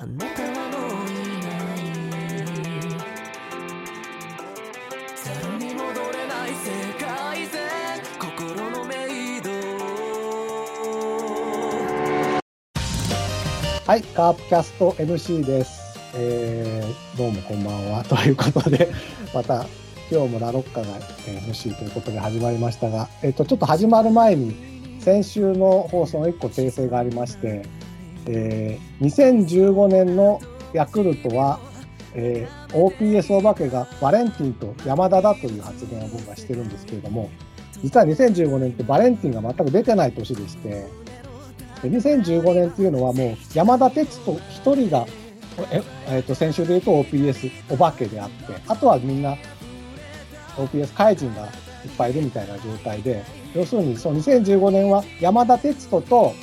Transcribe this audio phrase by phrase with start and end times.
[0.00, 1.78] あなたはもういない
[5.16, 6.70] ゼロに戻れない世
[7.04, 7.58] 界線
[8.16, 8.94] 心のメ
[9.38, 9.50] イド
[13.84, 15.98] はい、カープキャスト MC です。
[16.14, 18.04] えー、どうもこんばんは。
[18.04, 18.92] ということで、
[19.34, 19.66] また
[20.12, 20.86] 今日もラロッカが
[21.26, 24.54] MC ということで始まりましたが、えっ、と、ちょっと始まる前に、
[25.00, 27.62] 先週の放送の1個訂正がありまして、
[28.28, 30.40] えー2015年の
[30.74, 31.58] ヤクルトは、
[32.14, 37.30] えー OPS お化けがバレンティンと山田だという発言を僕はしてるんですけれども、
[37.82, 40.68] 実は2015年ってバレンティンが全く出てない年でして、
[41.82, 45.06] で2015年っていうのはもう山田哲人一人が、
[45.70, 49.36] ええーと先週で言うと OPS お化けであって、あとはみんな
[50.56, 51.50] OPS 怪人がいっ
[51.96, 56.34] ぱいいるみたいな状態で、要するにその2015年は山田哲人と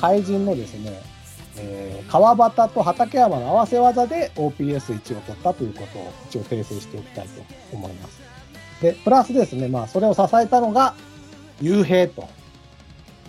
[0.00, 1.02] 怪人のですね、
[1.58, 8.20] え川端と畠山の合わせ技で OPS1 を取ったということを一応訂正しておきたいと思います。
[8.80, 10.94] で、プラスですね、まあそれを支えたのが
[11.60, 12.28] 雄平と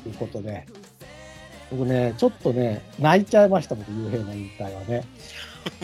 [0.06, 0.66] いうことで、
[1.72, 5.04] 僕ね、ちょっとね、泣いちゃいました、僕、雄平の引退はね。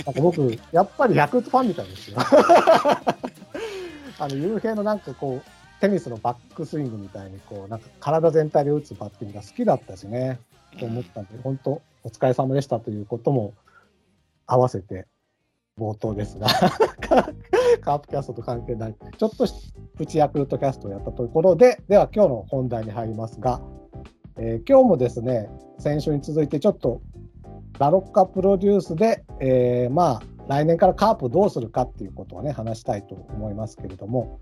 [0.05, 2.17] なんか僕、やっぱりヤクルトファンみたいですよ。
[4.19, 10.39] あの、雄平のなんかこう、テニスのバックスイングみたいに、こう、なんか体全体で打つバッティングが好きだったしね、
[10.79, 13.53] と思ったんで、本当、お疲れ様でしたということも
[14.47, 15.07] 合わせて、
[15.77, 16.47] 冒頭ですが、
[17.81, 19.45] カープキャストと関係ない、ちょっと
[19.95, 23.61] プチヤクルトキャストをやったとことで、では今日の本題に入りますが、
[24.37, 25.49] えー今日もですね、
[25.79, 27.01] 先週に続いてちょっと
[27.79, 34.39] ラロッカプロデュースで、えーまあ、来年からカープどうするかっていうことをね、話したいと思いますけれども、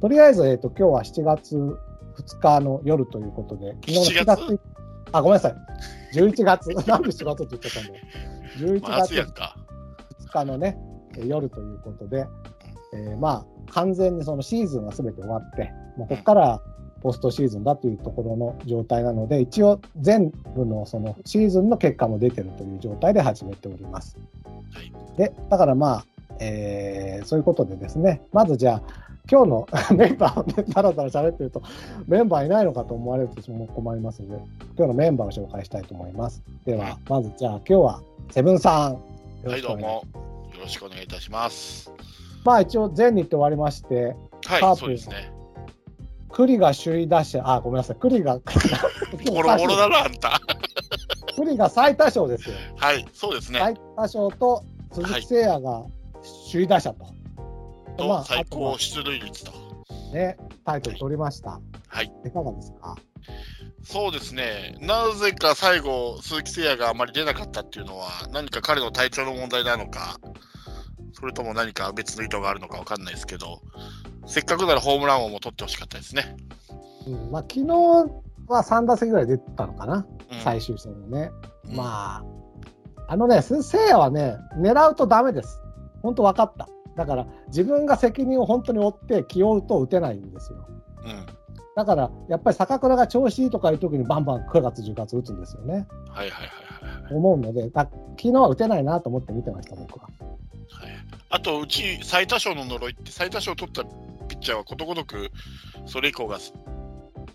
[0.00, 4.60] とりあえず、えっ、と、今日は7月2日の夜ということで、昨日の7 7月月？
[5.12, 5.54] あ、ごめんなさい。
[6.12, 6.68] 11月。
[6.88, 8.04] なんで7月って言っちゃったんだよ。
[8.58, 9.56] 11まず月やんか。
[10.20, 10.78] 2日のね、
[11.16, 12.26] えー夜ということで、
[12.94, 16.60] えーまあ、完全にそのシーズンがすべて終わって、もうここから
[17.02, 24.16] ポストシーズンだというところの状態なので、一応全部のそのシーズンの結果も出てるという状態で始めております。
[24.72, 26.04] はいで、だからまあ、
[26.38, 28.82] えーそういうことでですね、まずじゃあ、
[29.30, 31.62] 今日の メンバーをね、だらだら喋ってると、
[32.06, 34.42] メンバーいないのかと思われるとも困りますので、
[34.76, 36.42] 今日のメンバーを紹介したいと思います。
[36.64, 39.48] では、まずじゃあ、今日はセブンさん。
[39.48, 40.04] はい、どうも。
[40.54, 41.92] よろしくお願いいたします。
[42.44, 44.16] まあ一応全日って終わりまして、
[44.46, 45.32] はい、カープそうですね。
[46.30, 48.38] 栗が首位打者、あ、ごめんなさい、栗が、
[49.26, 50.40] ボロボロだな、あんた。
[51.36, 52.56] 栗が最多勝ですよ。
[52.76, 53.58] はい、そうですね。
[53.58, 55.84] 最多勝と鈴木誠也が
[56.50, 57.21] 首位打者と。
[57.98, 59.52] ま最高出塁率と。
[60.12, 61.60] ね、タイトル取りました。
[61.88, 62.12] はい。
[62.24, 62.96] いかがですか？
[63.84, 64.76] そうですね。
[64.80, 70.18] なぜか最後、鈴木誠也があまり出なかったっていうのは、何か彼の体調の問題なのか、
[71.12, 73.60] それとも何か別の意図があるのかわかんないですけど、
[74.26, 76.36] せっかくならホームラン王も取ってほしかったですね。
[77.06, 77.66] うん、まあ昨日
[78.48, 81.30] は3打席ぐらい出てたのかな、うん最終戦にね。
[81.68, 82.24] うんまあ、
[83.08, 85.60] あのね、鈴木誠也はね、狙うとダメです。
[86.02, 86.68] 本当分かった。
[86.96, 90.66] だから自分が責任を本当に負って気負うと打てないんですよ。
[91.04, 91.26] うん。
[91.74, 95.86] だから、やっぱり坂倉が調子いいとかいう時にバンバン9月、10月打つんですよね。
[96.10, 97.14] はいはいはいはい。
[97.14, 100.04] 思うので、だ昨日は打てないなと思って見てました、僕は。
[100.04, 100.90] はい、
[101.30, 103.84] あと、うち最多勝の呪いって、最多勝を取った
[104.28, 105.30] ピッチャーはことごとく
[105.86, 106.38] それ以降が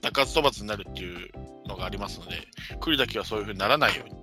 [0.03, 1.31] 中津飛ばずになるっていう
[1.67, 2.35] のがありますので、
[2.79, 4.15] 栗だけはそういうふうにならないように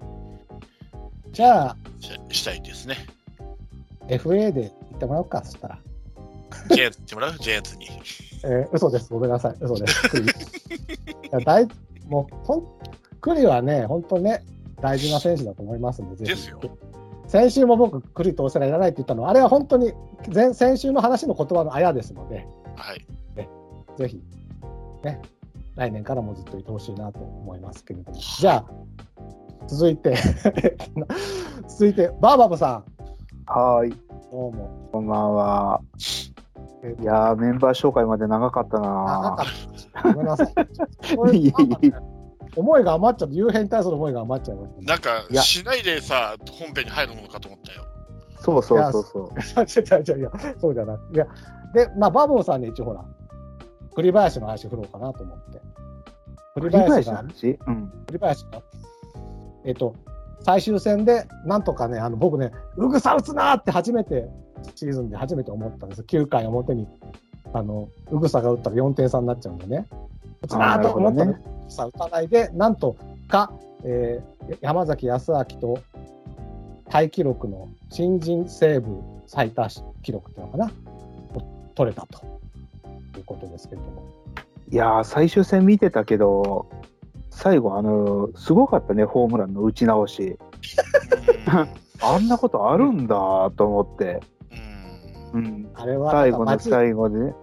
[1.33, 1.77] じゃあ、
[2.31, 2.97] ししたいですね。
[4.07, 5.79] FA で言ってもらおうか、そしたら。
[6.71, 7.39] ジャイアンツってもらう？
[7.39, 7.89] ジャイアンツに。
[8.45, 10.09] えー嘘です、ごめんなさい、嘘です。
[10.11, 10.29] 栗い
[11.31, 11.67] や大
[12.09, 12.65] もうほん
[13.21, 14.45] 栗はね、本当ね、
[14.81, 16.31] 大事な選手だと思いますんで、ぜひ。
[16.31, 16.61] ですよ。
[17.27, 19.93] 先週も僕、栗投手がいらないって言ったのは、あれは本当に
[20.33, 23.07] 前先週の話の言葉のあやですので、はい。
[23.97, 24.21] ぜひ、
[25.05, 25.23] ね、
[25.77, 28.19] 来年からもずっといてほしいなと思いますけれども。
[28.19, 28.65] じゃあ、
[29.67, 30.17] 続いて、
[31.69, 32.85] 続いて、バーバブさん、
[33.47, 33.95] はーい、
[34.31, 34.89] どうも。
[34.93, 35.81] こんばんは。
[36.83, 39.47] えいやー、メンバー紹介まで長かった長かなっ
[39.93, 40.13] た。
[40.13, 40.55] ごめんなさい。
[41.17, 41.93] これいえいえ
[42.57, 44.87] 思いが余っちゃって、夕変に対する思いが余っちゃいましたね。
[44.87, 47.85] なんかいや、しないでさ、本編に入るものかと思ったよ。
[48.39, 49.63] そうそうそうそう。
[49.63, 51.15] 違う違う違ういや、そうじゃなくて。
[51.15, 51.27] いや、
[51.73, 53.05] で、まあ、バボーさんに一応ほら、
[53.95, 55.61] 栗林の話振ろうかなと思って。
[56.55, 57.59] 栗栗林が、林の話？
[57.67, 57.93] うん。
[58.07, 58.63] 栗林が、
[59.65, 59.95] えっと、
[60.45, 64.29] 最終戦で、なんとかね、あの僕ね、うぐさ打つなーって初めて、
[64.75, 66.03] シーズンで初めて思ったんです。
[66.03, 66.87] 9回表に、
[67.53, 69.87] あの、うぐさが打ったら4点差になっちゃうんでね。
[70.43, 72.97] 打つなーと思ったら、あーなるうぐさ打たないで、なんと
[73.29, 73.53] か、
[73.85, 75.79] えー山崎康明と
[76.91, 79.69] タイ記録の新人セーブ最多
[80.03, 82.25] 記録っていうのかな、を取れたと
[83.17, 84.03] いうことですけれども。
[84.71, 86.67] いやー、最終戦見てたけど、
[87.35, 90.39] 最後、あのすごかったね、ホームランの打ち直し。
[92.01, 94.21] あんなことあるんだと思って。
[95.33, 95.71] うんうん。
[95.75, 97.35] あれは最後の街最後でね。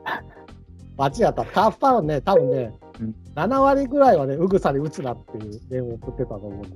[0.98, 1.46] 街やった。
[1.46, 6.74] カープファンはね、多分ね、うん7割ぐらいはね、うぐさに打つなっていう電話を送ってたと思うんです。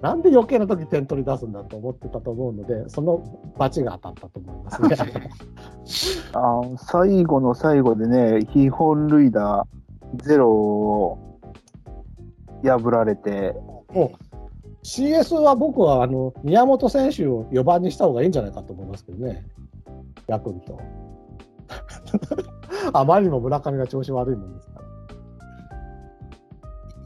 [0.00, 3.24] なんで余計な時点取り出すんだと思ってたと思うので、その
[3.56, 4.96] 罰が当たったと思いますね。
[6.32, 9.66] あー最後の最後でね、非本塁打
[10.16, 11.35] ゼロを
[12.62, 13.54] 破られて、
[13.92, 14.36] もう
[14.84, 19.44] CS は僕はあの宮本選手を4番にした方がいいんじゃないかと思いますけどね、
[20.28, 20.80] ヤクルト。
[22.92, 24.86] あまりにも村上が調子悪いもんですから。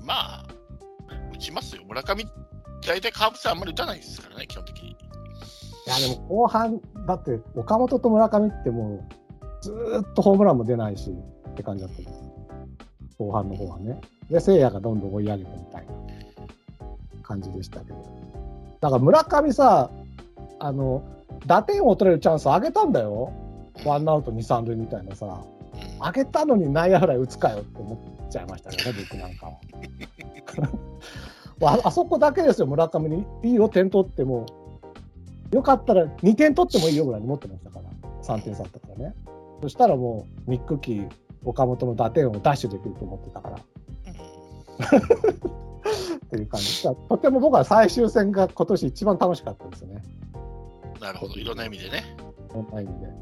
[0.04, 0.46] まあ、
[1.32, 1.82] 打ちますよ。
[1.86, 2.24] 村上、
[2.86, 4.90] 大体カーブ戦あんまり打たないですからね、基本的に。
[4.90, 4.94] い
[5.86, 9.04] や、でも後半、だって岡本と村上ってもう、
[9.62, 12.22] ずーっとホームランも出ないしって感じだったんです。
[13.18, 14.00] 後半の方はね。
[14.30, 15.92] で、聖夜がどんどん追い上げてみたいな
[17.22, 17.96] 感じでしたけど。
[18.80, 19.90] だから村上さ、
[20.58, 21.02] あの、
[21.46, 23.32] 打点を取れるチャンス上げたんだよ。
[23.84, 25.26] ワンアウト2、3塁みたいなさ。
[25.26, 25.60] うん
[26.00, 27.94] 上げたのに内野フライ打つかよって思
[28.26, 29.52] っちゃいましたけどね、 僕なんかは。
[31.76, 33.26] ああそこだけですよ、村上に。
[33.42, 34.46] いいよ、点取っても。
[35.52, 37.90] よかったら2点取ってもいいよぐらいに持ってましたから、
[38.22, 39.14] 3点差だったからね。
[39.60, 41.08] そしたらもう、ニックキー、
[41.44, 43.58] 岡本の打点をダッシュできると思ってたから、
[44.80, 46.82] っていう感じ。
[46.82, 50.02] とても僕は最終戦が今年一番楽しかったですね。
[51.00, 52.16] なるほど、いろんな意味でね。
[52.48, 53.06] こんな意味で。
[53.06, 53.14] うん、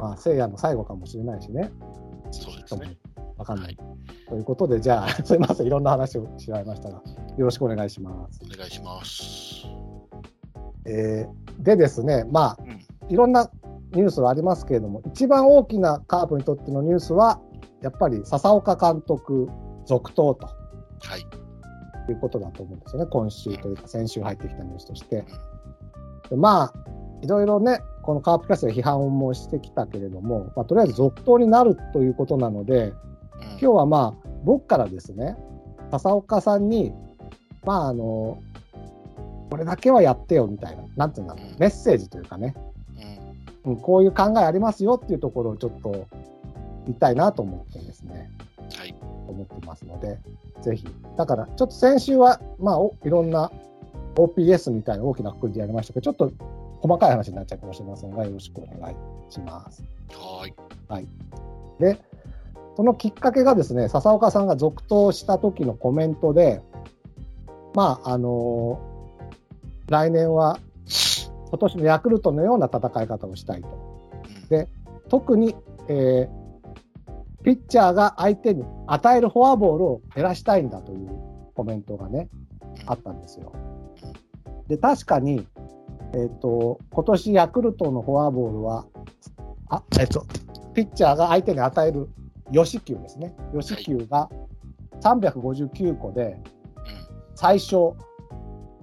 [0.00, 1.70] まあ、聖夜の最後かもしれないしね。
[2.30, 2.96] そうですね。
[3.36, 3.64] わかんな。
[3.64, 3.76] はいい。
[4.28, 7.02] ということで、じゃあ、すみません、いろんな話をしちゃいましたが、
[7.36, 8.40] よろしくお願いします。
[8.44, 9.66] お願いします。
[10.84, 13.50] えーでですね、まあ、うんいろんな
[13.92, 17.40] ニュースはありますけれども、一番大きなカープにとってのニュースは、
[17.86, 19.48] やっぱり笹岡監督
[19.86, 20.46] 続投と。
[20.46, 21.20] はい。
[22.12, 25.24] いうことだと思うんですよね、今週というか、先週入ってきたニュースとして。
[26.28, 26.72] でまあ、
[27.22, 32.94] いろいろね、このカープキャストで批判もしてきたけれども、まあ、とりあえず続投になるということなので、うん。
[33.50, 35.36] 今日はまあ、僕からですね、
[35.92, 36.92] 笹岡さんに、
[37.64, 38.38] まあ、あの、
[39.50, 41.56] これだけはやってよみたいな、なんていうんだろう、うん。
[41.60, 42.54] メッセージというかね、
[43.64, 43.72] うん。
[43.74, 46.04] うん、こういう考えありますよっていうところをちょっと言
[46.88, 48.30] いたいなと思ってですね、
[48.78, 48.94] はい。
[49.28, 50.18] 思ってますので、
[50.62, 50.86] ぜひ。
[51.16, 53.50] だから、ちょっと先週は、まあ、おいろんな
[54.14, 56.32] OPS みたいな大きな括りでやりましたけど、ちょっと
[56.80, 58.96] 細かい話になっちゃうかもしれませんが、よろしくお願い
[59.28, 59.84] します。
[60.88, 61.08] はい。
[61.78, 61.98] で、
[62.76, 66.62] そのきっかけがですね、笹岡さんが続投した時のコメントで、
[67.74, 68.80] まあ、あの
[69.88, 70.58] 来年は
[71.50, 73.68] 今年のヤクルトのような戦い方をしたいと。
[73.68, 74.68] うんで
[75.08, 75.54] 特に、
[75.88, 76.45] えー
[77.46, 81.08] ピッチャーが相手に与えるフォアボールを減らしたいんだという
[81.54, 82.28] コメントがね、
[82.86, 83.52] あったんですよ。
[84.66, 85.46] で、確かに、
[86.12, 88.84] えっ、と、今年ヤクルトのフォアボールは、
[89.70, 90.26] あ、えっ、と、
[90.74, 92.08] ピッチャーが相手に与える
[92.52, 93.32] 吉球ですね。
[93.56, 94.28] 吉球が
[95.00, 96.40] 359個でうん
[97.36, 97.96] 最小、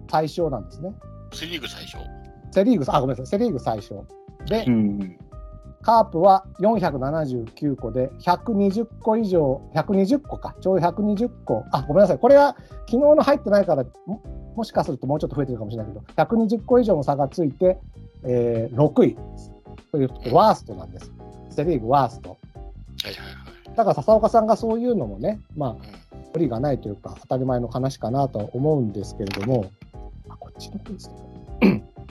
[0.10, 0.94] 最小なんですね。
[1.34, 1.98] セ・リーグ最初。
[2.52, 4.08] セ・リーグ、あ、ごめんなさい、セ・リーグ最小。
[4.46, 5.18] で、うん。
[5.84, 12.56] カープは479個で120個以上、120個か、ちょうど120個、あ、ごめんなさい、これは
[12.88, 14.22] 昨日の入ってないから、も
[14.56, 17.78] もしかするともうちょっと増えてるかもしれないけど、120個以上の差がついて、
[18.24, 19.18] えー6位
[19.92, 21.12] ということでワーストなんです。
[21.50, 22.30] セ・リーグワースト。
[22.32, 23.76] はいはいはい。
[23.76, 29.72] だから笹岡さんがそういうのもね、まあ、うん無理がないというか、当たり前の話かなとは思うんですけれども、
[30.28, 31.33] あ、こっちの方ですね。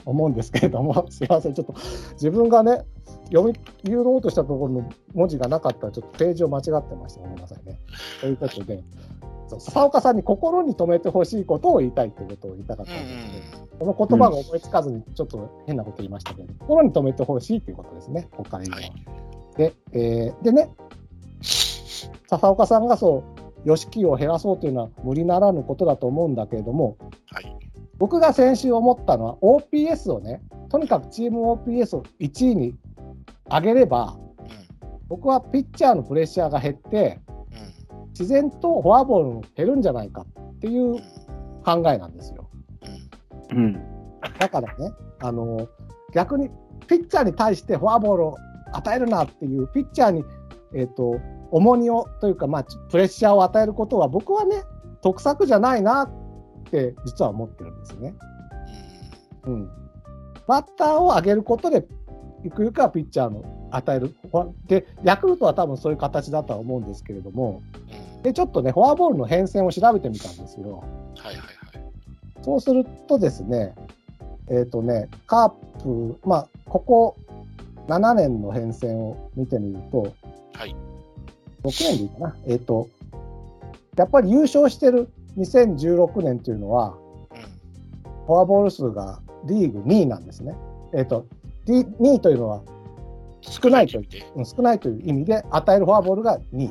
[0.05, 1.73] 思うんですけれども、 すいません、ちょっと
[2.13, 2.85] 自分がね、
[3.31, 7.21] 読み、言おうとしたところの文字がなかったら、ちょっとページを間違ってました。
[7.21, 7.79] ごめんなさいね。
[8.21, 8.83] ということで、
[9.57, 13.01] 笹岡さんに心に留めてほしいことを言いたいということを言いたかったんで
[13.43, 18.77] すけど、この言葉が思いつかずに、ちょっと変なこと言いましたけど、心に留めてほしいということですね、国会議員は。
[18.77, 19.23] はい
[19.57, 20.69] で、えーでね、
[22.27, 23.23] 笹岡さんがそ
[23.65, 26.97] う、吉木を減らそうというのは無理ならぬことだと思うんだけれども、
[27.31, 27.55] はい。
[27.97, 32.75] 僕が先週思ったのは、OPS をね、とにかくチーム OPS を1位に
[33.49, 34.23] 上げれば、うん
[35.09, 41.01] 僕はピッチャーのプレッシャーが減って、うん自然とフォアボールも減るんじゃないかっていううん
[41.63, 42.49] 考えなんですよ。
[43.51, 43.73] うんうん。
[44.39, 45.67] だからね、あの
[46.13, 46.49] 逆に
[46.87, 48.37] ピッチャーに対してフォアボールを
[48.73, 50.23] 与えるなっていう、ピッチャーに、
[50.73, 51.19] えー、と
[51.51, 54.63] 重荷をというか、まあ、プレッシャーを与えることは、僕はね、
[55.01, 56.11] 得策じゃないな
[56.67, 58.13] って実は思ってるんですね。
[59.45, 59.69] うん、
[60.47, 61.85] バッターを上げることで、
[62.43, 64.15] ゆくゆくはピッチャーの与える。
[64.67, 67.61] で、ヤクルトは多分そういう形だとは思うんですけれども、
[67.97, 70.83] うんで、ちょっとね、フォアボールの変遷を調べてみたんですよ。
[71.17, 71.45] はいはいはい。
[72.41, 73.75] そうするとですね、
[74.49, 75.49] えっ、とね、カー
[75.83, 77.17] プ、まあ、ここ
[77.87, 80.13] 7年の変遷を見てみると、
[80.53, 80.73] はい。
[81.63, 82.35] 6年でいいかな。
[82.47, 82.87] えっ、と、
[83.97, 86.95] やっぱり優勝してる2016年というのは、
[87.31, 88.25] うん。
[88.27, 90.55] フォアボール数がリーグ2位なんですね。
[90.93, 91.25] えっ、と、
[91.65, 92.61] 2位というのは
[93.41, 94.05] 少ないという
[94.45, 96.69] 少ないという意味で、与えるフォアボールが2位。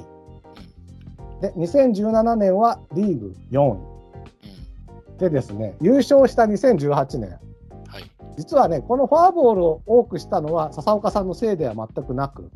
[1.40, 3.71] で、2017年はリーグ4位。
[3.71, 5.19] うん。
[5.19, 7.31] でですね、優勝した2018年、
[7.87, 8.11] はい。
[8.38, 12.50] 実はね、このフォアボールを多くしたのは笹岡さんのせいでは全くなく、うん。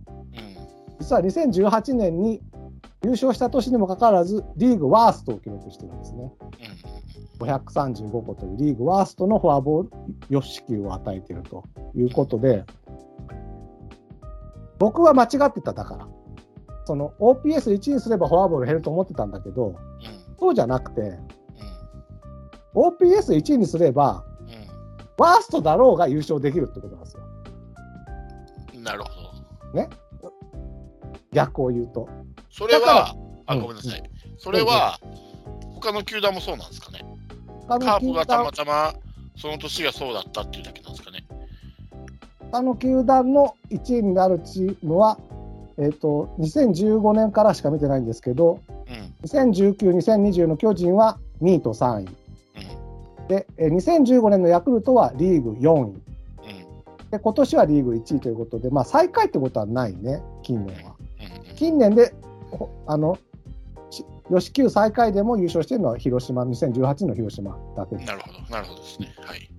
[1.01, 2.41] 実は2018年に
[3.07, 6.33] 優勝した年にもかかわらず、リーグワーストを記録してるんですね。
[7.41, 7.47] うん。
[7.47, 9.91] 535個というリーグワーストのフォアボール、
[10.31, 11.63] 4四球を与えていると
[11.95, 12.65] いうことで、
[14.81, 16.09] 僕は間違ってただから、
[16.85, 19.77] その OPS1 にすればフォアボール減ると思ってたんだけど、うん。
[20.41, 21.01] そうじゃなくて、
[22.75, 24.25] う OPS1 にすれば。
[25.19, 27.23] ワーストだろうが優勝できるってことなんですよ。
[28.83, 29.27] なるほど。
[31.33, 32.09] 逆を言うと。
[32.57, 34.11] それは、あ、うんごめんなさい。
[34.39, 34.99] それは、
[35.75, 37.05] 他の球団もそうなんですかね。
[37.69, 38.95] 他の球カープがた団またま、
[39.37, 41.25] その年がそうだったっていうだけなんですかね。
[42.51, 45.19] 他の球団の1位になるチームは、
[45.77, 49.15] えっと2015年からしか見てないんですけど、うん。
[49.29, 52.09] 2019、2020の巨人は2位と3位。
[53.21, 53.29] うん。
[53.29, 55.91] で、えー2015年のヤクルトはリーグ4位。
[55.91, 56.01] うん。
[57.11, 60.95] で、今年はリーグ1位ということで、まあ、最下位ってことはないね、近年は。
[61.49, 61.57] うん。
[61.57, 62.26] 近年で、ほ
[62.87, 63.19] あの、
[63.91, 68.15] し吉球最下位でも優勝しているのは広島、2018の広島だけですな。
[68.15, 68.41] るほど。
[68.51, 69.15] なるほどですね。
[69.19, 69.51] はい。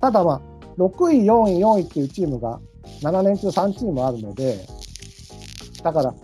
[0.00, 0.40] ただまあ、
[0.78, 2.60] 6位、4位、4位っていうチームが
[3.02, 4.66] 7年中3チームあるので、
[5.82, 6.14] だから、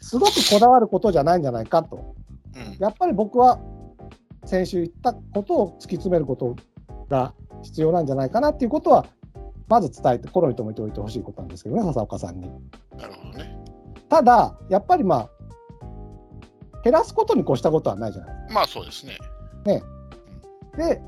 [0.00, 2.14] すごくこだわることじゃないんじゃないかと。
[2.54, 2.76] うん。
[2.78, 3.58] やっぱり僕は
[4.44, 6.56] 先週言ったことを突き詰めること
[7.08, 9.06] が必要なんじゃないかなっていうことは、
[9.68, 12.50] まず伝えて、心に留めておいてほしいことなんですけどね、笹岡さんに。
[12.96, 13.58] なるほどね。
[14.08, 15.30] ただ、やっぱりまあ、
[16.82, 19.18] 減らすことに越したことはないじゃないまあそうですね。
[19.64, 21.02] で、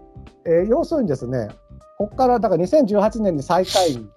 [0.44, 1.48] えー要するにですね、
[1.96, 4.08] ここからだから2018年に最下位に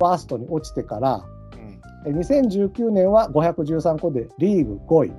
[0.00, 1.24] ワーストに落ちてから、
[1.54, 1.80] うん。
[2.06, 5.12] えー2019年は513個でリーグ5位、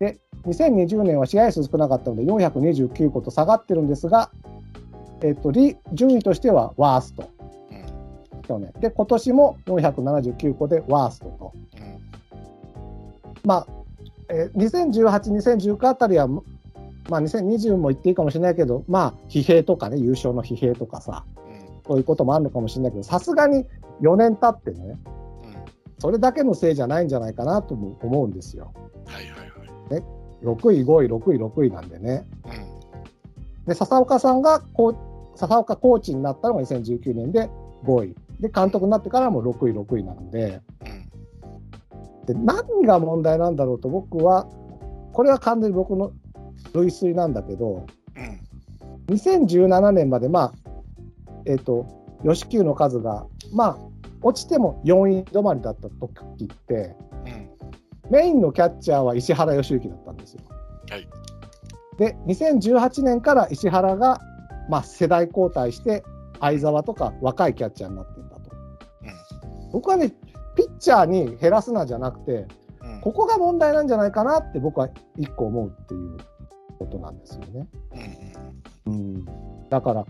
[0.00, 0.50] うん。
[0.50, 4.30] 2020年は試合数少なかったので429個と下がってるんですが、
[5.22, 7.28] えっとリ順位としてはワースト、
[7.70, 8.42] うん。
[8.42, 8.72] 去年。
[8.80, 11.52] で、今年も479個でワーストと。
[11.76, 11.98] うん。
[13.44, 13.66] まあ、
[14.30, 15.08] えー2018、
[15.76, 16.42] 2019あたりは、ま
[17.18, 21.82] あ、2020も言っていいかもしれないけど、まあ、疲弊とかね、優勝の疲弊とかさ、うん。
[21.86, 23.66] そういうこともあるのかもしれないけど、さすがに
[24.02, 24.98] 4年経ってね、
[25.44, 25.54] うん。
[25.98, 28.72] それだけのせいじゃないんじゃないかなとも思うんですよ。
[29.06, 29.48] はいはいはい。
[30.42, 32.24] 6位、5位、6位、6位なんでね。
[32.44, 32.48] う
[33.64, 33.64] ん。
[33.66, 35.07] で、笹岡さんがこう、
[35.38, 37.48] 笹岡コーチになったのが2019年で
[37.84, 38.16] 5位。
[38.40, 42.26] で、監督になってからも6位、6位なんで、うん。
[42.26, 44.48] で何が問題なんだろうと僕は、
[45.12, 46.12] これは完全に僕の
[46.74, 49.14] 類推なんだけど、うん。
[49.14, 50.52] 2017年まで、まあ、
[51.46, 51.86] えっ、と、
[52.24, 53.78] 吉球の数が、まあ、
[54.22, 56.96] 落ちても4位止まりだった時って、
[58.06, 58.10] うん。
[58.10, 60.42] メインのキャッチャーは石原良之だったんですよ。
[60.90, 61.08] はい。
[61.96, 64.20] で、2018年から石原が、
[64.68, 66.04] まあ、世代交代して、
[66.40, 68.50] 相澤とか若いキャッチャーになっていったと。
[69.72, 70.12] 僕はね、
[70.54, 72.46] ピッチャーに減らすなじゃなくて、
[72.82, 72.94] うん。
[72.94, 73.00] うん。
[73.00, 76.16] ここが問題なんじゃないかなって僕は一個思うっていう
[76.78, 77.68] ことなんですよね。
[78.86, 78.92] うん。
[78.92, 79.24] うん、
[79.68, 80.06] だから、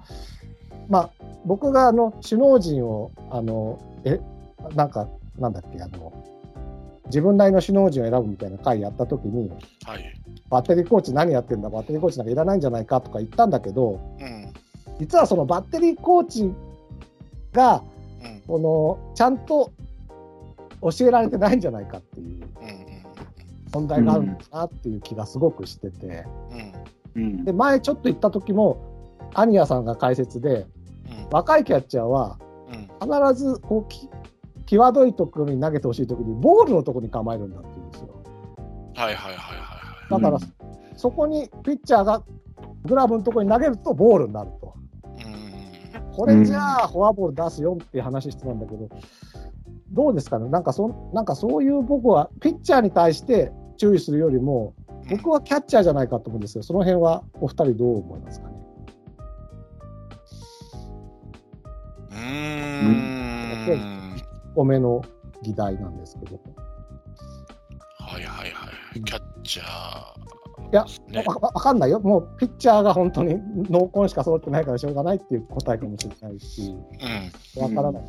[0.88, 1.11] まあ、
[1.45, 4.21] 僕があの首脳陣を、あのえ
[4.75, 6.12] なんか、なんだっけあの、
[7.07, 9.50] 自分なりの首脳陣を選ぶみたいな会やったときに、
[9.85, 10.15] はい。
[10.50, 14.48] バッテリーコーチ何やってんだ、バッテリーコーチなんかいらないんじゃないかとか言ったんだけど、うん。
[14.99, 16.52] 実はそのバッテリーコーチ
[17.52, 17.83] が、
[18.23, 18.40] うん。
[18.47, 19.73] このちゃんと
[20.83, 22.49] 教えられてないんじゃないかっていううん。
[23.73, 26.25] 問題があるんだなっていう気がすごくしてて、
[27.14, 27.23] うん。
[27.23, 28.78] うんで前ちょっと言った時も、
[29.35, 30.67] アニヤさんが解説で、
[31.28, 31.28] うん。
[31.31, 32.38] 若いキャッチャーは
[33.00, 33.31] うん。
[33.31, 34.09] 必ずこうき
[34.67, 38.09] 際どいところに投げてほしい時にボールのところに構えるんだって言うんですよ。
[38.95, 39.37] はいはいはいはい
[40.11, 40.59] はだから、うん
[40.99, 42.25] そこにピッチャーが
[42.85, 44.68] グラブのところに投げるとボールになると。
[46.19, 48.89] これじゃあフォアボール出すよっていう話してたんだけど、
[49.93, 54.75] どうですかね、なんかそなんかそういう僕は、ピッチャーに対して注意するよりも、
[55.09, 58.55] 僕はキャッチャーじゃないかと思うんですよ、その辺はお二人、どう思いますかね？
[63.71, 64.17] うん。
[64.57, 65.03] お目の
[65.45, 66.41] 議題なんですけど。
[68.01, 69.01] はいはいはい。
[69.05, 70.38] キャッチャー。
[70.71, 72.01] いや、ねわわわかんないよ。
[72.01, 73.37] もうピッチャーが本当に
[73.71, 76.75] 濃厚しか揃ってないからしょうがないっていう答えかもしれないし、
[77.57, 77.63] うん。
[77.63, 78.03] わからない。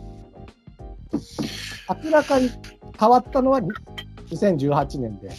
[2.04, 2.50] 明らかに
[3.00, 3.70] 変わったのはに
[4.32, 5.30] 2018年で、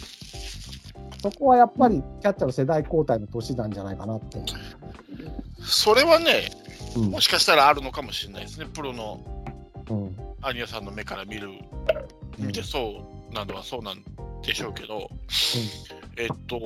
[1.21, 4.47] そこはやっぱりキャッチャーの世代交代の年なんじゃないかなって思
[5.63, 6.49] それはね、
[6.95, 6.99] う。
[7.01, 8.65] もしかしたらあるのかもしれないですね。
[8.73, 9.19] プロの
[9.89, 11.49] うんうんアニアさんの目から見る、
[12.39, 14.03] 見てそうなのはそうなん
[14.43, 15.09] でしょうけど、
[16.17, 16.59] えっと、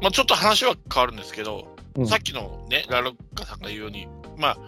[0.00, 2.06] まあちょっと話は変わるんですけど、うん。
[2.06, 4.58] さっきのね、ラロッカさんが言うように、まあ、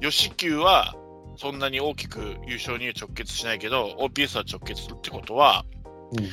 [0.00, 0.94] 吉球は
[1.36, 5.64] そんなに大きく優勝には直結しないけど、OPS は直結するってことは、
[6.12, 6.24] うん。
[6.24, 6.32] フ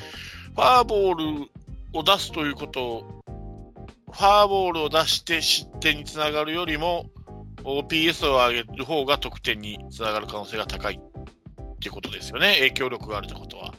[0.56, 1.50] ァーボール
[1.94, 3.06] を出すということ、
[4.12, 7.10] ファーボールを出して失点につながるよりも、
[7.64, 11.00] OPS を上げる方が得点につながる可能性が高い
[11.86, 13.72] っていうことですよね、影響力があるってことは。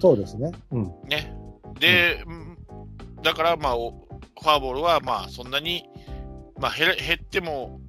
[0.00, 0.52] そうですね。
[0.70, 0.84] うん。
[1.08, 1.34] ね。
[1.80, 2.58] で、うん
[3.22, 3.92] だから、まあ、お
[4.40, 5.84] ファーボールは、まあ、そんなに、
[6.58, 7.80] まあ、減る減っても、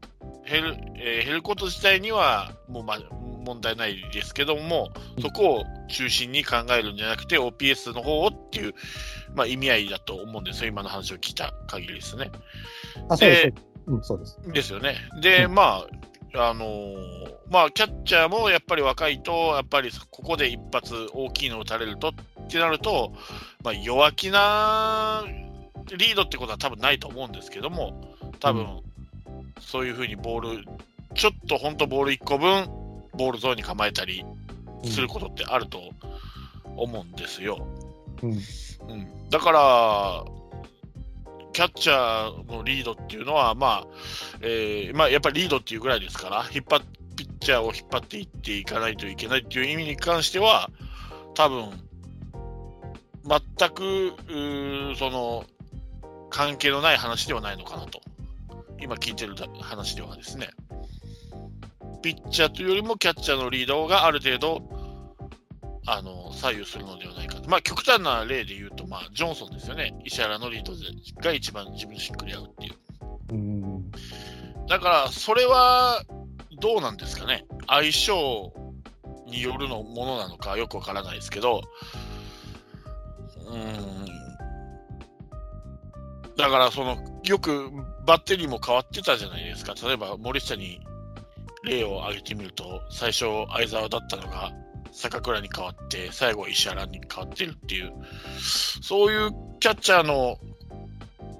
[0.47, 2.99] 減る、えー減ること自体には、もう、まあ、
[3.43, 4.91] 問題ないですけども、
[5.21, 8.73] そこを中心に考えるんじゃなくて、OPS の方をっていう、
[9.35, 12.31] まあ、意味合いだと思うんですよ、今の話を聞いた限りですね。
[13.09, 13.53] あ、そうですで。
[13.87, 14.39] うん、そうです。
[14.45, 14.97] ですよね。
[15.21, 15.87] で、うんまあ、
[16.35, 23.13] あのーまあ、キャッチャーもやっぱり若いと、やっぱりここで一発大きいの打たれるとってなると、
[23.63, 25.23] まあ、弱気な
[25.95, 28.81] リードってことは多分ないと思うんですけども、多分、
[29.59, 30.65] そういうふうにボール、
[31.13, 32.67] ちょっと本当ボール1個分、
[33.13, 34.25] ボールゾーンに構えたり
[34.85, 35.79] することってあると
[36.75, 37.67] 思うんですよ。
[38.23, 38.31] うん。
[38.31, 40.25] うん、だから、
[41.53, 43.87] キャッチャーのリードっていうのは、まあ
[44.41, 46.81] えーまあ、やっぱりリードっていうぐらいですから、引っ張っ
[47.15, 50.69] ピッチャーを引っ張っていっていかないといけないっていう意味に関しては、
[51.35, 51.69] 多分
[53.25, 54.13] 全く
[54.97, 55.45] その
[56.29, 58.01] 関係のない話ではないのかなと、
[58.79, 60.49] 今聞いてる話ではですね、
[62.01, 64.82] ピッチャーというよりもキャッチャーのリードがある程度、
[65.85, 67.49] あの左右するのではないかと。
[67.49, 69.93] まあ、極端な例で言うと、まあ、ジョンソンですよね。
[70.05, 70.73] 石原のリード
[71.21, 72.73] が一番自分にしっくり合うっていう。
[73.77, 74.69] う。
[74.69, 76.03] だから、それは
[76.59, 77.45] どうなんですかね。
[77.67, 78.53] 相性
[79.27, 81.61] によるのものなのかよくわからないですけど、
[83.47, 84.05] うん。
[86.37, 87.69] だから、その、よく
[88.05, 89.73] バッテリーも変わってたじゃないですか。
[89.85, 90.79] 例えば、森下に
[91.63, 94.51] 例を挙げてみると、最初、相沢だったのが、
[94.93, 97.93] 坂倉に変わって、最後は石原に変わってるっていう、
[98.81, 100.37] そういうキャッチャーの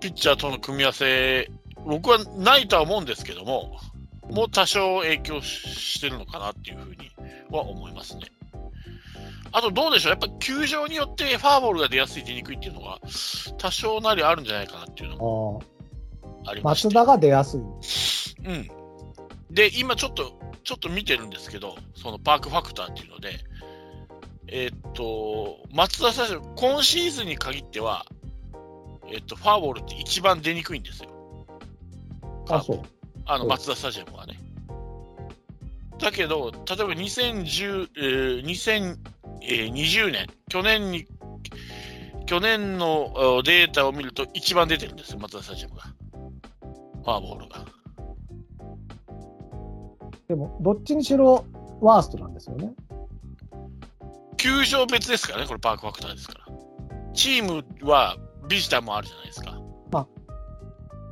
[0.01, 1.49] ピッチャーとの組み合わせ、
[1.85, 3.77] 僕はないとは思うんですけども、
[4.29, 7.11] もう多少影響してるのかなっていうふうに
[7.51, 8.21] は思いますね。
[9.51, 12.99] あとどうでしょう、やっぱ球場によってファーボールが出やすい、出にくいっていうのが、
[13.59, 15.61] 多少なりあるんじゃないかなっていうのも
[16.47, 17.59] ありまして松田が出やすい。
[17.59, 17.63] う
[18.51, 18.82] ん。
[19.53, 23.39] で、今ちょっと、ちょっと見てるんですけど、そのパークファクターっていうので、
[24.47, 28.05] えーっと、松田選手、今シーズンに限っては、
[29.07, 31.09] えーっと、ファーボールって一番出にくいんですよ。
[32.49, 32.81] あ、そう。
[33.25, 34.39] あの、うん松田スタジアムはね。
[35.99, 41.05] だけど、例えば2010、えー2020年、去年に、
[42.25, 45.83] 去年のあデータを見ると一番出てるんですよ、松田スタジアムが。
[45.83, 47.65] ファーボールが。
[50.27, 51.45] でも、どっちにしろ
[51.81, 52.73] ワーストなんですよね。
[54.37, 56.45] 球場別ですからね、これパークファクターですから。
[57.13, 59.63] チームはビジターもあるじゃないですか。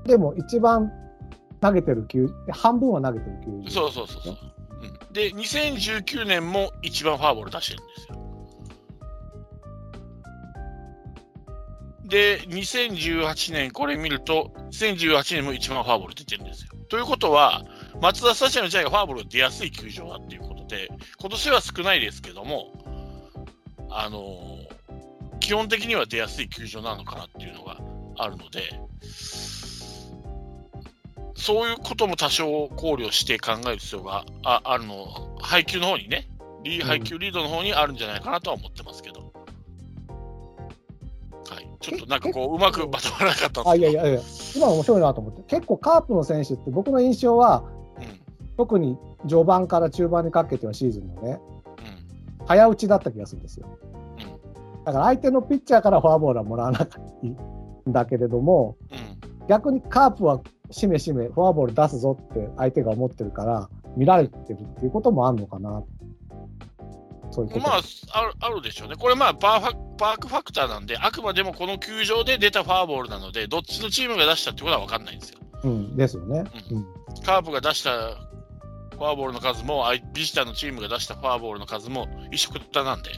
[0.06, 0.92] でも、一番
[1.62, 3.72] 投げてる球、半分は投げてる球。
[3.72, 4.38] そうそうそうそう。
[4.82, 8.22] うん、で、2019年も一番ファーボール出してるんですよ。
[12.06, 16.72] で、2018年、これ見ると、2018年も一番ファーボール出てるんですよ。
[16.90, 17.64] ということは、
[18.02, 22.74] 松田スタジアム自体がファーボールが出やすい球場だっていうことで、今年は少ないですけども、
[23.90, 24.72] あのー
[25.42, 27.78] 基本的には出やすい球場なのかなっていうのが
[28.16, 28.80] あるので、
[31.36, 36.30] そういうことも多少考慮して考える必要がああるの、配球の方にね、
[36.64, 39.34] リー配球リードの方にあるんじゃないかなとは思ってますけど。
[41.50, 43.70] はい、ちょっとなんかこう、うまくまとまらなかったんですけど。
[43.72, 44.22] あ、いやいやいや、
[44.56, 45.42] 今面白いなと思って。
[45.44, 47.64] 結構カープの選手って僕の印象は、
[48.62, 48.96] 特に
[49.28, 51.40] 序盤から中盤にかけてはシーズンのね、
[52.42, 53.80] うん早打ちだった気がするんですよ。
[53.90, 65.84] うんだから相手のピッチャーからフォアボールはもらわなかったんだけれども、うん逆にカープはしめしめフォアボール出すぞって相手が思ってるから、見られてるっていうこともあるのかな。
[67.32, 67.60] そういう。
[67.60, 67.82] まあ、
[68.14, 68.96] あるあるでしょうね。
[68.96, 75.40] これ、まあパーファ、パークファクターなんで、あくまでもこの球場で出たフォアボールなので、どっちのチームが出したってことは分かんないんですよ。
[75.64, 76.44] うん、ですよね。
[76.72, 76.86] うん。
[77.24, 77.92] カープが出した
[79.02, 79.84] フォアボールの数も、
[80.14, 83.10] ビジターのチームが出したフォアボールの数も一緒くったなんで、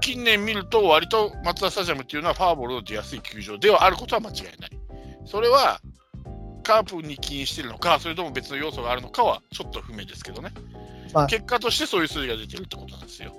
[0.00, 4.70] 近年見ると、割と松田スタジアムっていうのはフォアボールの出やすい球場ではあることは間違いない。
[5.26, 5.80] それは、
[6.62, 10.48] カープに起因してるのか、それとも別の要素があるのかはちょっと不明ですけどね。
[11.12, 13.34] まあ結果としてそういう数字が出てるってことなんですよ。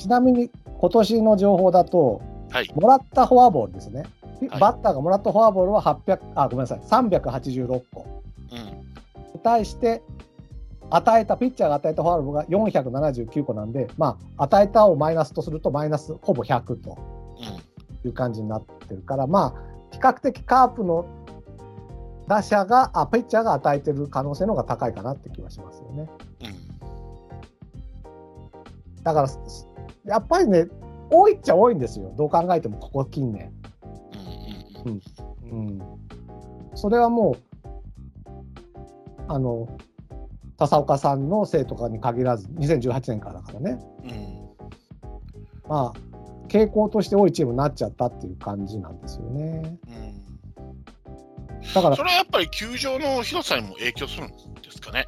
[0.00, 2.72] ちなみに今年の情報だと、はい。
[2.74, 4.02] もらったフォアボールですね。
[4.48, 8.22] はいバッターがもらったフォアボールは800、あ、ごめんなさい、386個。
[8.52, 8.58] うん。
[9.34, 10.02] に対して、
[10.90, 16.98] 与えた、ピッチャーが与えたフォアボールが479個なんで、まあ、与えたをマイナスとすると、マイナスほぼ100と
[17.38, 18.08] うん。
[18.08, 21.06] いう感じになってるから、まあ、比較的カープの
[22.28, 26.08] 打者が、あ、ピッチャーが与えてる可能性の方が高いかなって気はしますよね。
[26.42, 26.44] う
[28.98, 29.02] ん。
[29.02, 29.68] だから、す
[30.04, 30.66] やっぱりね、
[31.10, 32.12] 多いっちゃ多いんですよ。
[32.16, 33.52] どう考えても、ここ近年。
[34.90, 35.80] うん。
[36.74, 37.62] それはもう、
[39.28, 39.68] あの、
[40.58, 43.78] 笹岡さんのせいとかに限らず、2018年からだからね。
[44.04, 44.10] うん。
[45.68, 45.98] まあ、
[46.48, 49.78] 傾向として多いチームになっちゃったっていう感じなんですよね。
[49.86, 51.72] うん。
[51.74, 55.06] だからそ、れはやっぱり球場の広さにも影響するんですかね？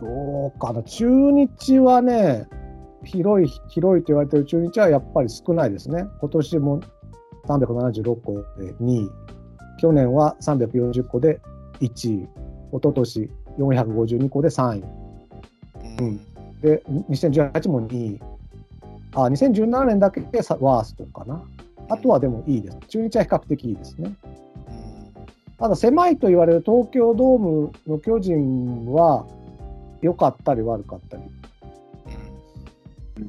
[0.00, 0.82] どうかな。
[0.82, 2.48] 中日はね、
[3.04, 6.04] 広い、広いと言われてる中日はやっぱり少ないですね。
[6.20, 6.80] 今年も
[7.46, 9.10] 376個で2位。
[9.80, 11.40] 去年は340個で
[11.80, 12.22] 1位。
[12.22, 12.28] 一
[12.72, 14.84] 昨年452個で3位。
[16.00, 16.20] うん
[16.60, 18.20] で、2018も2位。
[19.14, 21.42] あ、2017年だけでさワーストかな。
[21.88, 22.78] あとはでもいいです。
[22.88, 24.14] 中日は比較的いいですね。
[25.58, 29.26] ただ狭いと言われる東京ドームの巨人は
[30.00, 31.22] 良かったり悪かったり。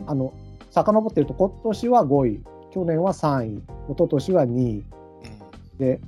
[0.07, 0.33] あの、
[0.69, 4.85] 遡ってると今年は5位、去年は3位、一昨年は2位。
[5.77, 6.01] で、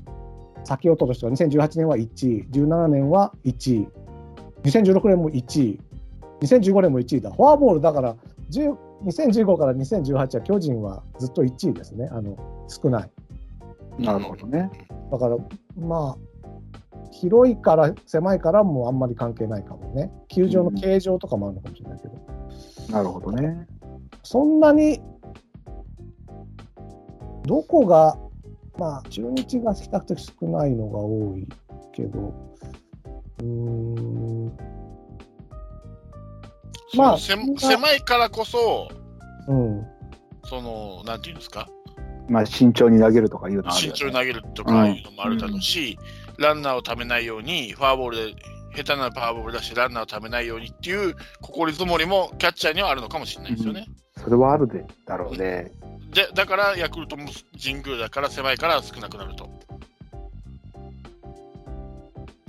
[0.63, 3.87] 先一昨年は2018年は1位、17年は1位、
[4.63, 5.79] 2016年も1位、
[6.41, 7.31] 2015年も1位だ。
[7.31, 8.15] フォアボールだから、
[8.49, 12.09] 10 2015から2018は巨人はずっと1位ですね。
[12.11, 13.09] あの、少ない。
[13.99, 14.71] なるほどね。
[15.11, 15.37] だから、
[15.77, 16.17] まあ、
[17.11, 20.11] 広いから狭いからもうあんまり関係ないかもね。
[20.29, 22.15] 球場の形状とかもあるのかもしれないけど。
[22.91, 23.67] なるほどね。
[24.23, 25.01] そんなに、
[27.45, 28.17] どこが、
[28.77, 31.47] まあ、中日が比較的少ないのが多い
[31.93, 32.33] けど、
[33.39, 34.57] うーん、
[36.95, 37.43] まあ狭
[37.93, 38.89] いからこそ、
[39.47, 39.85] うん、
[40.45, 41.67] その、なんていうんですか、
[42.29, 43.97] まあ、慎重に投げるとかいうのはあるよね。
[43.97, 45.97] 慎重に投げるとかいうのもあるだろうし、
[46.37, 48.35] ランナーをためないように、フォアボールで、
[48.75, 53.85] 下手なフォアボール出して、ランナーをためないようにっていう心積もりもキャッチャーにはあるのかもしれないですよね。
[54.17, 55.71] それはあるでだろうね。
[56.13, 57.27] でだから、ヤクルトも
[57.61, 59.49] 神宮だから狭いから少なくなると。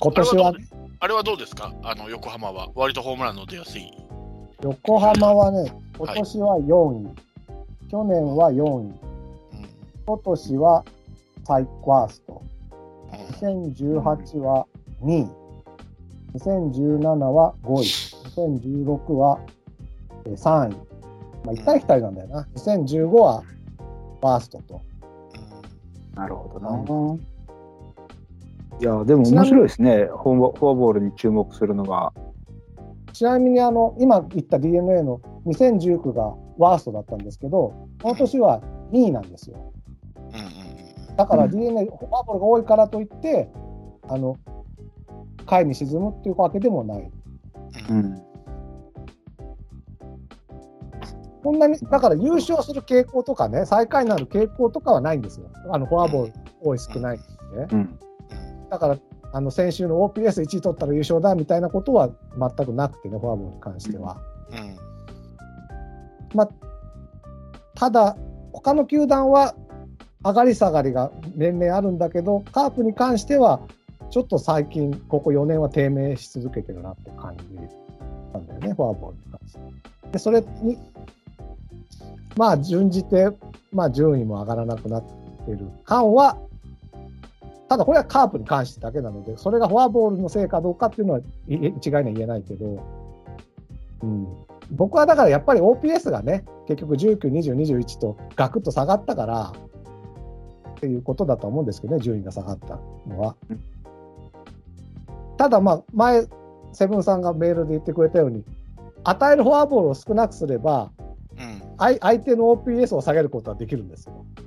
[0.01, 0.53] 今年は、
[1.01, 1.73] あれはどうですか？
[1.83, 2.69] あの横浜は。
[2.75, 3.91] 割とホームランの出やすい。
[4.63, 7.15] 横浜はね、今年は4位、
[7.91, 8.99] 去年は4位、うん。
[10.07, 10.85] 今年は
[11.47, 12.43] 最ワースト、
[13.13, 13.15] うん
[13.73, 14.67] 2018は
[15.03, 15.29] 2位、
[16.39, 17.85] 2017は5位、
[18.31, 19.39] 2016は
[20.27, 20.77] えー3位。
[21.45, 22.49] まあ、1対2人なんだよな。
[22.57, 23.43] 2015は
[24.21, 24.83] ワーストと。
[26.15, 27.19] なるほどな。
[28.81, 30.07] いや、でも面白いですね。
[30.07, 32.13] フォアフォアボールに注目するのが。
[33.13, 38.61] ちなみにあの、今言った DNA の2019がワーストだったんですけど、この年は
[38.93, 39.73] 2位なんですよ。
[40.17, 40.75] うんうん
[41.17, 43.49] だからうん DNA、フォアボールが多いからといって、
[44.09, 44.37] あの、
[45.47, 47.11] 下位に沈むっていうわけでもない。
[47.91, 48.24] うん
[51.53, 55.51] うんなに、だから優勝する傾向とかね、最下位になる傾向とかはないんですよ。
[55.71, 57.67] あの、フォアボール多い少ないってね。
[57.73, 57.99] うん。
[58.71, 58.99] だから、
[59.33, 64.19] あの、先週の OPS1 位取ったら優勝だみたいなことは全くなくてね、フォアボールに関しては。
[64.51, 64.95] うん
[66.35, 66.51] まあ、
[67.75, 68.17] ただ、
[68.53, 69.55] 他の球団は
[70.25, 73.61] 上がり下がりが年々あるんだけど、カープに関しては、
[74.11, 77.45] ちょっと最近、ここ4年は低迷し続けてるなって感じ
[78.33, 79.61] なんだよね、フォアボールに関して。
[80.13, 80.79] で、それに、
[82.37, 83.29] まあ、準じて、
[83.73, 85.05] まあ、順位も上がらなくなっ
[85.47, 86.39] てる感は、
[87.69, 92.85] ただこれはカープに関してだけなので、それがフォアボールのせいかどうかっていうのは一概には言えないけど、
[94.03, 94.27] うん、
[94.71, 99.53] 僕はだからやっぱり OPS がね、結局19、20、21とガクッと下がったから、
[100.75, 103.37] っていうことだと思うんですけどね、順位が下がったのは。
[105.37, 106.27] ただ、まあ、前、
[106.73, 108.45] セブンさんがメールで言ってくれたように、
[109.05, 110.91] 与えるフォアボールを少なくすれば、
[111.79, 114.45] 相相手の OPS を下げることはできるんですよ、うん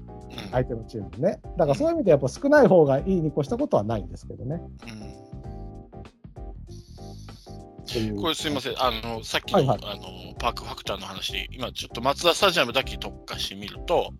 [0.51, 1.39] 相手のチームでね。
[1.57, 4.61] だからそういう意味でやっぱ少ない方がいいに越したことはないんですけどね。
[8.11, 14.11] うこれすみません、あのさっきの,、はいはいあのパークファクターの話で、今ちょっと松田スタジアムだけ特化してみると、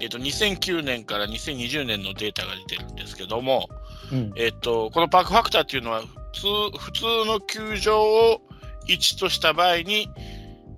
[0.00, 3.68] えっと2009年から2020年のデータが出てるんですけども、
[4.12, 4.18] うん。
[4.18, 4.32] うん。
[4.36, 6.08] えっとこのパークファクターっていうのは普
[6.72, 8.42] 通、普通の球場を
[8.88, 10.08] 1とした場合に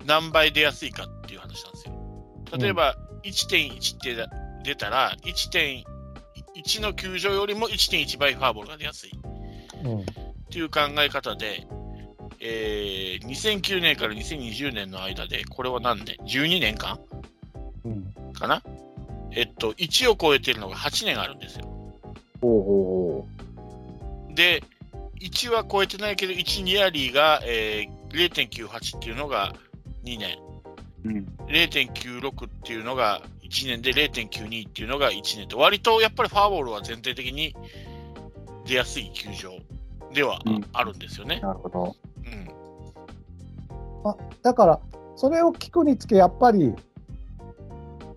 [0.05, 2.57] 何倍出やすいかっていう話なんですよ。
[2.57, 4.15] 例えば、1.1って
[4.63, 5.83] 出たら、1.1
[6.81, 9.11] の球場よりも1.1倍ファーボールが出やすい。
[9.11, 9.13] っ
[10.49, 11.67] ていう考え方で、
[12.39, 16.99] えー2009年から2020年の間で、これは何年 ?12 年間？
[17.85, 18.13] うん。
[18.33, 18.61] かな？
[19.31, 21.65] えっと、1を超えてるのが8年あるんですよ。
[22.41, 23.27] ほうほ
[24.35, 24.61] で、
[25.21, 29.55] 1は超えてないけど、1ニアリーが、えー0.98っていうのが
[30.03, 30.37] 2年、
[31.05, 31.09] う。
[31.09, 31.27] うん。
[31.47, 37.55] 0.96っていうのが1年で、0.92っていうのが1年と、割とやっぱりファーボールは全体的に
[38.65, 39.51] 出やすい球場
[40.13, 41.39] ではうんあるんですよね。
[41.39, 41.95] なるほど。
[42.25, 42.63] うん
[44.41, 44.79] だから、
[45.15, 46.73] それを聞くにつけ、やっぱり、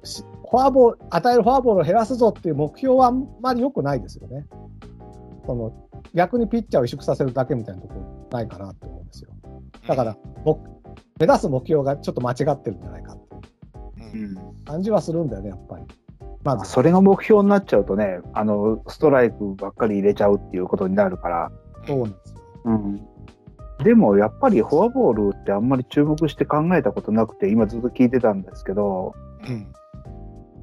[0.02, 4.46] しフォアボール、与えるフォアボールを減らすぞっていう目標はあんまり良くないですよね。
[5.44, 5.72] その
[6.14, 9.30] 逆にピッチャーを萎縮させるだけみたいなところないかなと思うんですよ。
[9.86, 10.75] だから、も
[11.18, 13.18] 目指す目標がちょっと間違ってるんじゃないかっ
[14.10, 14.36] ていう。
[14.64, 15.84] 感じはするんだよね、やっぱり。
[16.44, 21.52] まず、それが目標になっちゃうとね、あの、ストライクばっかり入れちゃうっていうことになるから、
[21.86, 22.40] そうなんですよ。
[22.64, 23.00] うん。
[23.84, 29.14] でもやっぱりフォアボールってあんまり注目して考えたことなくて、今ずっと聞いてたんですけど、
[29.46, 29.66] うん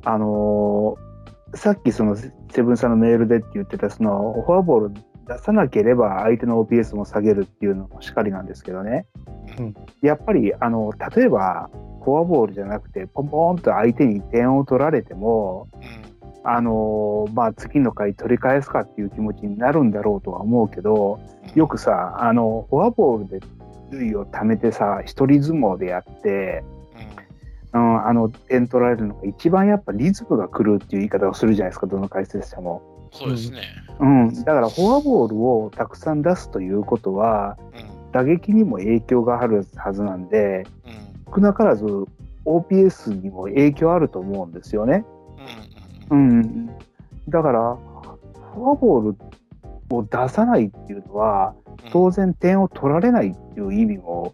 [0.05, 1.13] あのー
[1.55, 4.93] さっきそのセブンさんのメールでって言ってた、そのフォアボール
[5.27, 9.05] 出さなければ相手の OPS も下げるっていうのもしかりなんですけどね、
[9.57, 9.75] うん。
[10.01, 11.69] やっぱりあの例えば
[12.03, 16.13] フォアボールじゃなくて、ポンポンと相手に点を取られても、うん。
[16.45, 21.19] あのーまあ、次の回取り返すかっていう気持ちになるんだろうとは思うけど、
[21.55, 23.39] よくさ、あのフォアボールで
[23.91, 26.63] 塁を貯めてさ、一人相撲でやって、
[27.71, 32.81] うん、あの点取られるのが一番やっぱリズムが狂うっていう言い方をするじゃないですか、どの解説者も。
[33.13, 33.61] そうですね。
[33.99, 40.65] うん、だからフォアボールをたくさん出すということは、うん打撃にも影響があるはずなんで、
[41.35, 41.83] 少なからず
[42.45, 45.03] OPS にも影響あると思うんですよね。
[46.11, 46.67] うん、
[47.27, 47.77] だから、
[48.53, 49.17] フォアボール
[49.89, 51.55] を出さないっていうのは、
[51.91, 54.33] 当然点を取られないっていう意味も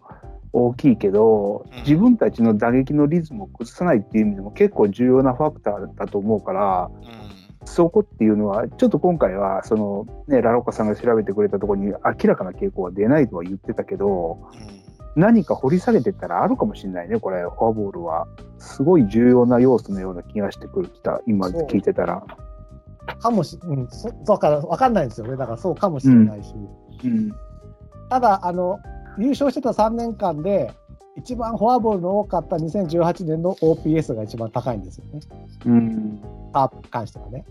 [0.52, 6.90] 大きいけど自分たちの打撃のリズムを崩さないっていう意味でも結構重要なファクターだと思うから
[7.64, 11.94] そこっていうのはちょっと今回はその、ね、ラロッカさんが調べてくれたところに明
[12.24, 14.38] らかな傾向は出ないとは言ってたけど
[15.14, 18.26] 何か掘り下げてったらあるかもしれないねこれフォアボールは
[18.58, 22.24] すごい重要な要素のような気がしてくるきた今聞いてたら。
[23.18, 25.36] かもし、うん、そだから分かんないんですよね。
[25.36, 26.54] だからそうかもしれないし。
[27.04, 27.32] うん
[28.10, 28.80] ただ、あの、
[29.18, 30.74] 優勝してた3年間で、
[31.20, 35.20] 一番フォアボールの多かった2018年の OPS が一番高いんですよね。
[35.66, 36.20] うん
[36.52, 37.44] カープに関してはね。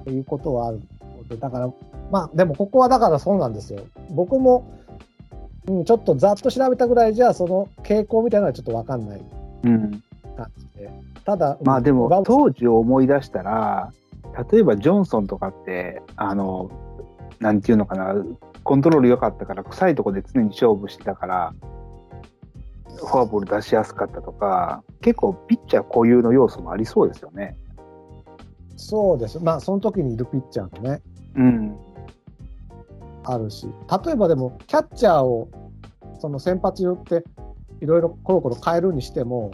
[0.00, 1.70] っていうことはあるので、だから、
[2.10, 3.80] まあ、でもここはだからそうなんですよ。
[4.10, 4.64] 僕も、
[5.66, 9.20] うん、ちょっとざっと調べたぐらいじゃ、その傾向みたいなのはちょっと分かんない
[9.64, 10.02] うん
[10.36, 10.90] 感じで。
[11.24, 13.92] ただ、まあでも当時を思い出したら
[14.50, 16.70] 例えばジョンソンとかってあの
[17.40, 18.14] なんていうのかな
[18.64, 21.54] コントロール良かったから臭いとこで常に勝負してたから
[23.06, 27.56] フォアボール出しやすかったとか結構ピッチャー固有の要素もありそうですよね。
[28.76, 29.40] そうです。
[29.40, 31.02] まあ、その時にいるピッチャーもね、
[31.34, 31.76] うん
[33.24, 33.66] あるし、
[34.04, 35.48] 例えばでも、キャッチャーを、
[36.18, 37.24] その先発によって、
[37.80, 39.50] いろいろコロコロ変えるにしても、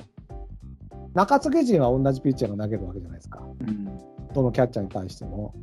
[1.14, 3.40] 中継ぎ陣は同じピッチャーが投げるわけじゃないですか。
[3.60, 3.98] うん
[4.32, 5.54] どのキャッチャーに対しても。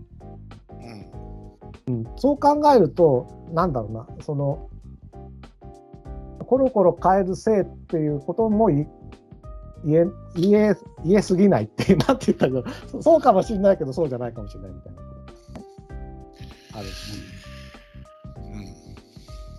[1.87, 4.69] うんうん、そう考えると、なんだろうな、その、
[6.51, 8.85] コロコロ変えるせいっていうこともい
[9.85, 15.01] 言え、言え、言えすぎないってなんて言ったそそうかもしれないけど、そうじゃないかもしれないみたいな。
[16.77, 17.21] あるし。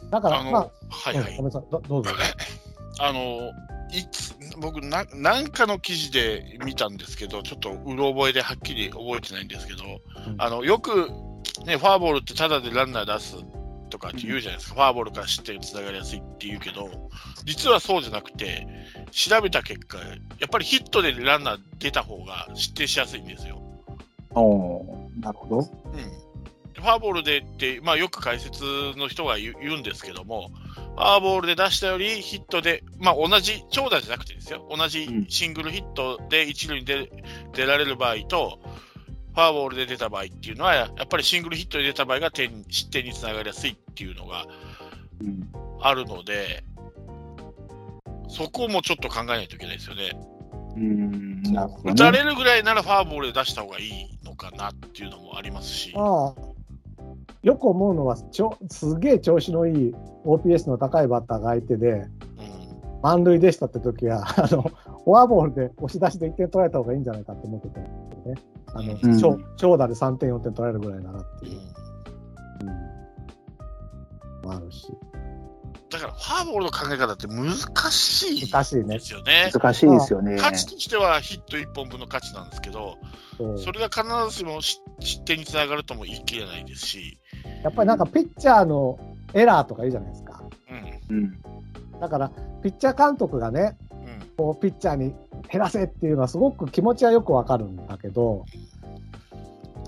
[0.05, 2.11] うんだから、まあ、はいはいうんごめんなさい、どどうぞ。
[3.01, 3.39] あの、
[3.91, 9.83] いつ、僕な、なんかの記事で見たんですけど、ちょっとうろ覚えではっきり覚えてないんですけど、
[10.27, 11.09] うんあの、よく、
[11.65, 13.37] ね、フォアボールってただでランナー出す、
[13.93, 17.11] とかって言うじゃないですか、フォアボールから失点につながりやすいって言うけど、
[17.45, 18.67] 実はそうじゃなくて、
[19.11, 20.05] 調べた結果、や
[20.47, 23.63] っぱりヒットでランナー出た方が失点しやすいんですよ。
[24.31, 25.59] おーなるほど。
[25.59, 28.65] うん、フォアボールでって、まあ、よく解説
[28.97, 37.11] の人が言うんですけども、フォアボールで出したよりヒットで、まあ、同じ長打じゃなくてですよ、同じシングルヒットで一塁に出
[37.53, 38.59] 出られる場合と、
[39.35, 44.47] フォアボールで出た場合っていうのは、やっぱりシングルヒットで出た場合が点失点につながりやすいっていうのが
[45.21, 45.49] うん。
[45.81, 46.64] あるので、
[48.29, 50.12] そこもちょっと考えないといけないですよね。
[50.77, 51.42] うん。
[51.42, 51.92] なるほど、ね。
[51.92, 55.92] 打たれるぐらいならフォアボールで出した方がいいのかなっていうのもありますし。
[55.97, 56.35] ああ
[57.42, 62.23] よく思うのはちょ、すげえ調子のいい OPS の高いバッターが相手で、うん
[63.03, 68.43] 満塁でしたって時は、 あの、フォアボールで押し出しで1点取られた方がいいんじゃないかって思ってたんですよね。
[68.75, 71.61] あの、うん長長打で3点、4点取られるぐらいならっていう。
[72.62, 72.65] う
[74.45, 74.47] ん。
[74.47, 74.88] もあるし。
[75.91, 77.53] だから、フォアボールの考え方って難
[77.91, 79.01] しい難しいねで。
[79.01, 79.51] すよね。
[79.53, 80.38] 難しいですよね。
[80.38, 82.97] 価値としてはヒット1本分の価値なんですけど、
[83.57, 87.19] それが必ずしも失失点につながるとも言い切れないですし、
[87.62, 88.99] やっぱりなんかピッチャーの
[89.35, 90.43] エラーとか言うじゃないですか。
[91.11, 91.43] うん、うん。
[92.03, 95.15] だから、ピッチャー監督がね、うん、こうピッチャーに
[95.49, 98.45] 減らせっていうのはすごく気持ちはよくわかるんだけど、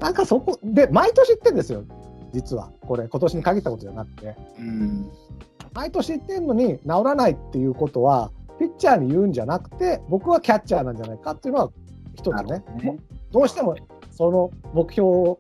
[0.01, 1.83] なんかそこで毎年言ってんですよ、
[2.33, 2.71] 実は。
[2.83, 4.37] これ、今年に限ったことじゃなくて。
[4.61, 5.11] うん。
[5.75, 11.71] 毎年言ってんのに治らないっていうことは、ピッチャーに言うんじゃなくて、僕はキャッチャーなんじゃないかっていうのは、
[12.15, 12.97] 一つねね。
[13.33, 13.75] どうしても
[14.13, 15.39] その目標を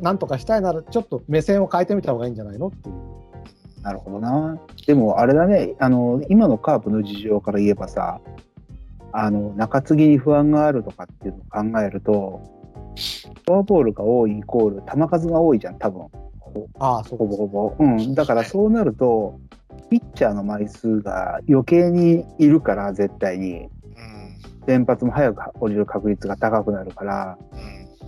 [0.00, 3.21] なんとかしたいなら、ちょっと目線を変えてみた方がいいんじゃないのっていう。
[3.82, 4.58] なるほどな。
[4.86, 8.20] でもあれだね、あの、今のカープの事情から言えばさ、
[9.12, 12.40] あの、中継ぎに不安があるとかっていうのを考えると、
[13.46, 16.06] フォアボールが多いイコール球数が多いじゃん、多分。
[16.38, 17.74] ほああ、そうほぼほぼ。
[17.78, 18.14] うん。
[18.14, 19.38] だからそうなると、
[19.90, 23.62] ピッチャーの枚数が余計にいるから、絶対に。
[23.62, 23.68] うん、
[24.66, 27.56] 先発も早く降りる確率が高くなるから、う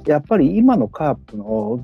[0.08, 1.80] ん、やっぱり今のカープの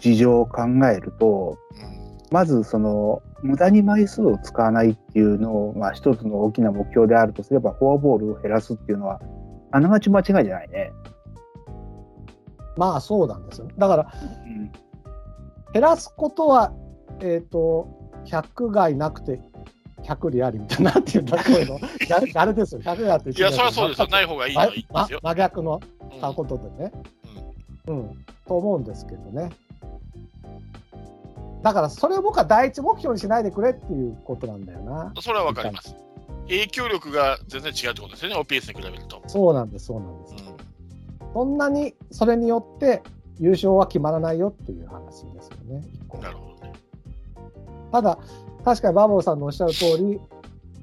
[0.00, 1.99] 事情を考えると、うん。
[2.30, 9.20] まずその無駄に枚数を使わないっていうのを、まあ、一つの大きな目標であるとすればフォアボールを減らすっていうのは
[9.72, 10.92] あながち間違いじゃないね。
[12.76, 13.68] まあそうなんですよ。
[13.76, 14.12] だから、
[14.44, 14.72] うん
[15.72, 16.72] 減らすことは、
[17.20, 17.88] えっ、と、
[18.26, 19.40] 100害なくて
[20.02, 21.78] 100里ありみたいな、なんていうんだ、こういうの。
[22.54, 24.08] ですよ、100害あっていや、そりゃそうですよ。
[24.08, 25.20] ない方がいいのはいいんですよ。
[25.22, 25.80] 真逆の
[26.22, 26.92] うんことでね、
[27.86, 29.50] うん、と思うんですけどね。
[31.62, 35.12] だから、それを僕は第一目標にしないでくれっていうことなんだよな。
[35.20, 35.94] それはわかります。
[36.48, 39.22] 影響力が全然違うってことですよね、OPS に比べると。
[39.26, 40.34] そうなんです、そうなんです。
[40.44, 40.60] うん
[41.32, 43.02] そんなにそれによって
[43.38, 45.82] 優勝は決まらないよっていう話ですよね。
[46.20, 46.72] なるほどね。
[47.92, 48.18] ただ、
[48.64, 50.20] 確かにバーボーさんのおっしゃる通り、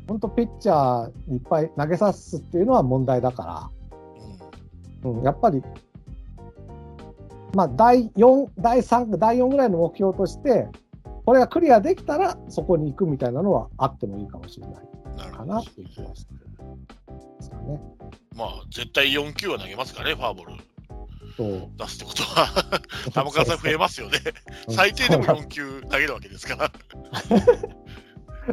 [0.08, 3.72] 本当、ピッチャーにいっぱい投げさすっていうのは問題だか
[5.04, 5.62] ら、うん、やっぱり、
[7.58, 10.68] まあ、第4、第3、第4ぐらいの目標として、
[11.26, 14.74] これがクリアできたら、そこに行くみたいなのはあってもいいかもしれな
[15.28, 17.82] いかなっていう気がしてるですかね。
[18.36, 20.64] まあ、絶対4球は投げますからね、フォアボール
[21.36, 24.20] そう出すってことは、 球数増えますよね。
[24.68, 26.72] うん最低でも4球投げるわけですから。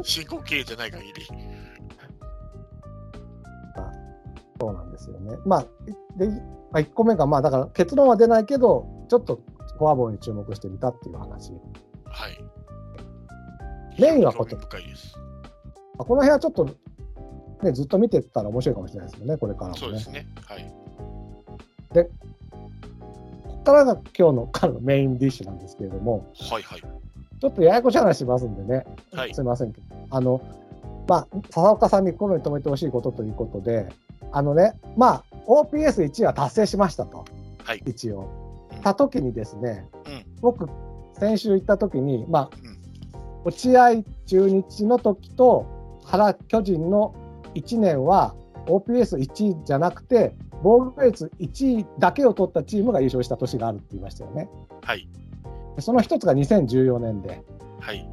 [0.03, 1.13] 申告経営じゃない限り。
[4.59, 5.37] そうなんですよね。
[5.45, 5.67] まあ、
[6.17, 6.27] で、
[6.73, 9.41] まあ、1個目が、まあ、だから結論は出ないけど、ちょっと
[9.79, 11.53] フォアボールに注目してみたっていう話。
[12.05, 12.45] はい。
[14.01, 15.17] メインはこと興味深いです。
[15.99, 16.65] まあこの辺はちょっと、
[17.63, 19.81] ね、ずっと見てったら面白いかもしれないですよね、これからもね。
[19.81, 20.27] そうですね。
[20.47, 20.75] はい。
[21.95, 22.11] こ
[23.47, 26.81] こからが今日の彼のメインディッシュなんですけれども、はいはい。
[26.81, 30.41] ちょっとややこしい話しますんでね、はいすみませんけど、あの、
[31.09, 33.89] まあ、笹岡さんに心に留めてほしいことということで、
[34.33, 37.25] あのね、まあ、OPS1 位は達成しましたと、
[37.65, 37.83] はい。
[37.87, 38.44] 一応。
[38.85, 40.69] うんた時にですね、うん僕、
[41.15, 42.75] 先週行った時に、まあ、うん
[43.45, 45.67] 落合中日の時と
[46.05, 47.15] 原巨人の
[47.55, 48.35] 1年は
[48.67, 54.49] OPS1 位じゃなくて、防御率1位だけを取ったチームが優勝した年があるって言いましたよね。
[54.83, 55.07] はい。
[55.77, 57.43] でその一つが2014年で、
[57.81, 58.09] はい。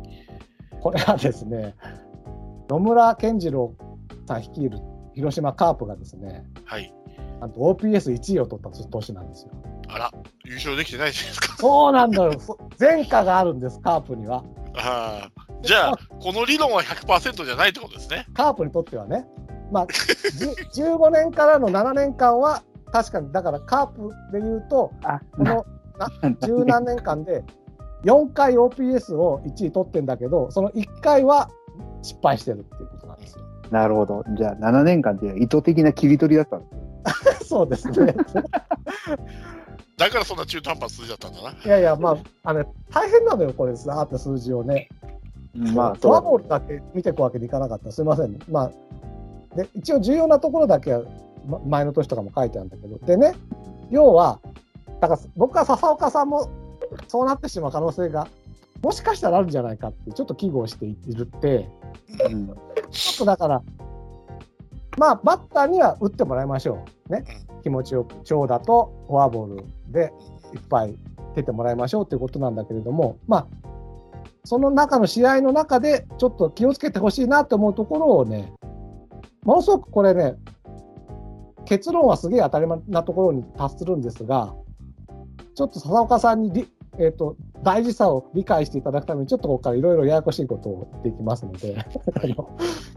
[0.82, 1.76] これはですね、
[2.70, 3.74] 野村健次郎
[4.28, 4.80] さん率いる
[5.14, 6.94] 広島カープがですね、はい。
[7.42, 9.52] なんと OPS1 位を取った年なんですよ。
[9.90, 10.12] あら、
[10.46, 11.58] 優勝できてないじゃないですか。
[11.58, 12.40] そうなんだよ。
[12.40, 14.44] そ前科があるんです、カープには。
[14.78, 15.42] ああ。
[15.64, 18.28] じゃあ、この理論は100%じゃないってことですね。
[18.36, 19.26] カープにとってはね。
[19.72, 19.88] まあ、
[20.72, 22.62] じ15 年からの7年間は、
[22.92, 25.66] 確かに、だからカープで言うと、あこの
[25.98, 26.10] な
[26.46, 27.44] 十何年間で
[28.04, 31.50] 4回 OPS を1位取ってんだけど、その1回は
[32.04, 33.44] 失敗してるっていうことなんですよ。
[33.72, 34.24] なるほど。
[34.38, 36.91] じゃあ7年間って意図的な切り取りだったんです
[37.46, 38.16] そうですね。
[39.98, 41.52] だからそんな中途半端な数字だったんだな。
[41.52, 44.90] いやいや、まあ、あの大変なのよ、これ、あって数字をね。
[45.54, 48.72] まあ、フォアボーそルだけ見ていくわけにいかなかったすみません、ま
[49.54, 51.02] あ、で一応重要なところだけは、
[51.46, 53.36] ま前の年とかも書いてあるんだけどでね
[53.90, 54.40] 要は
[55.02, 56.50] だから僕は笹岡さんも
[57.08, 58.28] そうなってしまう可能性が
[58.82, 61.68] もしかしたらあるんじゃないかってちょっと危惧をしているって
[62.30, 62.32] う。
[62.32, 62.48] うん。
[62.90, 63.62] ちょっとだから
[64.98, 67.12] まあバッターには打ってもらいましょう。
[67.12, 67.24] ね。
[67.64, 70.12] 気持ちよく長打とフォアボールで
[70.54, 70.98] いっぱい
[71.36, 73.48] 出てもらいましょうということなんだけれども、まあ、
[74.44, 78.54] その中の試合の中でちょっと気をつけてほしいなと思うところをね、
[79.44, 80.36] ものすごくこれね、
[81.66, 84.54] 結論はすげえ当たり前なところに達するんですが、
[85.56, 86.68] ちょっと笹岡さんにり、
[86.98, 91.78] えー、と大事さを理解していただくために、ちょっとここからいろいろややこしいことを言っていきますので、
[92.22, 92.50] あの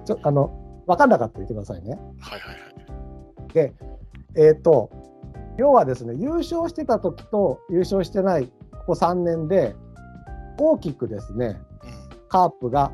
[0.05, 1.99] ちょあの分かんなかったら言ってくださいね。
[2.21, 3.53] はいはいはい。
[3.53, 3.73] で、
[4.37, 4.91] えっ、と、
[5.57, 8.47] 要はですね、優勝してた時と優勝してない
[8.87, 9.75] ここ3年で、
[10.59, 12.91] 大きくですね、うんカープが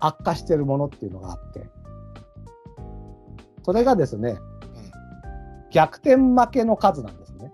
[0.00, 1.68] 悪化してるものっていうのがあって、
[3.64, 4.38] それがですね、うん
[5.70, 7.52] 逆転負けの数なんですね。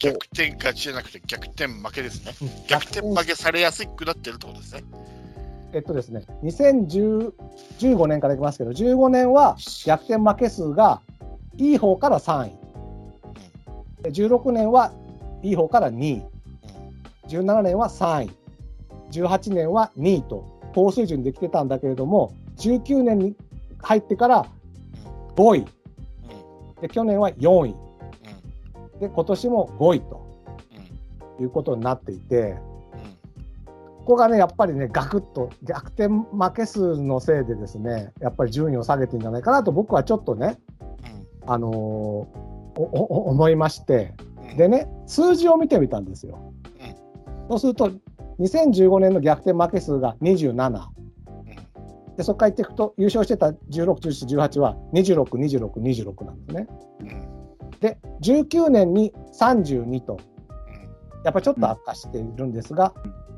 [0.00, 2.32] 逆転勝ちじゃなくて逆転負けですね。
[2.68, 4.84] 逆転負けされやすくなってるってことですね。
[5.74, 11.00] えっとですね、2015年からいきますけど、15年は逆転負け数が
[11.56, 12.52] いい方から3位。
[14.04, 14.92] で16年は
[15.42, 16.22] いい方から2位。
[17.26, 18.30] 17年は3位。
[19.10, 20.44] 18年は2位と
[20.74, 23.34] 高水準できてたんだけれども、19年に
[23.82, 24.46] 入ってから
[25.34, 25.58] 5位。
[25.58, 25.66] うん
[26.82, 27.74] で、去年は4位。
[28.92, 30.24] うんで、今年も5位と
[31.38, 32.73] うんいうことになっていて、うん
[34.04, 40.58] ここがね、やっぱりね、ガクッと逆転負け数のせいでですね、やっぱり順位を下げてるんじゃないかなと僕はちょっとね、
[41.46, 44.14] あのー思いまして、
[44.50, 44.56] うん。
[44.56, 46.52] でね、数字を見てみたんですよ。
[47.48, 47.92] そうすると、
[48.40, 50.88] 2015年の逆転負け数が27。
[52.16, 56.66] で、そこから言っていくと、優勝してた16、17、18は26、26、26なんですね。
[57.00, 57.08] うん。
[57.08, 57.34] うん
[57.80, 60.18] で、19年に32と、
[61.22, 62.94] やっぱりちょっと悪化しているんですが、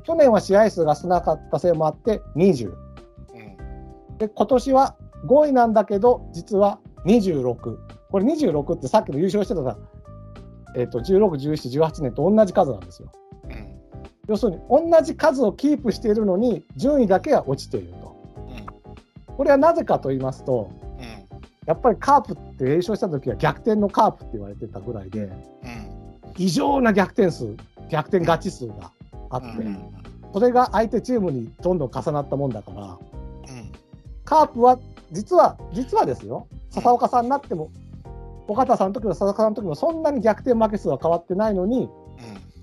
[0.07, 2.69] 去年は試合数が少なかったせいもあって20。
[2.69, 4.95] うんで、今年は
[5.27, 7.77] 5位なんだけど、実は26。
[8.09, 9.77] これ26ってさっきの優勝してたさ、
[10.77, 13.11] えっと16、17、18年と同じ数なんですよ。
[13.43, 13.77] うん
[14.29, 18.15] 要するに同じ数をキープしているのに順位だけは落ちていると。
[19.37, 25.31] これはなぜかと言いますとうんやっぱりカープって優勝した時は逆転のカープって言われてたぐらいでうん
[26.37, 27.55] 異常な逆転数
[27.89, 28.91] 逆転勝ち数が
[29.29, 29.77] あって、うん。
[30.33, 32.97] それが相手チームにどんどん重なったもんだからうん。
[34.25, 34.79] カープは
[35.11, 36.47] 実は実はですよ。
[36.69, 37.71] 笹岡さんになっても
[38.47, 41.89] 岡田さんの時も笹岡さんの時もそんなに逆転負け数は変わってないのに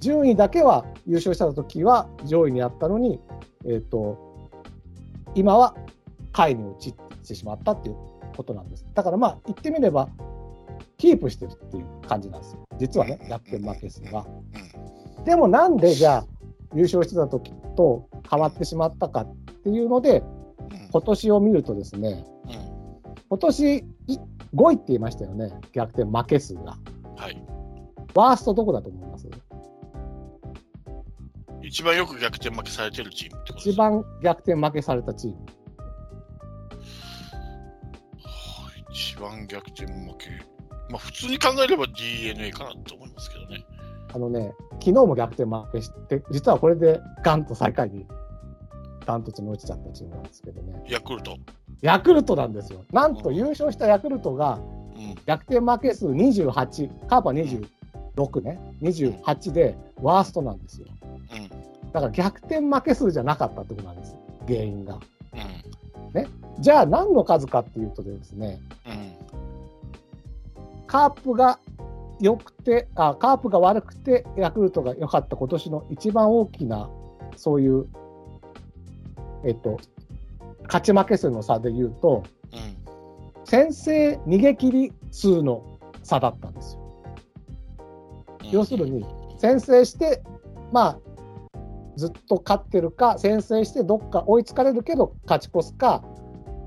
[0.01, 3.21] 順位だけは優勝した時は上位にあったのに、
[3.65, 4.51] えー、と
[5.35, 5.75] 今は
[6.33, 6.95] 下位に落ち
[7.27, 7.97] てしまったっていう
[8.37, 8.85] ことなんです。
[8.95, 10.09] だからまあ言ってみれば
[10.99, 12.65] キープしてるっていう感じなんですよ。
[12.79, 13.29] 実はねうん。
[13.29, 14.27] 逆転負け数が。
[15.19, 15.25] うん。
[15.25, 16.27] でもなんでじゃあ
[16.75, 22.53] 優勝してた時と変わってしまったかっていうのでうん今年を見るとですねうん
[23.29, 24.19] 今年い
[24.55, 26.77] 5位って言いましたよね逆転負け数が。
[27.17, 27.43] はい
[28.15, 29.29] ワーストどこだと思います？
[31.63, 35.37] 一番よく逆転負けされてるチームってこと一番逆転負けされたチーム。
[35.37, 35.43] は
[38.77, 40.29] い一番逆転負け。
[40.91, 43.65] まあ普通に考えれば DNA かなと思いますけどね。
[44.15, 48.07] あのね、昨日も逆転負けして、実はこれでガンと最下位に
[49.05, 51.37] ダントツに落ちちゃったチームなんですけどね、ヤクルト。
[51.83, 52.85] ヤクルトなんですよ。
[52.93, 54.61] なんと優勝したヤクルトが
[54.97, 55.15] うん。
[55.27, 60.87] 逆転負け数28、カープは26ね、28でワーストなんですよ。
[61.33, 61.49] うん。
[61.91, 64.95] だから逆転負け数じゃなかったってことなんです、原因が。
[64.95, 66.61] うん。
[66.61, 69.13] じゃあ何の数かっていうとですね、うん。
[70.87, 71.59] カープが
[72.21, 76.91] 良くてあ、カープが悪くて、ヤクルトが良かった今年の一番大きな、
[77.37, 77.87] そういう、
[79.45, 79.79] えっと、
[80.65, 83.45] 勝ち負け数の差で言うと、うん。
[83.45, 86.81] 先制逃げ切り数の差だったんですよ。
[88.45, 88.51] うん。
[88.51, 89.05] 要するに、
[89.39, 90.23] 先制して、
[90.73, 90.99] まあ、
[91.97, 96.03] ずっと勝ってるか、先制してどっか追いつかれるけど勝ち越すか、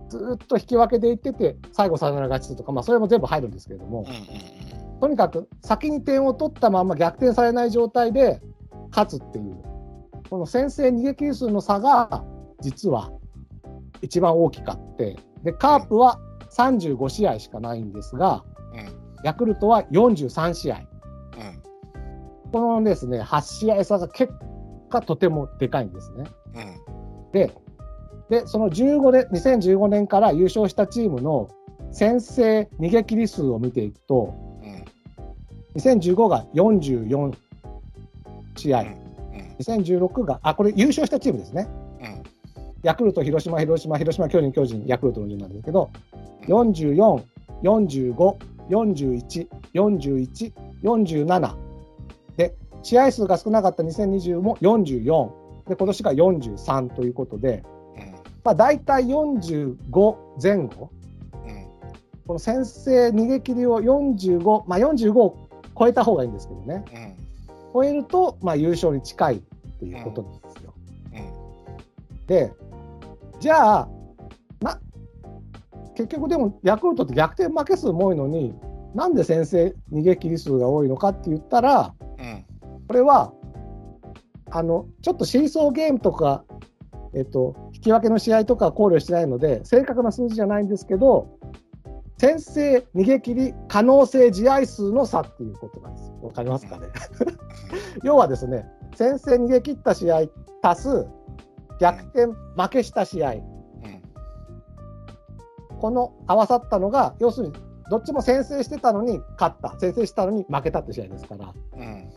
[0.10, 8.42] ずっと引き分けでいってて、最後サヨナラ勝ちするとか、まあ、それも全部入るんですけれども、うんうんとにかく先に点を取ったまま逆転されない状態で
[8.90, 9.58] 勝つっていう、
[10.30, 12.24] この先制逃げ切り数の差が
[12.62, 13.12] 実は
[14.02, 16.20] 一番大きかって、でカープは
[16.52, 18.44] 35試合しかないんですが、
[18.74, 18.90] うん。
[19.24, 20.78] ヤクルトは43試合。
[20.78, 20.84] うん。
[22.52, 24.34] このですね、8試合差が結
[24.90, 26.24] 果とてもでかいんですね。
[26.56, 27.32] うん。
[27.32, 27.54] で、
[28.30, 31.50] でその15年、2015年から優勝したチームの
[31.92, 34.47] 先制逃げ切り数を見ていくと、うん
[35.78, 37.36] 2015が44
[38.56, 39.08] 試合、うん
[39.60, 41.68] 2016が、あ、これ優勝したチームですね。
[42.02, 42.24] うん
[42.84, 45.90] ヤクルト、広島、広島、広島、巨人、巨人、ヤクルトの順なんですけど、
[46.48, 47.24] 44、
[47.64, 48.36] 45、
[48.70, 50.54] 41、41、
[50.84, 51.56] 47。
[52.38, 55.30] で、試合数が少なかった2020も44。
[55.68, 57.64] で、今年が43ということで、
[57.96, 58.12] うん
[58.44, 60.92] まあ、大体45前後。
[61.46, 61.68] うん
[62.28, 65.47] この先制逃げ切りを45、まあ、45を
[65.78, 66.86] 超えた方がいいんですけどね。
[66.94, 67.28] うん
[67.74, 69.40] 超えると、まあ、優勝に近いっ
[69.80, 70.74] ていうことなんですよ。
[71.14, 72.52] うんで、
[73.40, 73.90] じゃあ、
[74.62, 74.80] な、
[75.94, 78.56] 結局でもヤクルトって逆転負け数も多いのに、
[78.96, 82.46] なんで先制逃げ切り数が多いのかって言ったら、うん
[82.88, 83.34] これは、
[84.50, 86.46] あの、ちょっとシーソーゲームとか、
[87.14, 91.38] えっと、引き分けの試合とかは考慮してないので、正確な数字じゃないんですけど、
[92.18, 96.12] 先制逃げ切り可能性試合数の差っていうことなんです。
[96.22, 96.88] わかりますかね？
[98.04, 98.66] 要はですね、
[98.96, 100.24] 先制逃げ切った試合
[100.64, 101.08] 足す
[101.80, 103.42] 逆転負けした試合、うん。
[105.80, 107.54] この合わさったのが、要するに
[107.92, 112.10] どっちも先制してたのに勝った、先制したのに負けたって試合ですから、うん。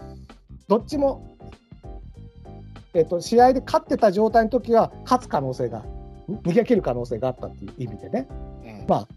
[0.66, 1.36] どっちも、
[2.94, 5.84] えっと試合で勝ってた状態の時は勝つ可能性が、ん
[6.42, 8.26] 逃げ切る可能性があったっていう意味でね、
[8.64, 8.86] うん。
[8.88, 9.08] まあ、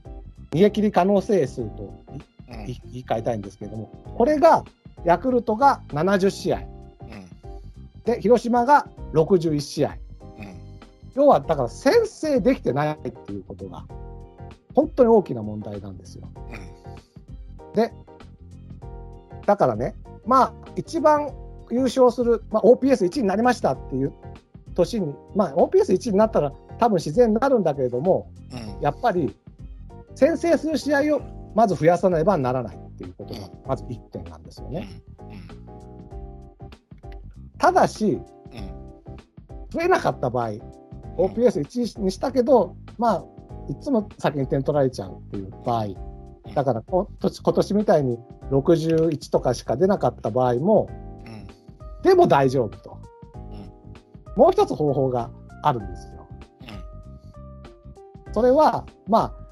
[0.54, 1.92] 逃げ切り可能性数と
[2.48, 4.64] 言い換えたいんですけども、これが
[5.04, 6.66] ヤクルトが70試合、うん。
[8.06, 9.98] で広島が61試合。
[10.38, 10.56] うん。
[11.16, 13.86] 要はだから先制できてないっていうことが
[14.76, 16.28] 本当に大きな問題なんですよ。
[17.74, 17.92] で
[19.48, 19.96] だからね
[20.26, 21.34] まあ一番
[21.72, 24.14] 優勝する、まあ、OPS1 位になりましたっていう
[24.76, 28.82] 年に、まあ、OPS1 位になったら多分自然になるんだけれどもうん。
[28.82, 29.36] やっぱり
[30.16, 31.22] 先制する試合を
[31.56, 34.88] まず増やさねばならないっていうことがまず1点なんですよね。
[37.58, 38.22] ただしうん。
[39.70, 40.52] 増えなかった場合
[41.18, 43.24] OPS1 にしたけど、まあ、
[43.70, 45.88] いつも先に点取られちゃうっていう場合、
[46.54, 48.20] だからこ今年みたいに
[48.52, 50.90] 61とかしか出なかった場合も、
[51.26, 51.48] うん。
[52.02, 52.98] でも大丈夫と。
[53.36, 54.40] うん。
[54.40, 55.30] もう一つ方法が
[55.62, 56.14] あるんですよ。
[58.34, 59.43] それは、まあ、わ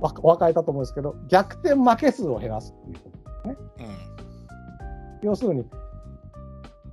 [0.00, 3.10] お分かりだと思うんですけど、逆転負け数を減らすっていうこ
[3.44, 3.50] と。
[3.50, 3.58] うん
[5.20, 5.64] 要するに、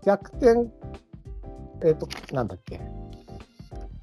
[0.04, 0.68] 逆転、
[1.84, 2.82] えっ、と、なんだっけ、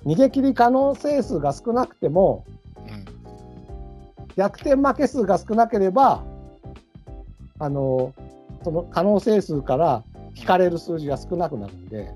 [0.04, 2.44] 逃げ切り可能性数が少なくても、
[2.76, 3.04] うん。
[4.36, 6.22] 逆転負け数が少なければ、
[7.58, 8.14] あの、
[8.62, 10.04] その可能性数から
[10.36, 12.14] 引かれる数字が少なくなるんで、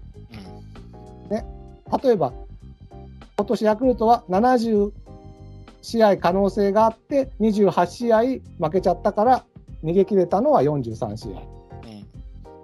[2.02, 2.32] 例えば、
[3.36, 4.90] 今年ヤクルトは70
[5.86, 9.44] 試合可能性があって、28試合負けちゃったから、
[9.84, 11.30] 逃げ切れたのは43試合。
[11.30, 11.46] うん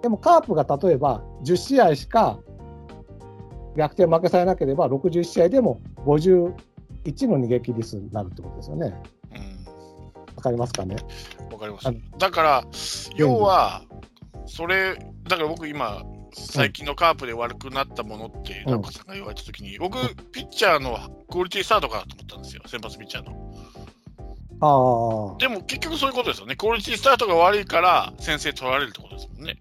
[0.01, 2.37] でもカープが例えば10試合しか
[3.77, 6.51] 逆転負けされなければ61試合でも51
[7.29, 8.93] の逃げ切り数になるってことですよね。
[9.33, 9.53] うん
[10.35, 10.97] わかりますかね？
[11.53, 11.87] わかります。
[12.17, 12.63] だから、
[13.15, 13.83] 要は、
[14.45, 14.95] それ、
[15.29, 16.03] だから僕今、
[16.33, 19.97] 最近のカープで悪くなったものって、うん中岡さんが言われたときに、僕、
[20.31, 20.97] ピッチャーの
[21.29, 23.53] クオリティスタートかなと思ったんですよ、先発ピッチャーの。
[24.61, 25.37] ああ。
[25.37, 26.55] でも結局そういうことですよね。
[26.55, 29.57] クオリティスタートが悪いから、先制取られるってことですもんね。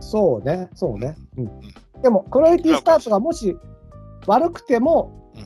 [0.00, 1.16] そうね、そうね。
[1.36, 3.56] うん、でも、クオリティスタートがもし
[4.26, 5.44] 悪くても、うん、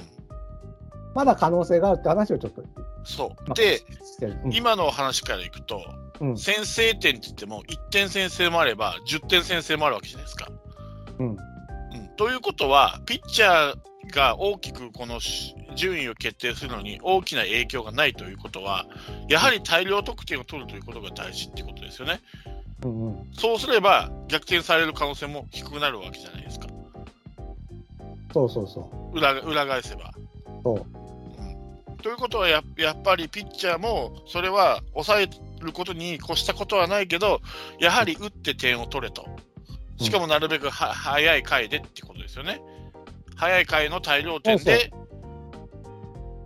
[1.15, 2.63] まだ可能性があるって話をちょっと。
[3.05, 3.55] そう。
[3.55, 3.83] で、
[4.45, 5.83] うん今の話からいくと、
[6.21, 10.49] うん先制点って言っても、1点先制もあれば、10点先制もあるわけじゃないですか。
[11.19, 11.37] うん、うん、
[12.17, 18.87] ということは、ピッチャーが大きくこのし順位を決定するのに大きな影響がないということは、
[19.29, 22.21] やはり大量得点を取るということが大事っていうことですよね。
[22.85, 23.31] うん、うん。
[23.33, 26.69] そうすれば、逆転される可能性も低くなるわけじゃないですか。
[28.33, 30.13] そうそうそ裏裏返せば。
[30.17, 30.63] う。
[30.65, 30.87] そう。
[31.89, 35.29] うん、ということはや、やっぱりピッチャーも、それは抑え
[35.65, 37.41] ることに越したことはないけど、
[37.79, 39.27] やはり打って点を取れと。
[39.97, 42.61] しかもなるべくは、早い回でってことですよね。
[43.37, 44.93] 早い回の大量点で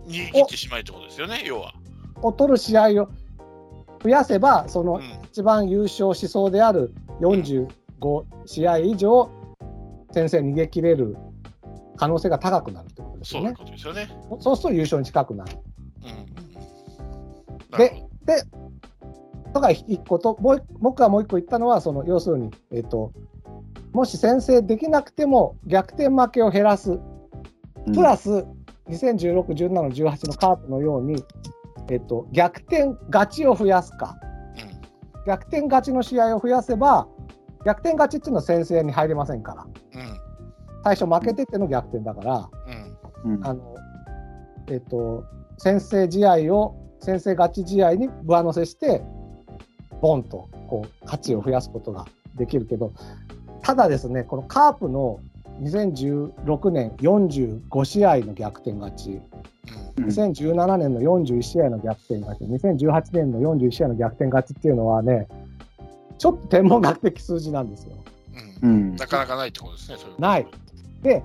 [0.07, 1.73] 逃げ切ってしまいってことですよね、要は。
[2.21, 3.09] を取る試合を
[4.03, 7.67] 増やせば、そのうん一番優勝しそうである45
[8.45, 9.29] 試合以上、
[10.11, 11.15] 先制逃げ切れる
[11.97, 13.53] 可能性が高くなるってことですよね。
[14.39, 15.51] そうすると優勝に近くなる。
[17.71, 17.77] うん。
[17.77, 18.43] でで、
[19.53, 23.11] とか一個と、もう一僕がもう一個言ったのは、その要するに、えっと、
[23.93, 26.99] もし先制できなくても逆転負けを減らす、
[27.93, 28.45] プラス
[28.89, 29.69] 2016、17、
[30.05, 31.23] 18のカープのように、
[31.89, 34.15] えっと、逆転勝ちを増やすか、
[35.25, 37.07] 逆転勝ちの試合を増やせば、
[37.65, 39.67] 逆転勝ちっていうのは先制に入れませんから。
[40.83, 42.49] 最初負けてっての逆転だから、
[43.43, 43.75] あの
[44.69, 45.25] えっと、
[45.57, 49.03] 先制試合を、先制勝ち試合に上乗せして、
[50.01, 52.91] ボンとこう価値を増やすことができるけど、
[53.61, 55.19] ただですね、このカープの
[55.61, 59.21] 2016年45試合の逆転勝ち、うん
[59.99, 65.27] 2017年の41試合の逆転勝ち、2018年の41試合の逆転勝ちっていうのはね、
[66.17, 67.95] ちょっと天文学的数字なんですよ。
[68.63, 68.67] う。
[68.67, 70.19] うんんなかなかないってことですね、それは。
[70.19, 70.47] ない。
[71.01, 71.23] で、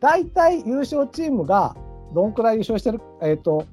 [0.00, 1.76] 大体優勝チームが
[2.14, 3.66] どんくらい優勝してる、えーと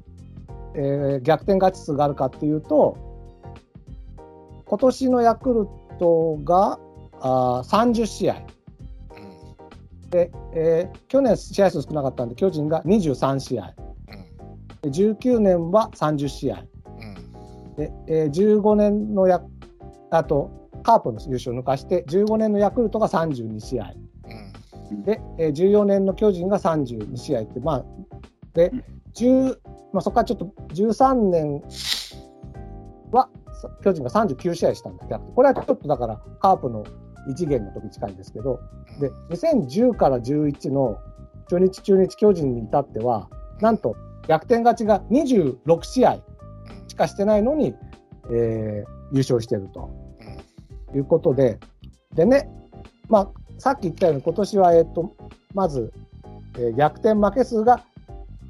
[0.74, 2.98] えー逆転勝ち数があるかっていうと、
[4.72, 5.68] 今年のヤクル
[6.00, 6.80] トが
[7.20, 8.36] あー30試合
[10.02, 10.10] うん。
[10.10, 13.74] で、えー去年試合数少なかったんで、巨人が23試合、
[14.82, 17.76] で19年は30試合、うん。
[17.76, 19.42] でえー15年のや
[20.10, 20.50] あと、
[20.84, 23.92] カープの優勝を抜かして、15年のヤクルトが32試合。
[24.90, 25.04] うん。
[25.04, 27.86] で、えー14年の巨人が32試合って、まあ、
[28.54, 28.84] でうん、
[29.16, 29.58] 10
[29.92, 31.62] まあ、そこからちょっと13年
[33.12, 33.41] はさ
[33.84, 36.86] 巨人が39試合したんだけど、これはちょっとだからカープの
[37.30, 38.59] 異次元の時近いんですけど、
[38.99, 40.97] で、2010から11の
[41.49, 43.95] 中日中日巨人に至っては、なんと
[44.28, 46.20] 逆転勝ちが26試合
[46.88, 47.76] しかしてないのに、
[48.32, 49.89] えー優勝してると。
[50.95, 51.59] いうことで、
[52.16, 52.49] でね、
[53.09, 55.16] まあ、さっき言ったように、今年は、えっと、
[55.53, 55.93] まず、
[56.57, 57.84] えー逆転負け数が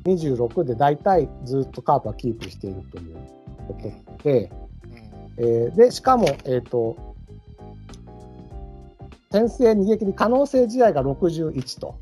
[0.06, 3.16] 26で、大体ずっとカープはキープしているという
[3.68, 4.52] ことで、
[5.38, 6.96] えーで、しかも、えっ、と、
[9.32, 11.96] 先制逃げ切り可能性試合が61と。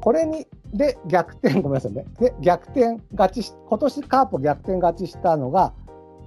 [0.00, 2.06] これに、で、逆転、ごめんなさいね。
[2.18, 5.74] で、逆転勝ちし、今年カープ逆転勝ちしたのが、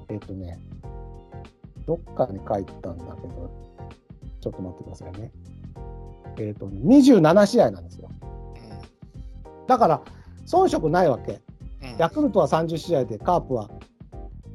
[0.09, 0.59] えっ、とね、
[1.87, 3.51] どっかに書いたんだけど、
[4.41, 5.31] ちょっと待ってくださいね。
[6.37, 8.09] えっ、と、27試合なんですよ。
[9.67, 10.01] だから、
[10.45, 11.41] 遜色ないわけ。
[11.81, 11.97] うん。
[11.97, 13.69] ヤクルトは30試合で、カープは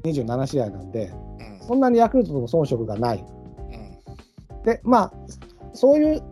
[0.05, 1.13] 27試合なんで、
[1.61, 1.67] うん。
[1.67, 3.19] そんなにヤクルトとの遜色がない。
[3.19, 4.63] うん。
[4.65, 5.13] で、まあ、
[5.73, 6.23] そういう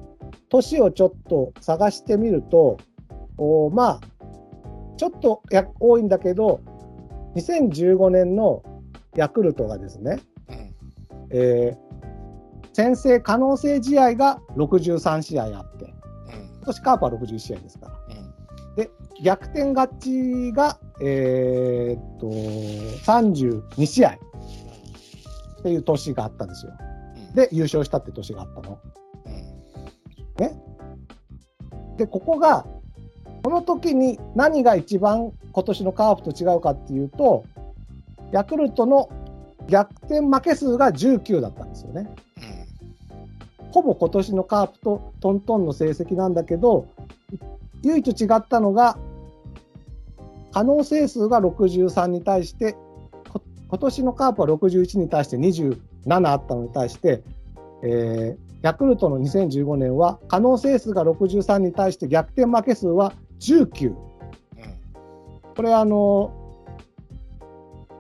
[0.49, 2.79] 年をちょっと探してみると、
[3.39, 4.01] おまあ、
[4.97, 6.61] ちょっとや多いんだけど、
[7.35, 8.63] 2015年の
[9.15, 10.75] ヤクルトがですね、うん。
[11.31, 11.87] えー
[12.77, 15.93] 先制可能性試合が63試合あって、うん。
[16.57, 17.96] 今年カープは61試合ですから。
[19.19, 19.25] うん。
[19.25, 24.19] 逆転勝ちが、えーっと、32試合っ
[25.63, 26.73] ていう年があったんですよ。
[27.29, 27.35] うん。
[27.35, 28.79] で、優勝したって年があったの。
[29.27, 29.57] うん。
[31.97, 32.67] で、ここが、
[33.43, 37.45] この時に何が一番今年のカープと違うかっていうと、
[38.33, 39.09] ヤクルトの
[39.69, 42.09] 逆転負け数が19だったんですよね。
[43.71, 46.87] ほぼ今年のカープとトントンの成績なんだけど、
[47.83, 48.99] 唯一違ったのが、
[50.57, 52.79] 可能性数が63に対して、
[53.29, 55.77] こ今年のカープは61に対して27
[56.31, 57.23] あったのに対して、
[57.83, 63.91] えーヤクルトの2015年は可能性数が63に対して逆転負け数は19。
[63.91, 63.97] うん。
[65.55, 66.33] これあの、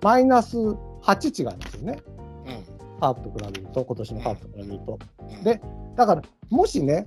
[0.02, 2.02] マイナス8違いなんですよね。
[2.46, 3.00] うん。
[3.00, 4.98] カープと比べると、今年のカープと比べると。
[5.20, 5.44] うん。
[5.44, 5.61] で
[5.94, 7.07] だから、もしね、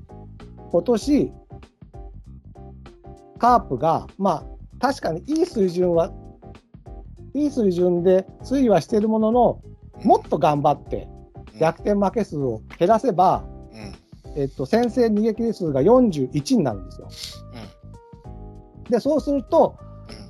[0.71, 1.33] 今年、
[3.39, 6.11] カープが、まあ、確かにいい水準は、
[7.33, 9.61] いい水準で推移はしているものの、
[10.03, 11.07] もっと頑張って
[11.59, 14.41] 逆転負け数を減らせば、うん。
[14.41, 17.09] えっと、先制逃げ切り数が41になるんですよ。
[18.89, 19.77] で、そうすると、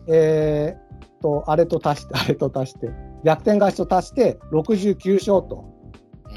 [0.07, 0.15] うん。
[0.15, 2.89] えーっと、あれと足して、あれと足して、
[3.23, 5.65] 逆転勝ちと足して69勝と。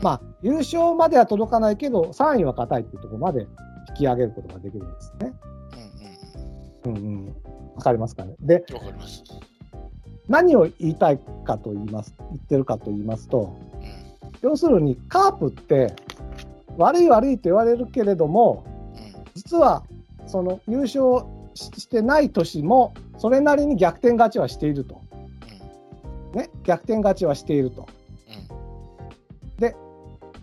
[0.02, 3.42] まあ、優勝までは届かないけど、3位は硬いっていうところまで
[3.90, 5.32] 引き上げることができるんですね。
[6.84, 6.92] うん。
[6.92, 6.96] うん。
[6.96, 7.36] うんうん。
[7.74, 8.34] わかりますかね？
[8.40, 9.22] で、わかります。
[10.28, 14.30] 何を言いたいかと言います、言ってるかと言いますと、うん。
[14.42, 15.94] 要するにカープって、
[16.76, 18.64] 悪い悪いと言われるけれども、
[18.94, 19.24] うん。
[19.34, 19.82] 実は
[20.26, 25.02] その優勝ししてない年も、それなりに逆転勝ちはしていると
[26.34, 27.82] ね、逆転勝ちはしていると。
[27.82, 27.86] うん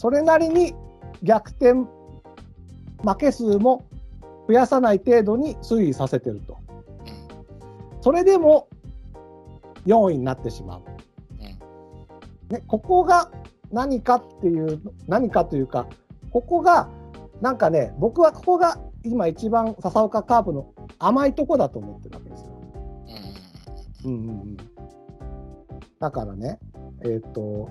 [0.02, 0.74] それなりに
[1.24, 3.84] 逆転負け数も
[4.48, 6.58] 増やさない程度に推移させてると。
[8.00, 8.70] うんそれでも
[9.86, 10.84] 4位になってしまう。
[11.39, 13.32] うんね、ここが
[13.72, 15.88] 何かっていう、何かというか、
[16.32, 16.89] ここが、
[17.41, 22.62] なんかね、僕はここが今一番笹岡カープの甘いとこだと思ってるわけですよ。
[24.06, 24.58] うんうんうんうん、
[26.00, 26.60] だからね、
[27.04, 27.70] えっ、と、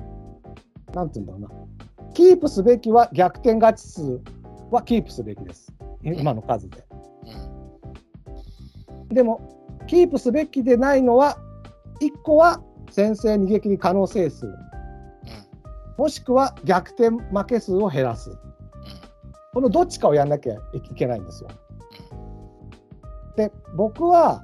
[0.95, 1.57] なんて言うんだろ
[1.99, 4.21] うな、キープすべきは逆転勝ち数
[4.71, 5.73] はキープすべきです。
[6.03, 6.85] 今の数で。
[6.93, 6.99] うん
[9.09, 11.39] でも、キープすべきでないのは、
[12.01, 12.61] 1個は
[12.91, 14.47] 先制逃げ切り可能性数、
[15.97, 18.39] もしくは逆転負け数を減らす。
[19.53, 21.51] このどっちかをやんなきゃいけないんですよ。
[23.37, 24.43] で、僕は、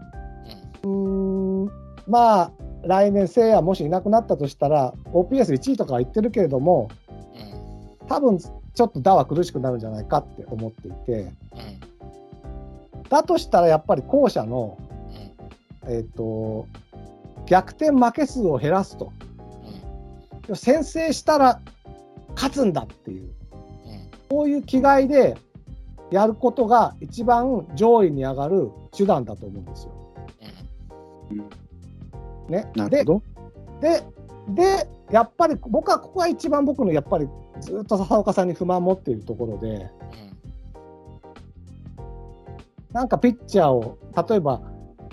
[0.82, 1.70] うーん、
[2.09, 6.89] まあ、来年、聖夜もしいなくなったとしたら、OPS1 位とかは言ってるけれども、
[8.01, 8.09] うん。
[8.09, 11.32] 多分ちょっと打は苦しくなるんじゃないかって思っていて、
[13.09, 14.76] だとしたらやっぱり後者の、
[15.89, 16.66] えっと
[17.47, 19.12] 逆転負け数を減らすと、
[20.55, 21.61] 先制したら
[22.35, 23.30] 勝つんだっていう、
[24.30, 25.37] こういう気概で
[26.11, 29.93] やることが一番上位に上がる手段だと思うんですよ。
[32.49, 33.22] ね、でなるほど。
[33.80, 34.03] で
[34.49, 37.28] でやっぱり僕はここが一番僕のやっぱり
[37.61, 39.91] ずっと笹岡さんに不満を持っているところで。
[42.93, 44.62] なんかピッチャーを例えば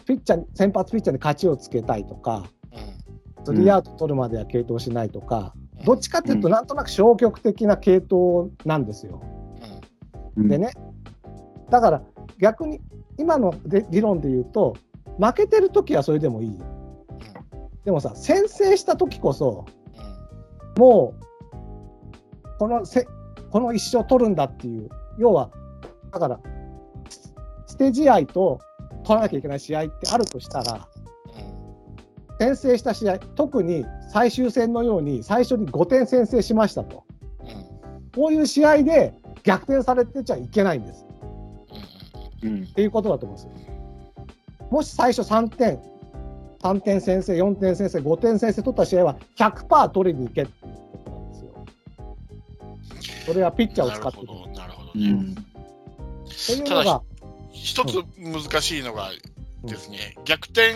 [0.06, 2.45] ピッチャー先発ピッチャーに勝ちをつけたいとか
[3.43, 5.54] スリーアウト取るまでは継投しないとか、
[5.86, 9.22] どっちかっていうとなんとなく消極的な継投なんですよ。
[10.38, 10.47] うん。
[10.47, 10.72] でね、
[11.70, 12.04] だから
[12.39, 12.80] 逆に
[13.18, 14.76] 今ので理論で言うと、
[15.20, 16.49] 負けてる時はそれでもいい。
[16.49, 16.66] よ。
[17.84, 19.66] でもさ、先制した時こそ、
[20.78, 23.08] もうこのせ
[23.49, 25.49] この一生取るんだっていう、要は、
[26.12, 26.39] だから、
[27.66, 28.60] 捨て試合と
[29.04, 30.88] 取らなきゃいけない試合ってあるとしたら、
[32.39, 37.04] 先制した試合、特に最終戦のように最初に5点先制しましたと、
[38.16, 41.06] こういう試合で逆転されてちゃいけないんです。
[42.43, 43.72] うんっていうことだと思うんですよ。
[44.72, 45.80] もし最初3点、
[46.64, 51.52] 3点先制、4点先制、5点先制取った試合は100%取りに行けっていうことなんですよ。
[53.28, 55.10] それはピッチャーを使ってるほど、なるほどね。
[55.10, 57.02] うんというのが、
[57.52, 59.12] 一つ難しいのが
[59.64, 60.74] ですね、逆転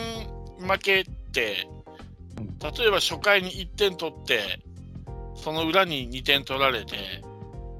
[0.60, 1.86] 負けって、うん
[2.78, 4.60] 例えば初回に1点取って、
[5.36, 6.98] その裏に2点取られて、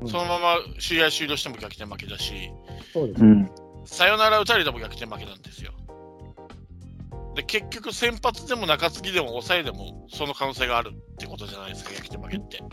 [0.02, 2.52] うんそのまま試合終了しても逆転負けだし、
[2.94, 3.08] そう。
[3.08, 3.50] ん
[3.86, 5.72] サヨナラ打たれても逆転負けなんですよ。
[7.36, 12.64] で、結局先発でも中継ぎでも抑えでもその可能性があるってことじゃないですか、逆転負けって。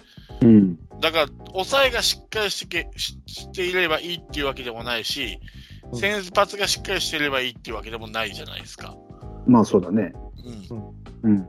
[0.43, 5.62] うんだから、抑えがしっかりしてけししていればいいっていうわけでもないし、うん
[5.93, 8.97] 先発がしっかりしていればいいっていうわけでもないじゃないですか。
[9.47, 10.13] まあそうだね。
[11.23, 11.47] うん、うん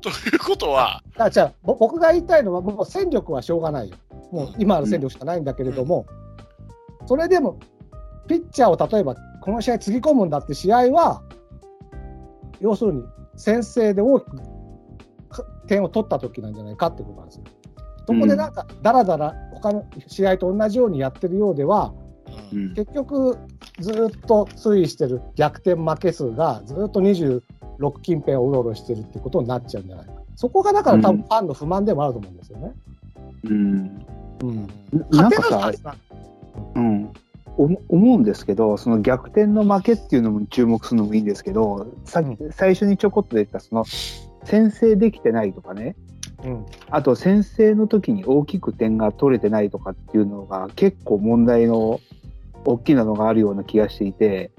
[0.00, 3.96] ということは、だからじゃあ、ぼ僕が言いたいのは、もう戦力はしょうがないよ。
[4.30, 6.06] もう今ある戦力しかないんだけれども、
[7.06, 7.58] それでも、
[8.28, 11.22] ピッチャーを例えば、この試合つぎ込むんだって試合は、
[12.60, 13.02] 要するに
[13.36, 14.36] 先制で大きく
[15.28, 17.44] か点を取った時なんじゃないかってことなんですよ。
[18.06, 21.92] そこでなんか、だらだら他の試合と同じようにやってるようでは、
[22.74, 23.38] 結局、
[23.80, 27.42] ずっと推移してる逆転負け数がずっと26
[28.00, 30.12] 近辺をうろうろしてるってことになっちゃうんじゃないか。
[30.34, 32.72] そこがだから多分ファンの不満でもあると思うんですよね。
[33.44, 34.06] うん。
[34.42, 34.68] うん、
[36.74, 37.08] うん、
[37.88, 43.84] 思うんですけどその逆転の負けっていうのも注目するのもいいんですけどさっきう最初にちょこっと出てたその
[44.44, 45.96] 先制できてないとかね。
[46.44, 46.66] うん。
[46.90, 52.00] あと先制の時に大きく点が取れてないとかっていうのが結構問題の
[52.66, 54.50] 大きなのがあるような気がしていて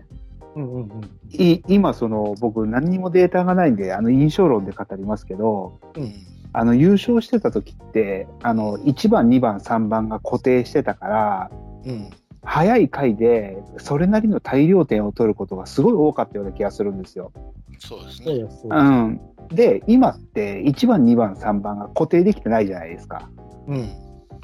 [0.56, 1.12] うんうんうん。
[1.30, 6.14] い今その僕何にもデータがないんであの印象論で語りますけどうん。
[6.54, 11.52] あの優勝してた時ってあの1番2番3番が固定してたから
[11.86, 12.10] うん。
[12.44, 17.34] 早い回でそれなりの大量点を取ることがすごい多かったような気がするんですよ。
[17.80, 18.34] そうですね。
[18.70, 23.30] うん、で今って1番2番3番が固定できてないじゃないですか。
[23.68, 23.90] うん。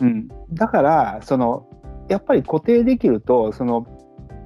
[0.02, 1.66] うん、だからその
[2.10, 3.88] やっぱり固定できるとその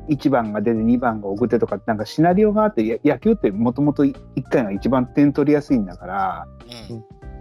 [0.10, 4.14] 1番が出て2番が送ってとかなんかシナリオがあってや野球ってもともと1
[4.50, 6.48] 回が一番点取りやすいんだから、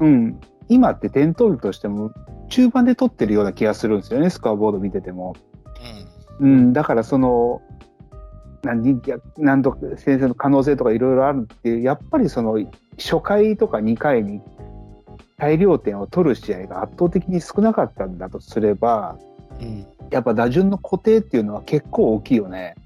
[0.00, 0.08] うん。
[0.08, 2.12] うん、今って点取るとしても
[2.48, 5.34] 中盤で取ってるような気がするんですよねスコアボード見てても。
[6.38, 7.62] うん、だからその
[8.62, 12.58] 何逆何とか先生の可能性とかいろいろあるっていうやっぱりその
[12.98, 14.42] 初回とか2回に
[15.38, 19.18] 大量点を取る試合が圧倒的に少なかったんだとすれば
[19.60, 19.86] うん。
[20.10, 22.76] やっぱ打順の固定っていうのは結構大きいよね。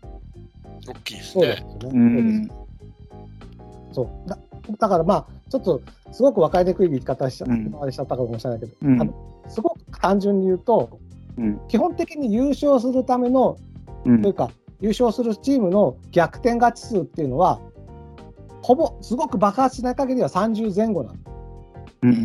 [0.88, 2.50] 大きいですそうですね。
[3.92, 4.38] そうだ
[4.78, 9.14] だからまあ、ちょっとすごく分かりにくい言い方しちゃ,、うんあれしちゃったかもしれないけど、うんあの
[9.48, 10.98] すごく単純に言うと、
[11.36, 13.56] うん基本的に優勝するための、
[14.04, 14.50] うんというか、
[14.80, 17.58] 優勝するチームの逆転勝ち数っていうのは、
[18.62, 21.16] ほぼすごく爆発しない限りは30前後なの。
[22.02, 22.22] うんうんう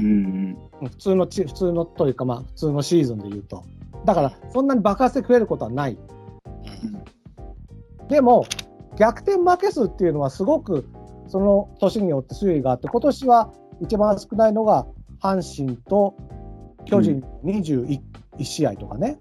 [0.86, 3.64] ん普通のチ普通のというか、まあ、普通のシーズンで言うと。
[4.04, 5.98] だから、そんなに爆発で増えることはない。
[8.04, 8.08] うん。
[8.08, 8.46] でも、
[8.98, 10.88] 逆転負け数っていうのはすごく
[11.28, 14.86] その年によって推移があって、今年は一番少ないのが
[15.22, 16.16] 阪神と
[16.86, 18.00] 巨人21
[18.42, 19.20] 試合とかね、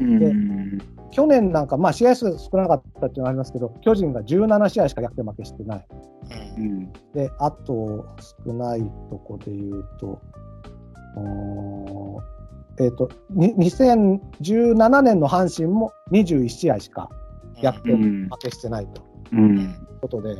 [0.00, 0.16] うん。
[0.16, 5.86] うんうん去年なんか、まあ、試合数少なかったっていうのはありますけど、巨人が17試合しか逆転負けしてない。
[7.14, 8.04] で、あと
[8.44, 10.20] 少ないとこで言うと、
[12.78, 17.08] うーんえっ、と、に2017年の阪神も21試合しか
[17.62, 19.02] 逆転うん負けしてないと。
[19.32, 20.36] うんことで、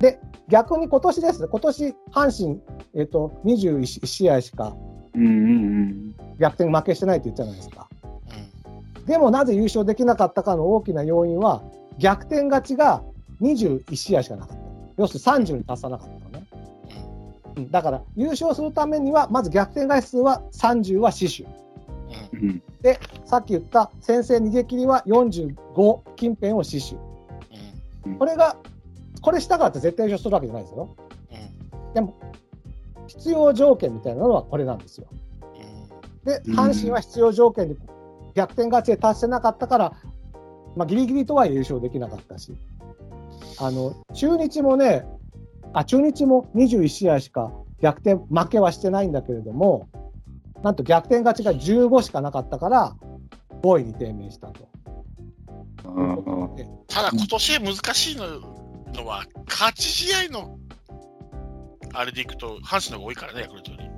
[0.00, 2.60] で、逆に今年ですね、今年阪神、
[2.94, 4.76] えっ、と、21試合しか
[5.14, 7.88] うんうん逆転負けしてないって言ったじゃないですか。
[8.96, 9.04] うん。
[9.06, 11.62] でもなぜ優勝できなかったかの大きな要因は、
[11.98, 13.02] 逆転勝ちが
[13.40, 14.62] 21試合しかなかった。
[14.98, 16.45] 要するに30に達さなかったのね。
[17.56, 21.54] うんだから、優勝するためには、まず逆転勝ち数は30は死守。
[22.32, 22.48] うん。
[22.48, 22.62] うん
[23.24, 27.02] さっき言った先制逃げ切りは45近辺を死守。
[28.06, 28.18] うん。
[28.18, 28.56] これが、
[29.20, 30.94] これしたからって絶対優勝するわけじゃないですよ。
[31.96, 32.14] うん。
[33.08, 35.06] 必要条件みたいなのはこれなんですよ。
[36.24, 37.76] で、うん阪神は必要条件で
[38.34, 39.92] 逆転勝ちで達せなかったから、
[40.76, 42.54] まあ、ギリギリとはいえ優勝できなかったし、
[43.58, 45.06] あの中日もね、
[45.76, 47.52] あ中日も21試合しか
[47.82, 49.90] 逆転負けはしてないんだけれども、
[50.62, 52.96] なんと逆転勝ちが15しかなかったから、
[53.62, 54.70] 5位に低迷したと。
[55.84, 58.24] うんでただ今年難しいの
[58.94, 60.58] のは、勝ち試合の
[61.92, 63.90] あれでいくと、阪神の方が多いからね、ヤクルトより。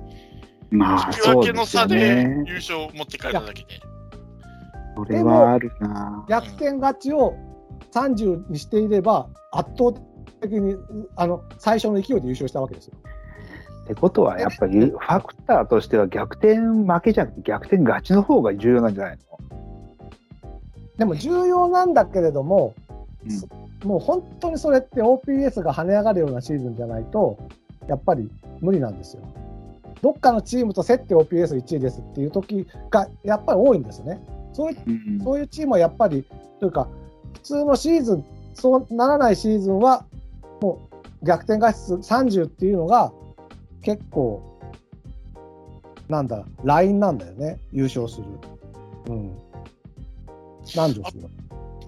[0.71, 2.43] まあ引き分けそうですよの差でね。
[2.45, 3.79] 優勝を持って帰るだけで。
[4.97, 6.25] それはあるな。
[6.27, 7.37] 逆転勝ちを
[7.93, 9.93] 30にしていれば、圧倒
[10.39, 10.75] 的に
[11.15, 12.93] あの最初の勢いで優勝したわけですよ。
[13.83, 19.19] ってことはやっぱりファクターとしては逆転負けじゃなくて逆転勝ちの方が重要なんじゃない
[20.99, 22.75] でも重要なんだけれども、
[23.85, 27.39] もう本当にそれって OPS が跳ね上がるようなシーズンじゃないと、
[27.87, 28.29] やっぱり
[28.59, 29.23] 無理なんですよ。
[30.01, 34.21] どっかのチームと競って OPS1 位ですっていう時がやっぱり多いんですね。
[34.51, 36.25] そういうのうんそういうチームはやっぱり、
[36.59, 36.89] というか、
[37.33, 40.05] 普通のシーズン、そうならないシーズンは、
[41.23, 43.11] 逆転勝ち数30っていうのが
[43.81, 44.59] 結構、
[46.07, 48.25] なんだ、ラインなんだよね、優勝する。
[49.07, 49.37] うん。
[50.75, 51.29] なんですよ。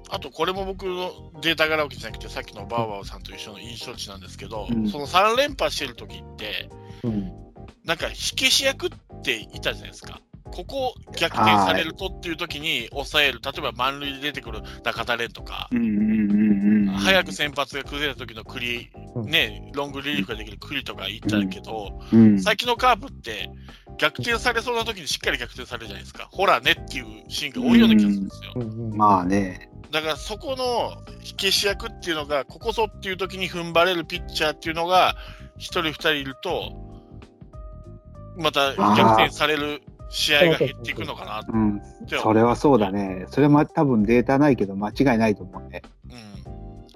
[0.09, 1.11] あと、これも僕の
[1.41, 6.69] データ柄わけじゃなくて、さっきのバーバーさんと一緒の印象値なんですけど、うんその3連覇してる時って、
[7.03, 7.31] うん
[7.83, 8.89] なんか火消し役っ
[9.23, 10.21] ていたじゃないですか。
[10.51, 16.71] ここ逆転されるとっていう時に抑える、例えば満塁で出てくる中田蓮とか、うんうんうんうん
[17.01, 19.29] 早く先発が崩れた時の栗、うん。
[19.29, 22.41] ね、ロングリリーフができる栗とか言ったけど、うん。
[22.41, 23.49] 最近のカープって
[23.97, 26.27] 逆転されそうな時にしっかり逆転されるじゃないですか。
[26.31, 28.53] ほらねっていうシーンが多いような気がするんですよ。
[28.55, 29.69] うんうんまあね。
[29.91, 35.15] だからそこの火消し役っていうのが、ここぞっていう時に踏ん張れるピッチャーっていうのが、
[35.57, 36.71] 一人二人いると、
[38.37, 39.81] また逆転される
[40.11, 41.79] 試合が減っていくのかなっうん。
[42.05, 43.25] てそれはそうだね。
[43.29, 45.81] それも多分データないけど間違いないと思うね。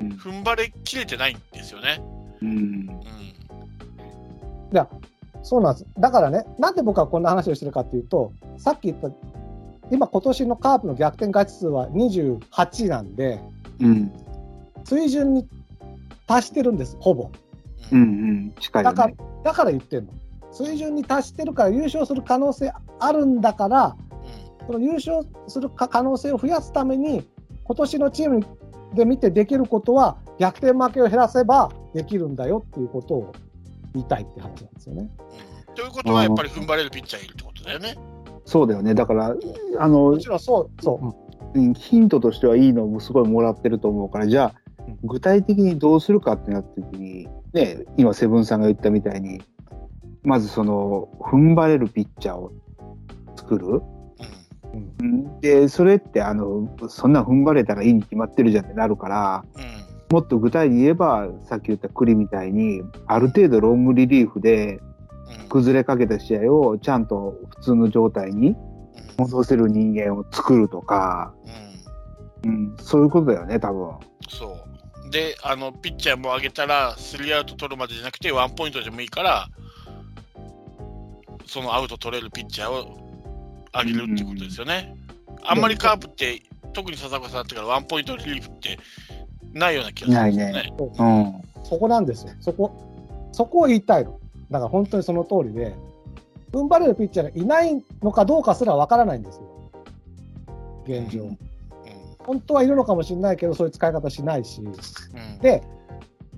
[0.02, 0.08] うん。
[0.08, 0.18] うん。
[0.18, 2.02] 踏ん張れきれてないんですよね。
[2.42, 2.50] うん。
[2.50, 2.90] うん。
[4.74, 4.90] いや、
[5.44, 5.86] そうなんです。
[5.98, 9.10] だからね、なんで僕はこんな話をしてるかっていうと、さっき言った、
[9.92, 13.40] 今今年のカープの逆転勝ち数は28なんで、
[13.80, 14.12] うん。
[14.84, 15.48] 水準に
[16.28, 17.32] 達してるんです、ほぼ。
[17.94, 18.54] うんうん。
[18.60, 20.10] 近いよだからね、だから言ってるの。
[20.52, 23.96] 水準に達してるから優勝する可能性あるんだから、
[24.68, 27.28] その優勝するか可能性を増やすために、
[27.64, 28.46] 今年のチーム
[28.94, 33.34] で見てできることは、逆転負けを減らせばできるんだよっていうことを
[33.94, 35.10] 言いたいって話なんですよね。
[35.68, 35.76] うん。
[35.76, 37.96] ということは、やっぱり踏ん張れるピッチャーいるってことだよね。
[38.46, 38.94] そうだよね。
[38.94, 39.36] だから
[39.80, 41.16] あのもちろんそう、そ
[41.56, 41.74] う、うん。
[41.74, 44.98] ヒントとしてはいいのもすごいもらってると思うからじゃあうん。
[45.04, 49.42] 具体的にどうするかってなった時にね今セブンさんが言ったみたいに
[50.24, 52.52] まずその踏ん張れるピッチャーを
[53.36, 53.68] 作る？
[53.68, 54.96] うん。
[55.00, 64.80] うんで、それって、あの、そんな踏ん張れたらいいに決まってるじゃんってなるから、うんもっと具体に言えば、さっき言った栗みたいに、ある程度ロングリリーフで
[65.42, 68.56] うん崩れかけた試合をちゃんと普通の状態に
[69.18, 71.34] 戻せる人間を作るとか、
[72.44, 73.94] うんうん、そういうことだよね、多分。
[74.30, 74.56] そ
[75.08, 75.10] う。
[75.10, 79.48] で、あの、ピッチャーも上げたら、スリーアウト取るまでじゃなくて、ワンポイントでもいいから、
[81.48, 83.05] そのアウト取れるピッチャーを
[83.82, 84.96] 上げるっていうことですよね。
[85.44, 86.42] あんまりカープって、
[86.74, 88.78] 特に笹岡さんってからワンポイントリリーフって
[89.54, 90.74] ないような気がするんですよね。
[90.78, 91.66] うん。
[91.66, 92.34] そこなんですよ。
[92.40, 94.20] そこ、そこを言いたいの。
[94.52, 95.76] だから本当にその通りで、
[96.52, 99.72] 踏ん張れるピッチャーがいないのかどうかすらわからないんですよ。
[100.86, 101.24] 現状。
[101.24, 101.40] うん
[102.26, 104.60] 本当はいるのかもしれないけど、そういう使い方しないし。
[104.60, 104.74] うん
[105.42, 105.62] で、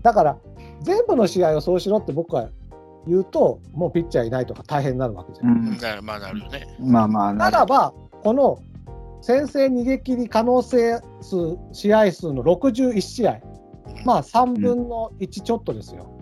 [0.01, 0.37] だから、
[0.81, 2.49] 全部の試合をそうしろって僕は
[3.07, 5.43] 言うと、もうピッチャーいないとか大変になるわけじゃ。
[5.43, 5.77] うんん。
[5.77, 6.67] だからまあなるよね。
[6.79, 7.93] まあまあ、ならば、
[8.23, 8.59] この
[9.21, 13.39] 先制逃げ切り可能性数、試合数の61試合、
[14.05, 16.09] まあ3分の1ちょっとですよ。
[16.11, 16.17] うん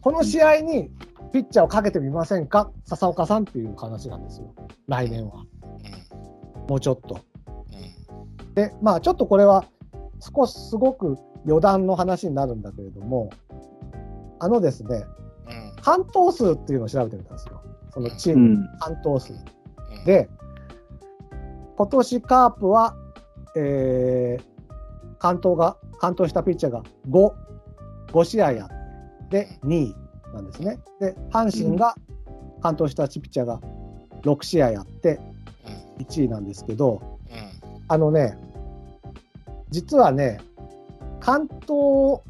[0.00, 0.90] この試合に
[1.32, 4.52] ピッチャーをかけてみませんか、笹岡さんっていう話なんですよ、
[4.88, 5.44] 来年は。
[6.68, 7.20] もうちょっと。
[7.70, 9.64] うんで、まあ、ちょっとこれは
[10.20, 11.16] 少しすごく
[11.46, 13.30] 余談の話になるんだけれども、
[14.38, 15.04] あのですね、
[15.82, 17.60] うん完投数っていうのを調べてみたんですよ、
[17.90, 18.78] そのチーうムのん。
[18.78, 19.32] 完投数。
[19.32, 20.28] うんで、
[21.76, 22.96] 今年カープは、
[23.56, 27.32] えー、完投が、完投したピッチャーが5、
[28.12, 29.96] 5試合あって、で、2位
[30.34, 30.78] なんですね。
[31.00, 31.96] で、阪神が
[32.62, 33.60] 完投したピッチャーが
[34.22, 35.32] 6試合あって、うん
[35.98, 38.36] 1位なんですけど、うんあのね、
[39.70, 40.40] 実はね、
[41.20, 42.22] 完投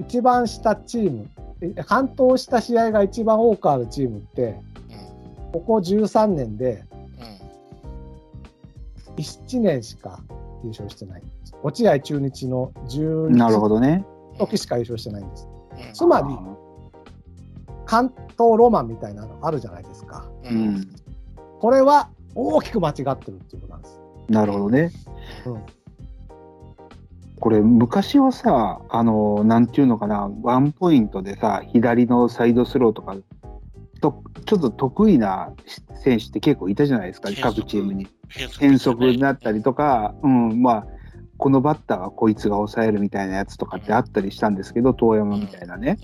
[0.00, 1.49] 一番したチーム、え
[1.86, 4.60] 完投した試合が一番多くあるチームって、
[5.52, 6.84] ここ13年で
[9.16, 10.20] 7年しか
[10.62, 11.22] 優勝してない。
[11.62, 14.04] 落合中日の12なるほどね。
[14.38, 15.46] 時しか優勝してないんです。
[15.46, 16.26] うんつまり、
[17.86, 20.26] 関東ロマンみたいなのあるじゃないですか。
[20.44, 20.94] ううんん。
[21.58, 24.00] これは大きく間違ってるっていうことなんです。
[24.28, 24.90] なるほどね。
[25.46, 25.79] うん
[27.40, 33.16] これ昔はさ、あの、なんていうのかな、ワンポイントでさ、左のサイドスローとか、
[34.02, 35.52] とちょっと得意な
[36.02, 38.08] 選手って結構いたじゃないですか、各チームに。
[38.60, 40.86] 変則になったりとか、うん、まあ、
[41.38, 45.96] このバッターはこいつが抑えるみたいなやつとかってあったりしたんですけど、遠山みたいなね。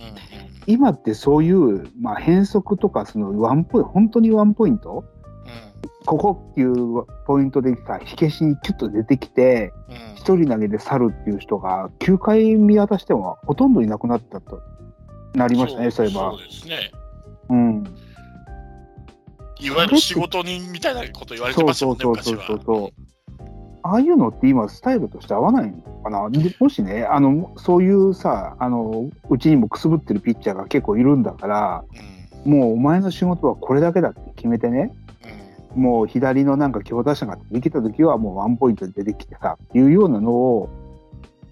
[0.67, 5.05] 今ってそういう、まあ、変則とか、そのワンポイント、本当にワンポイント
[6.05, 14.61] ここっていうポイントでさ、火消しにキュッと出てきて、うんうん一人投げで去るっていう人が、9回見渡してもほとんどいなくなったと
[15.35, 16.39] なりましたね、そういえばそう。
[16.41, 16.91] ですね。
[17.49, 17.85] うん。
[19.61, 22.47] いわゆる仕事人みたいなこと言われてそうましたもね、そうんそう昔は。
[22.49, 22.91] そうそう。
[23.85, 26.29] ああいうのって今、スタイルとして合わないのかな？
[26.29, 35.06] でもしね、あの、そういうさ、あの、うちにもくすぶってるピッチャーが結構いるんだから、うんもうお前の仕事はこれだけだって決めてね、うん
[35.77, 40.69] もう左のなんか強打者ができた時はもうワンポイントで出てきてさ、っていうようなのを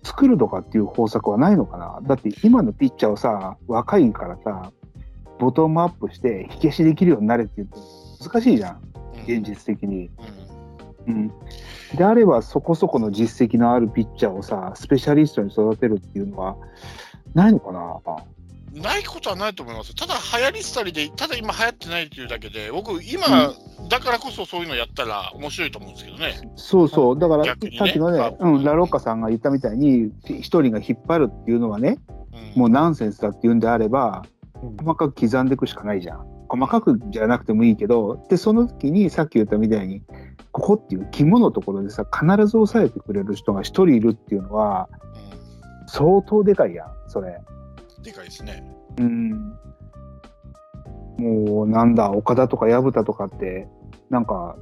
[0.02, 2.00] 作るとかっていう方策はないのかな？
[2.02, 4.72] だって今のピッチャーをさ、若いからさ、
[5.38, 7.76] ボトムアップして火消しできるようになれって言って
[8.24, 8.84] 難しいじゃん、うん
[9.24, 10.10] 現実的に。
[11.06, 11.32] うんうん。
[11.96, 16.56] であればそこそこの実績のあるピッチャーをさ、スペシャリストに育てるっていうのは
[17.34, 18.00] ないのかな？
[18.74, 19.94] ないことはないと思います。
[19.94, 23.54] ただ流行り廃りで、ただ今流行ってないっていうだけで、僕、今、
[23.88, 26.34] だからこそそういうのやったら面白いと思うんですけどね。
[26.56, 27.18] そうそう。
[27.18, 34.24] だから、ねさっきのね、うん、ラロッカさんが言ったみたいに、一人が引っ張るっていうのはね、うんもうナンセンスだっていうんであれば、
[34.62, 36.26] うん細かく刻んでいくしかないじゃん。
[36.48, 40.02] 細かくじゃなくてもいいけど、で、その時にさっき言ったみたいに、
[40.52, 44.88] ここっていう肝のところでさ、必ず抑えてくれる人が一人いるっていうのは、
[45.86, 47.40] 相当でかいやん、それ。
[48.04, 48.62] うんでかいですね。
[48.98, 49.30] うん。
[51.16, 53.66] もう、なんだ、岡田とか薮田とかって、
[54.10, 54.56] なんか、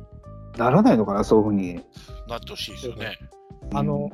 [0.57, 1.75] ならないのかな、そういうふうに。
[2.29, 3.19] なってほしいですよね。
[3.75, 4.11] あの、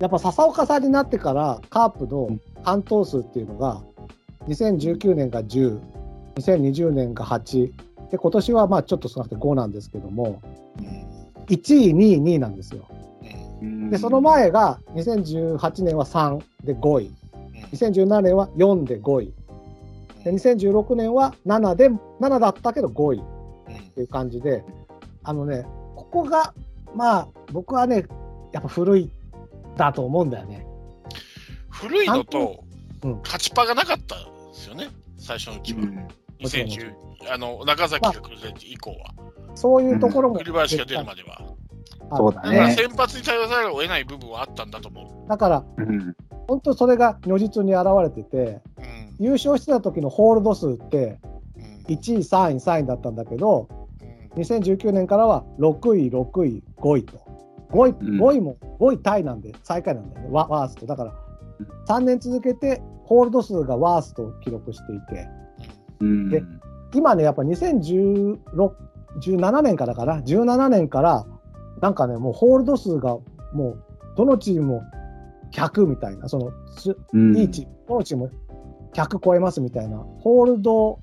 [0.00, 2.28] やっぱ笹岡さんになってから、カープの
[2.64, 3.82] 完投数っていうのが、
[4.48, 5.80] 2019年が10、
[6.36, 7.72] 2020年が8、
[8.10, 10.40] で今年はまあちょっと少なくて5なんですけども、
[10.78, 11.06] うん
[11.48, 12.88] 1位、2位、2位なんですよ。
[13.90, 17.14] で、その、前が2018年は3で5位、
[17.72, 19.34] 2017年は4で5位、
[20.24, 23.18] で2016年は7で、7だったけど5位。
[23.18, 23.36] うん
[23.76, 24.62] っていう感じで、
[25.24, 25.64] あのね、
[25.96, 26.52] ここが、
[26.94, 28.04] まあ、僕はね、
[28.52, 29.10] やっぱ古い
[29.76, 30.66] だと思うんだよね。
[31.70, 32.62] 古いのと
[33.02, 34.88] うん、勝ちパがなかったですよね、
[35.18, 35.80] 最初のうちは。
[35.80, 36.92] うん2010、
[37.32, 39.14] あの、中崎が来る以降は。
[39.54, 41.40] そういうところも、栗林が出るまでは。
[42.14, 46.16] そうだだからね先発に頼らざるを得ない部分はあったんだと思だから、うん。
[46.46, 48.62] 本当それが如実に現れてて、う。
[48.78, 49.26] うん。
[49.26, 51.18] 優勝してた時のホールド数って、
[51.56, 53.86] うん1位、3位、3位だったんだけど、うん
[54.36, 57.18] 2019年からは6位、6位、5位と。
[57.70, 60.86] 5位、うん5位も、5位タイなんで、最下位なんだよね、ワワースト。
[60.86, 61.14] だから、
[61.88, 65.28] 3年続けて、ホールド数がワーストを記録していて、
[66.00, 66.28] うん。
[66.28, 66.42] で
[66.94, 68.38] 今ね、やっぱ2016、
[69.20, 71.24] 17年からかな、17年から、
[71.80, 73.18] なんかね、もうホールド数が、
[73.52, 73.82] もう、
[74.16, 74.82] どのチームも
[75.52, 78.30] 100みたいな、その、すうんいいチーム、どのチームも
[78.94, 80.98] 100超えますみたいな、ホールド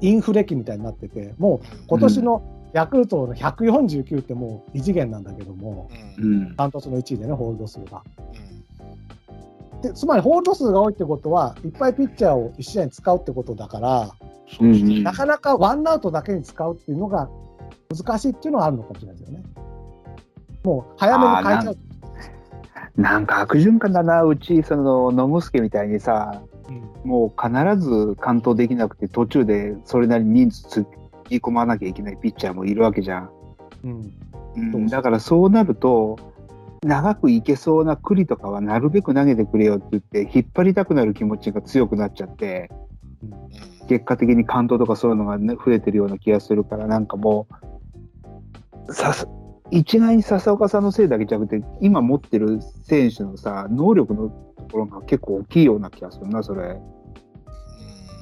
[0.00, 6.22] インフレ期みたいになってて、もう今年のヤクルトの149ってもう異次元なんだけども、う。
[6.22, 8.02] うんントツの1位でね、ホールド数が。
[8.34, 8.52] うん
[9.82, 14.10] でつまり、ホールド数が多いってことは、いっぱいピッチャーを1試合に使うってことだから、
[14.48, 14.98] そうですね。
[14.98, 17.28] うんなかなかワンアウトだけに使うっていうのが
[17.94, 19.44] 難しいっていうのはあるのかもしれないですよね。
[20.64, 21.76] もう早めに変えちゃう。
[22.96, 30.86] なんか悪循環だな、うち、その、野村助みたいにさ、うんもう必ず完投できなくて、途中でそれなりに人数つ
[31.28, 33.30] ぎ込まなきゃいけないピッチャーもいるわけじゃん。
[33.84, 34.12] うん
[34.56, 36.16] う、んだからそうなると、
[36.84, 42.91] 長くいけそうな栗とかはなるべく投げてくれよって言って、引っ張りたくなる気持ちが強くなっちゃって、うん
[43.88, 47.46] 結果的に関東とかそういうのが、ね、増えてるような気がするから、なんかも
[48.88, 49.26] う、さす
[49.70, 56.78] 一概に笹岡さんのせいだけじゃなくて、今持ってる選手のさ、能力のところが結構大きいような気がするな、それ。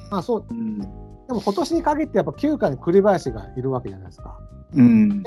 [0.09, 0.79] まあそう、うん。
[0.79, 0.85] で
[1.29, 4.39] も今年に限ってやっぱ9回に栗林がいるわけじゃないですか。
[4.75, 5.23] うん。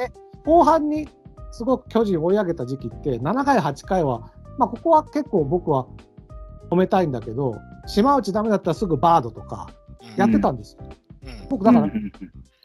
[0.47, 1.09] 後半に
[1.53, 5.87] すごく巨人を追い上げた時期って、7回、8回は、まあ、ここは結構僕は
[6.71, 7.57] 褒めたいんだけど、
[7.87, 9.69] 島内ダメだったらすぐバードとか
[10.17, 10.85] やってたんですよ。
[10.85, 10.95] うん
[11.49, 12.13] 僕だから、うん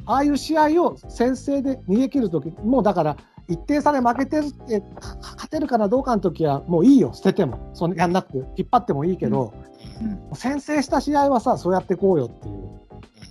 [0.06, 3.18] ああいう試合を先制で逃げ切るとき、もうだから、
[3.48, 9.54] 一定差で負けてるって、か勝てるかなどうかのときは、もういいよ、捨てても、そのやんなくて、引っ張ってもいいけど、
[10.02, 12.80] うん先制した試合はさ、そうやっていこうよっていう、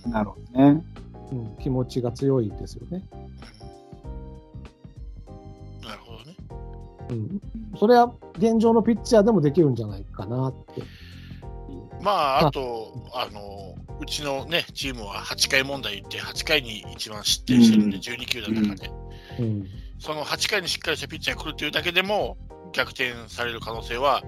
[0.05, 0.83] うんなるほどね。
[1.33, 3.03] うん気持ちが強いですよね。
[5.83, 6.37] なるほどね。
[7.09, 7.41] うん、
[7.77, 10.81] それは現状のピッチャーでもできるんじゃないかなって。
[12.01, 18.91] まあ、あと、あの、うちのね、チームは8回問題言って、8回に一番失点してるんで、うん12球団の中で、
[19.39, 19.67] うん
[19.99, 22.37] その8回にしっかりしたピッチャーが来るというだけでも、
[22.71, 24.23] 逆転される可能性は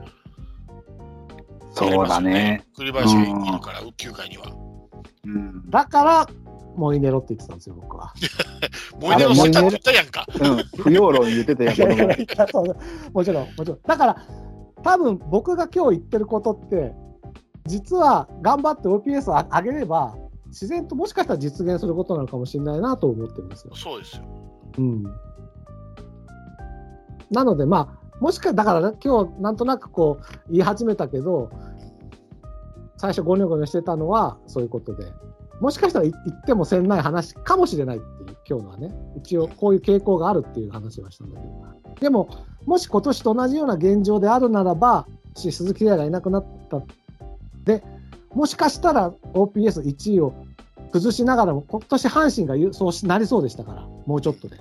[1.74, 2.64] そうだね。
[2.76, 4.52] 栗林がいるから、9回には。
[5.26, 5.70] うん。
[5.70, 6.28] だから、
[6.76, 8.14] モイネロって言ってたんですよ、僕は。
[9.00, 10.26] もう一度捨てたって言ったやんか。
[10.40, 10.84] うん。
[10.84, 11.76] 不要論言ってたやん、
[12.22, 12.78] いやそう
[13.14, 13.80] もちろん、もちろん。
[13.86, 14.18] だから、
[14.84, 16.94] 多分僕が今日言ってることって、
[17.66, 20.16] 実は頑張って OPS を上げれば、
[20.48, 23.76] 自然ともしかしたら実現することなのかもしれないなと思ってるんですよ。
[23.76, 24.24] そうですよ。
[24.78, 25.04] うん、
[27.30, 31.50] なので、まあ、もしかだから、ね、今日なんとなくこう言い始めたけど、
[32.98, 35.06] 最初ゴニョゴニョしてたのはそういうことで、
[35.60, 42.30] もしかしたらい言ってもせんない話かもしれないっていう、今日のはね、一応こういう傾向があるっていう話はしたんだけど、でも、
[42.66, 46.82] もし今年と同じような現状であるならば、し鈴木玲がいなくなった、
[47.64, 47.84] で、
[48.34, 50.34] もしかしたら OPS1 位を
[50.92, 54.58] 崩しながらも、今年阪神がゆそうしなりそうでしたから、もうちょっとで。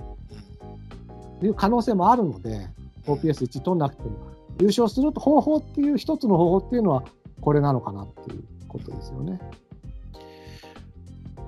[1.43, 2.69] いう可能性もあるので、
[3.07, 4.11] OPS1 取んなくても、
[4.59, 7.03] 優勝する方法っていう、一つの方法っていうのは、
[7.41, 9.39] これなのかなっていうことですよね。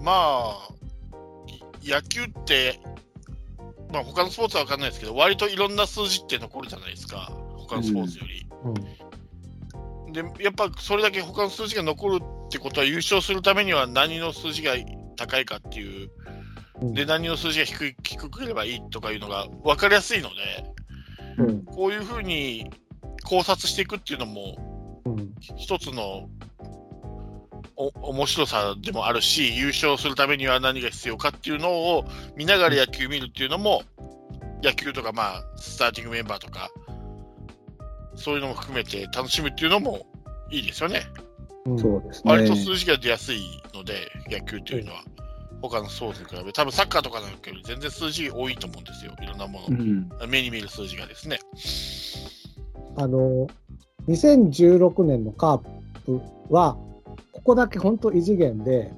[0.02, 0.70] まあ、
[1.82, 2.80] い野球って、
[3.92, 8.48] まあ他のスポーツは分かんないですけど、割といろんな数字って残るじゃないですか、他のスポーツより。
[8.66, 9.03] うん。
[10.14, 14.73] で、やっぱそれだけ他の数字が残るってことは、優勝するためには何の数字が
[15.15, 16.10] 高いかっていう、
[16.81, 20.73] うんで、何の数字が低い低くればいいとかいうのが分かりやすいので、
[21.38, 21.64] うん。
[21.64, 22.69] こういうふうに
[23.23, 25.34] 考察していくっていうのも、うん。
[25.56, 26.30] 一つの
[27.76, 33.84] お面白さでもあるし、優勝するためには何が必要かっていうのを見ながら野球見るっていうのも、
[34.64, 36.69] 野球とか、まあ、スターティングメンバーとか、
[38.15, 40.06] そういうのも含めて楽しむっていうのも
[40.52, 41.03] いいですよね。
[41.65, 41.80] うん。
[41.80, 42.31] そうですね。
[42.31, 43.40] 割と数字が出やすい
[43.73, 45.03] ので、野球っていうのは。
[45.69, 49.14] 他のスポーツに比べ、多分サッカーとかなんかより全然数字多いと思うんですよ。
[49.22, 49.68] いろんなもの。
[49.69, 50.10] うん。
[50.27, 51.40] 目に見る数字がですね。
[52.98, 53.48] あの、
[54.10, 55.57] 2016年のカー
[56.06, 56.76] プは、
[57.31, 58.91] ここだけ本当異次元で、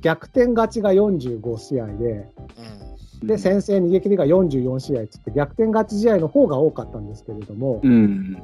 [0.00, 2.91] 逆転勝ちが45試合で、うん。
[3.22, 8.42] で、先制逃げ切りが44試合つって、逆転勝ち試合の方が多かったんですけれども、うん。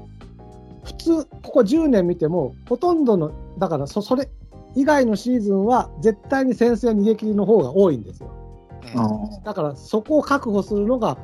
[0.85, 4.29] 普通、ここ10年見ても、ほとんどの、だからそ、それ
[4.75, 8.31] 以外のシーズンは、絶対に先制逃げ切りの方が多いんですよ。
[9.45, 11.19] だからそこを確保するのが、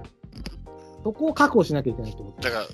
[1.02, 2.42] そこを確保しなきゃいけないってこと。
[2.42, 2.66] だから、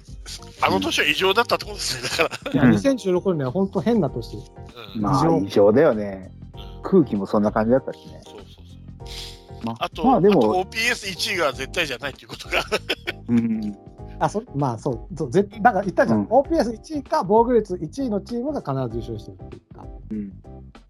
[0.67, 2.25] あの年は異常だったってことですね。
[2.25, 4.37] だから、いや、うん2016年は本当変な年。
[4.97, 6.33] うんまあ異常だよね。
[6.35, 6.41] うん
[6.83, 8.21] 空気もそんな感じだったしね。
[8.25, 8.40] そう。
[9.65, 12.65] まあと、まあでも、あと OPS1 位が絶対じゃないっていうことが。
[13.29, 13.77] うん、
[14.19, 16.27] あそまあそうそうぜ、だから言ったじゃん、うん。
[16.27, 20.15] OPS1 位か防御率1位のチームが必ず優勝してるって言った。
[20.15, 20.33] うん、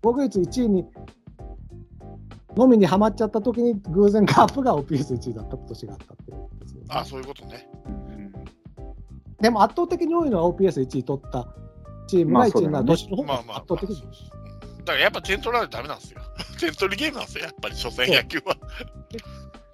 [0.02, 0.86] 防御率1位に
[2.56, 7.68] のみにはまっちゃった時に偶然カープが OPS1 位だった年があったってことですよね、あ、そういうことね。
[7.86, 8.10] うん
[9.40, 11.48] でも圧倒的に多いのは OPS1 位取った
[12.06, 12.84] チームが1位になる。
[12.84, 14.40] 年の方がまあまあ、圧倒的に、まあ
[14.80, 16.19] だからやっぱ点取らないとダメなんですよ。
[16.58, 18.56] 点取りゲームなんですよ、やっぱり、初戦野球は。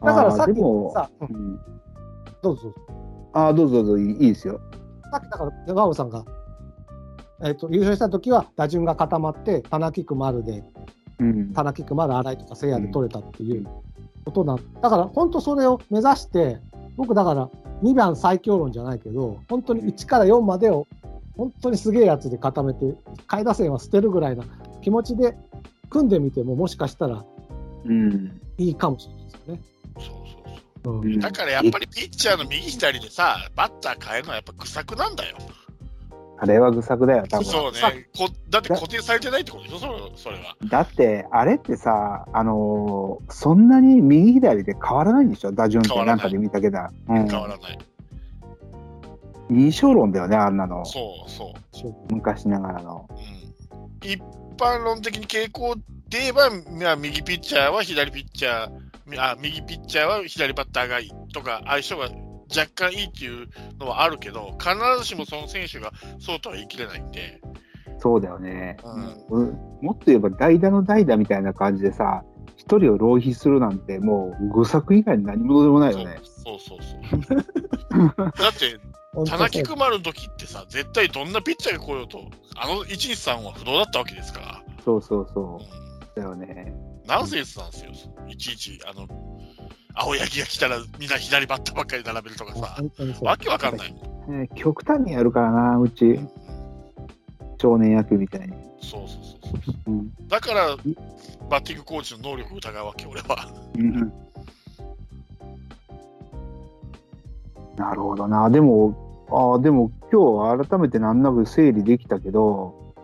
[0.05, 0.61] だからさっき
[0.93, 1.61] さ、ううんん、
[2.43, 2.75] どうぞどうぞ
[3.33, 4.61] あーどうぞどうぞいいいいですよ。
[5.11, 6.25] さっきだから山尾さんが、
[7.43, 10.65] えっと優勝した時は打順が固まって田中く丸で
[11.19, 13.67] うん、田中く丸新井とか聖夜で取れたっていう
[14.25, 16.59] ことなんだから本当それを目指して
[16.97, 17.49] 僕だから
[17.83, 20.87] 2番最強論じゃないけど本当に1から4までを
[21.37, 22.95] 本当にすげえやつで固めて
[23.27, 24.45] 下位打線は捨てるぐらいな
[24.83, 25.37] 気持ちで
[25.91, 27.25] 組んでみてももしかしたら
[27.85, 29.63] うん、いいかもしれないですよね。
[29.95, 30.15] そうそう
[30.85, 30.95] そう。
[30.99, 35.37] うんうんだからやっぱりピッチャーの右左でさ、バッター変えるのはやっぱ愚策なんだよ。
[36.39, 37.45] あれは愚策だよ、多分。
[37.47, 38.29] そうさねこ。
[38.51, 40.57] だって固定されてないってことでしょ、それそれは。
[40.69, 46.79] だって、あれってさ、あのーそんなに右左で変わらないんでしょ、打順ってなんかで見たけど。
[47.09, 47.79] うん、変わらない。
[49.51, 50.85] 印象論だよね、あんなの。
[50.85, 51.77] そうそう。
[51.77, 53.09] そう昔ながらの。
[53.11, 54.21] うん、一
[54.57, 55.77] 般論的に傾向
[56.09, 58.71] で言えば、まあ、右ピッチャーは左ピッチャー、
[59.07, 67.41] みあ右ピッチャーは左バッターがいいとか、相性が若干いいっていうのはあるけど、必ずしもその選手がそうとは言い切れないんで、
[67.99, 68.77] そうだよね。
[69.31, 69.43] うん。
[69.43, 69.59] うん。
[69.83, 72.25] もっと言えば代打の代打みたいな感じでさ、
[72.57, 76.19] 一人を浪費するなんてもう愚策以外に何もでもないよね。
[76.23, 78.15] そうそうそうそう。
[78.17, 78.79] だって、
[79.25, 82.21] 田中く丸の時ってさ、絶対どんなピッチャーが来ようと、
[82.57, 85.61] あの123は不動だったわけですから、そうそうそうんう。
[86.15, 86.75] だよね。
[87.07, 87.91] ナンセンスなんですよ、
[88.29, 89.07] いちいち、あの、
[89.95, 92.79] 青柳が来たらみんな左バッターばっかり並べるとかさ、
[93.23, 93.95] わけわかんない。
[94.29, 96.21] ね極端にやるからな、うち、
[97.61, 98.66] 少年野球みたいに。
[98.91, 99.75] そうそうそうそう。
[99.87, 100.77] うんだから、
[101.49, 103.53] バッティングコーチの能力を疑うわけ、俺は。
[103.77, 104.13] うん
[107.77, 108.49] なるほどな。
[108.49, 112.95] でも、ああ、でも今日改めてなんなく整理できたけど、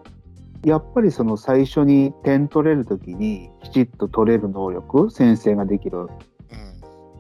[0.65, 6.09] やっぱりその最初に点取れるときにきちっと取れる能力、先生ができる。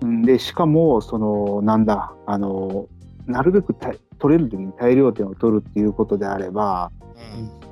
[0.03, 0.09] うん。
[0.09, 2.87] うんで、しかも、その、なんだ、あの、
[3.27, 6.91] なるべくた取れるときに大量点を取るっていうことであれば、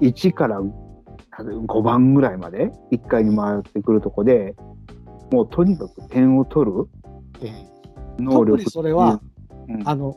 [0.00, 0.08] うん。
[0.08, 4.56] 1から5番ぐらいまで1回に回ってくるとこで
[5.30, 8.24] もうとにかく点を取るうん。
[8.24, 9.20] 能力特にそれは、
[9.68, 10.16] うんあの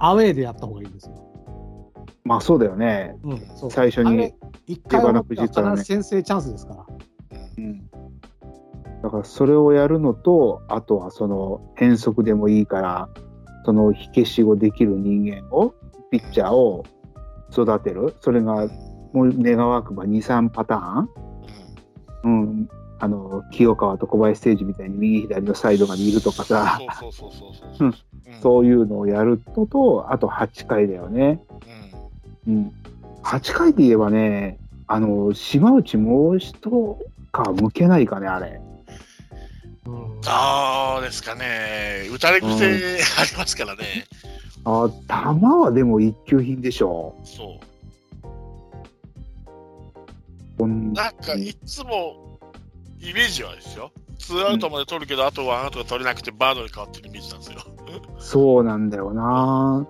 [0.00, 1.14] アウェーでやった方がいいんですよ。
[2.24, 4.34] まあそうだよね、うん、最初に
[4.66, 5.24] 一回は
[5.78, 6.86] 先制チャンスですから。
[7.58, 7.90] うん、
[9.02, 13.08] だからそれをやるのとあとはその変則でもいいから
[13.68, 15.74] その火消しをできる人間を
[16.10, 16.86] ピッチャーを
[17.52, 18.16] 育てる。
[18.22, 18.66] それが
[19.12, 21.08] もう願わくば23パターン。
[22.24, 22.68] うん、
[22.98, 26.78] あの清川と小林誠司みたいに右左のサイドがいるとかさ、
[28.40, 31.42] そういうのをやるのと、あと8回だよね。
[32.46, 32.54] うん。
[32.54, 32.72] うん、
[33.22, 36.54] 8回で言えばね、あの島内もう一
[37.32, 38.62] か向けないかね、あれ。
[39.88, 42.08] うんそうですかね。
[42.12, 44.06] 打たれ癖ありますからね。
[44.64, 47.14] あ球はでも一級品でしょ。
[47.24, 47.58] そ
[50.58, 50.92] こんう。
[50.92, 52.38] なんか、いつも、
[53.00, 53.92] イメージはですよ。
[54.18, 57.60] ツーアウトまで取るけど、あとワンアウトが取れなくて、バードに変わってるイメージなんですよ。
[58.18, 59.86] そうなんだよな。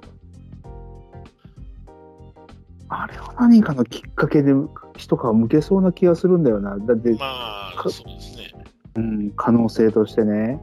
[2.91, 4.53] あれは何かのきっかけで
[4.97, 6.77] 一皮向けそうな気がするんだよな。
[6.79, 8.53] だって、まあ、かそうですね。
[8.99, 10.61] うん、可能性としてね。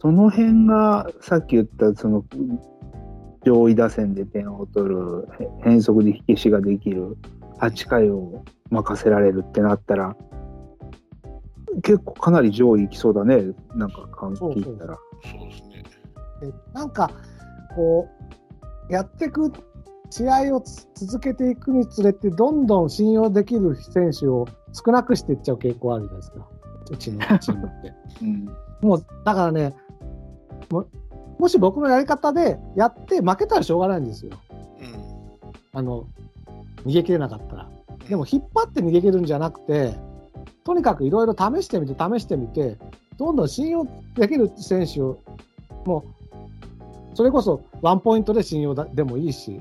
[0.00, 2.24] その辺がさっき言ったその
[3.44, 5.28] 上位打線で点を取る
[5.62, 7.16] 変則で火消しができる
[7.60, 10.16] 8回を任せられるってなったら
[11.84, 13.44] 結構かなり上位いきそうだね
[13.76, 14.98] なんか感そうそう聞いたら。
[16.74, 17.08] なんか
[17.76, 18.08] こ
[18.88, 19.52] うやっていく
[20.12, 26.48] 試合をつ続けていくにつれてどんどん信用できる選手を少なくしていっちゃう傾向あるじゃないですか
[26.90, 27.94] うちのチームって。
[28.20, 29.74] うんもうだからね
[30.68, 30.84] も
[31.38, 34.32] もし僕のやり方でやって負けたらしょうがないんですよ。
[34.80, 35.78] うん。
[35.78, 36.06] あの
[36.84, 37.70] 逃げ切れなかったら。
[38.08, 39.94] でも引っ張って逃げるんじゃなくて、
[40.64, 42.76] とにかくいろいろ試してみて、試してみて、
[43.16, 43.86] どんどん信用
[44.16, 45.18] できる選手を、
[45.86, 46.21] もう、
[47.14, 49.60] それこそワンポイントで信用だでもいいし、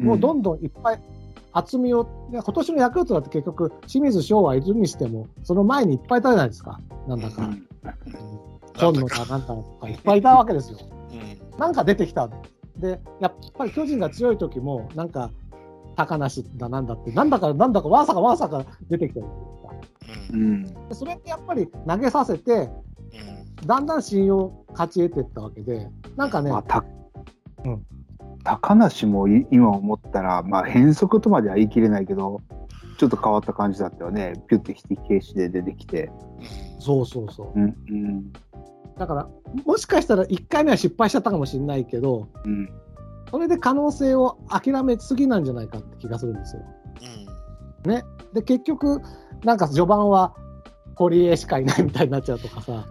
[0.00, 1.00] うんもうどんどんいっぱい
[1.52, 7.42] 厚みを、今年のヤクルトだって結局、清水翔はいるにしても、その前にいっぱいいたじゃないですか、なんだか。
[7.42, 7.66] うん
[8.76, 10.78] 今野だなんだとかいっぱいいたわけですよ。
[11.12, 12.28] うんなんか出てきた。
[12.76, 15.30] で、やっぱり巨人が強い時も、なんか、
[15.94, 20.32] 高梨だなんだって、なんだかなんだかわさかわさか出てきてるじゃないですか。
[20.32, 26.84] うんうんでそれってやっぱり投げさせて、うんだんだん信用を勝ち得ていったわけで、なんかね、まあ、た
[27.64, 27.86] うん
[28.44, 32.42] 高梨もい今思ったら、まあ、変則とまでは言い切れないけど、
[32.98, 36.10] ちょっと変わった感じだったよね、ピュッて引き消しで出てきて。
[36.78, 37.58] そうそうそう。
[37.58, 38.32] うんうん
[38.96, 39.28] だから、
[39.64, 42.68] もしかしたら1回目は失敗しちゃったかもしれないけど、うん
[43.30, 46.62] それで可能性を諦めすぎなんじゃないかって気がするんですよ。
[47.84, 48.04] うんね。
[48.32, 49.00] で、結局、
[49.42, 50.36] なんか序盤は
[50.94, 52.86] 堀江しかいないみたいになっちゃうとかさ、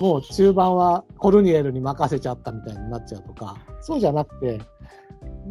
[0.00, 4.60] もう中盤はコルニエルに任せちゃったみたいになっちゃうとか、そうじゃなくて、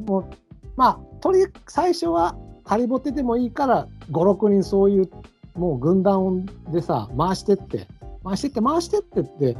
[0.07, 0.29] もう、
[0.75, 5.09] まあ、とり最初はハリボテでもいいから、5、6人そういう、
[5.55, 7.87] もう軍団でさ、回してって、
[8.23, 9.57] 回してって、回してってって、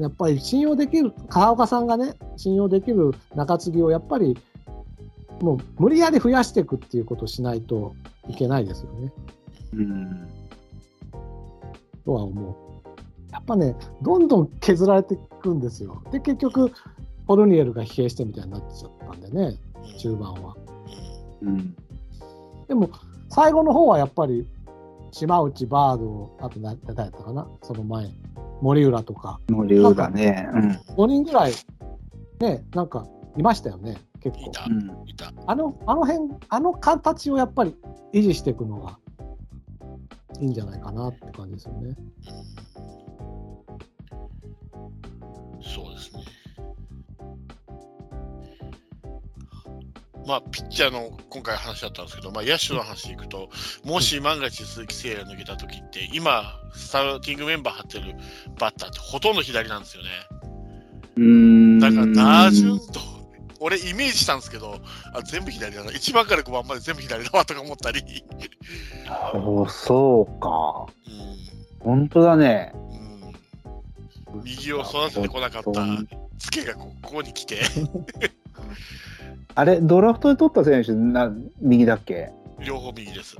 [0.00, 4.36] やっぱり信用できる、川岡さんがね、信用できる中継ぎをやっぱり、
[5.40, 7.94] もう無理やり増やしていくっていうことをしないと
[8.28, 9.12] いけないですよね。
[9.74, 10.28] うん
[12.06, 12.65] とは思う。
[13.48, 16.02] やっぱね、どんどん削られていくんですよ。
[16.10, 16.72] で、結局、
[17.28, 20.56] ポルニエルが疲弊してみたいになっちゃったんでね、うん中盤は。
[21.42, 21.76] うん
[22.66, 22.90] でも、
[23.28, 24.44] 最後の方はやっぱり、
[25.12, 28.10] 島内、バード、あと誰誰だったかな、その前、
[28.60, 30.48] 森浦とか、森浦ね。
[30.52, 31.52] うん5人ぐらい、
[32.40, 33.06] ね、なんか、
[33.36, 34.46] いましたよね、結構。
[34.46, 37.76] いたうんいたあの、あの辺、あの形をやっぱり
[38.12, 38.98] 維持していくのが
[40.40, 41.94] いいんじゃないかなって感じですよね。
[45.66, 46.24] うんそうですね。
[50.26, 53.48] まあ、ピッチャーの今回話だったんですけど、まあ、野手の話でいくと、
[53.84, 58.14] もし万が一鈴木誠也が抜けた時って、今、スターティングメンバー張ってる
[58.58, 60.08] バッターってほとんど左なんですよね。
[61.16, 62.06] うんだから、
[62.46, 63.00] 打順と、
[63.60, 64.80] 俺イメージしたんですけど、
[65.14, 65.90] あ全部左だな。
[65.92, 68.02] 1番から5番まで全部左だわとか思ったり。
[69.68, 70.92] そうか。
[71.08, 72.74] う本当だね。
[74.44, 75.72] 右を育ててこなかった
[76.38, 77.60] ツケがこここに来て、
[79.54, 82.30] あれ、ドラフトで取った選手、な右だっけ？
[82.64, 83.36] 両方右です。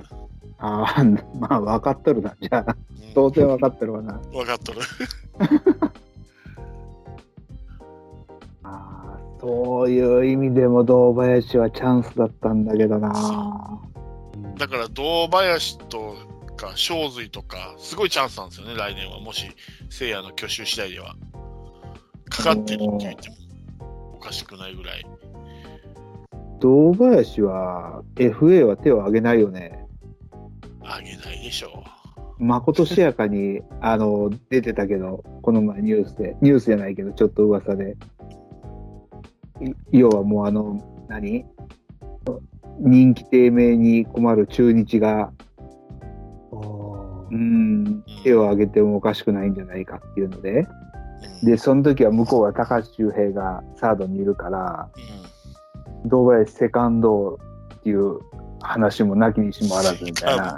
[0.59, 1.03] あ あ、
[1.39, 2.35] まあ分かっとるな。
[2.41, 2.73] じゃあ、う
[3.11, 4.13] ん当然分かってるわな。
[4.31, 4.79] 分かっとる。
[8.63, 8.69] あ
[9.17, 13.79] あ、そういう意味でも堂林はチャンスだったんだけどな。
[14.57, 16.15] だから堂林と
[16.57, 19.21] か正髄とか、すごいチャンスなんですよね、来年は。
[19.21, 19.45] もし、
[19.89, 21.15] 聖夜の去就次第では。
[22.29, 23.29] かかってるって言って
[23.79, 25.05] もおかしくないぐらい。
[26.59, 29.85] 堂林は FA は手を挙げないよね。
[30.83, 31.83] あげないでしょ
[32.39, 37.95] まことしやかに あの出てたけど、この前ニュースで、ニュースじゃないけど、ちょっと噂で。
[39.61, 41.45] い要はもうあの、何？
[42.79, 45.31] 人気低迷に困る中日が、
[47.31, 50.67] うん、手を挙げてもおかしくないんじゃないかっていうので、
[51.43, 55.27] で、その時は向こうは高橋周平がサードにいるから、うん
[56.05, 57.39] 堂林セカンド
[57.73, 58.19] っていう
[58.61, 60.55] 話もなきにしもあらずみたいな。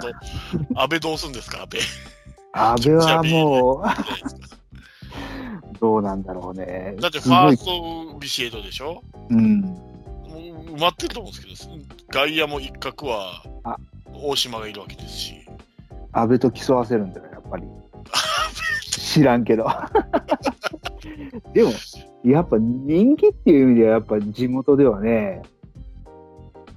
[0.76, 1.80] 安倍どうすんですか、安倍。
[2.52, 3.84] 阿部はもう、
[5.80, 6.94] どうなんだろうね。
[7.00, 9.02] だってファーストビシエドでしょ？
[9.30, 9.64] うん。
[10.76, 13.76] 埋まってると思うんですけど、外野も一角はあ
[14.12, 15.39] 大島がいるわけですし。
[16.12, 17.64] 安倍と競わせるんだよ、やっぱり。
[18.90, 19.66] 知らんけど。
[21.54, 21.70] でも、
[22.24, 25.42] やっぱ人気っていう意味では、やっぱ地元ではね、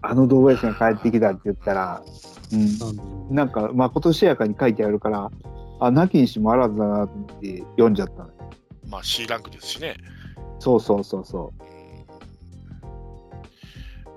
[0.02, 2.04] あの堂林が帰ってきたって言ったら、
[2.52, 5.32] うん、なんか、まことしやかに書いてあるから、
[5.80, 8.34] あ、なきにしもあらずだなと思って読んじゃったのよ。
[8.88, 9.96] まあ C ランクですしね。
[10.60, 11.64] そうそうそうそう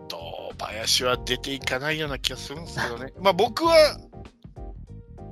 [0.05, 3.13] ん堂林は出ていかないような気がするんですけどね。
[3.21, 3.75] まあ僕は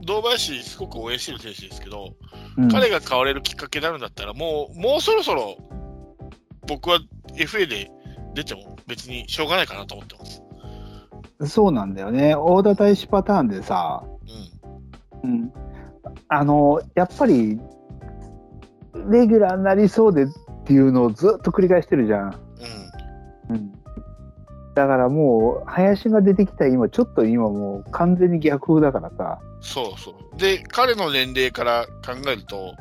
[0.04, 2.14] 堂林すごく応援してる選手ですけど、
[2.56, 2.62] う。
[2.62, 5.56] うん、彼が変われるきっかけになるんだったら、もう、もうそろそろ
[6.66, 6.98] 僕は
[7.34, 7.90] FA で
[8.34, 10.42] 出ても別にしょうがないかなと思ってます。
[11.46, 12.34] そうなんだよね。
[12.34, 14.04] 大田大使パターンでさ、
[15.22, 15.30] うん。
[15.30, 15.52] うん、
[16.28, 17.58] あの、やっぱり、
[19.10, 20.26] レギュラーになりそうでっ
[20.64, 22.43] ていうのをずっと繰り返してるじゃん。
[24.76, 24.82] うん。
[24.82, 29.40] うん、だからもう、林が出てきた今、ちょっと今もう完全に逆風だからさ。
[29.60, 30.38] そうそう。
[30.38, 32.74] で、彼の年齢から考えると、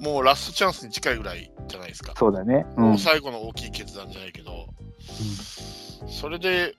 [0.00, 2.14] もうラストチャンスに近いぐらいじゃないですか。
[2.16, 2.66] そうだね。
[2.76, 2.80] う。
[2.80, 4.66] もうん最後の大きい決断じゃないけど、
[6.06, 6.74] それで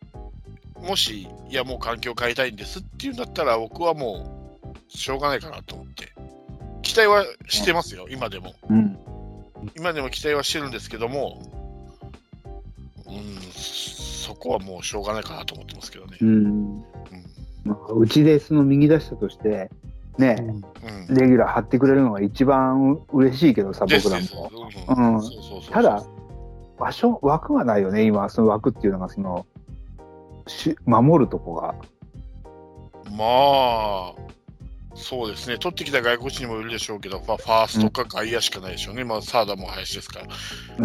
[0.81, 6.14] もし、いや、もう環境変えたいんですっていうんだったら、僕はもう、しょうがないかなと思って。
[6.81, 8.53] 期待はしてますよ、今でも。
[8.69, 8.97] うん。
[9.76, 11.41] 今でも期待はしてるんですけども、
[13.10, 16.18] うん、そこはもうしょうがないかなと思ってますけどね。
[16.22, 16.84] うん。
[17.64, 19.69] まあ、うちでその右出したとして、
[20.18, 21.15] ね、うんうん。
[21.15, 25.22] レギュラー張ってくれるのが一番嬉しいけどさ、僕らも。
[25.72, 26.03] ただ、
[26.77, 29.45] 場所、枠がないよね、今、その枠っていうのが、その、
[30.48, 31.76] し守るとこが。
[33.11, 34.14] まあ、
[34.99, 40.27] そうですね、取ってきた外国人にもいるでしょうけど、まあ、ファーストか外野しかないでしょうね、まあ、サーダも林ですから。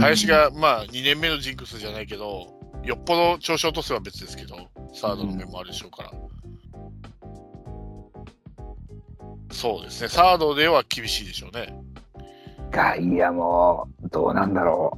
[0.01, 2.49] 林が、まあ、2年目のジンクスじゃないけど、
[2.85, 4.57] よっぽど調子を落とせば別ですけど、
[4.95, 6.13] サードの面もあるでしょうから。
[9.51, 11.77] そうですね、サードでは厳しいでしょうね。
[12.71, 14.97] 外野も、どうなんだろ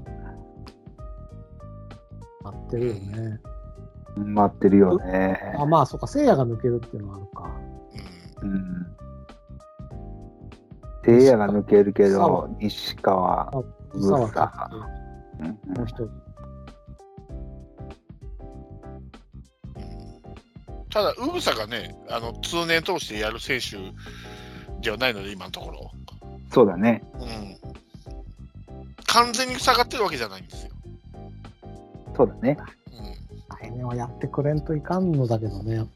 [2.42, 3.40] 待ってるよね。
[4.16, 4.20] う。
[4.24, 5.54] 待ってるよね。
[5.58, 7.50] あ、まあ、そっか、聖夜が抜けるっていうのはあるか。
[7.62, 7.86] うん
[8.42, 8.86] うん。
[11.06, 13.58] 聖夜が抜けるけど、西川、あ、
[13.94, 14.70] う沢さ
[15.40, 16.10] 木って、もう一人。
[20.90, 23.76] ただ、ウグサがね、あの通年通してやる選手
[24.82, 25.92] ではないので、今のところ。
[26.52, 27.04] そうだね。
[27.14, 27.56] うん、
[29.06, 30.72] 完全に下がってるわけじゃないんですよ。
[32.16, 32.56] そうだね。
[32.98, 33.16] うん
[33.60, 35.86] 来年はやってくれんといかんのだけどね。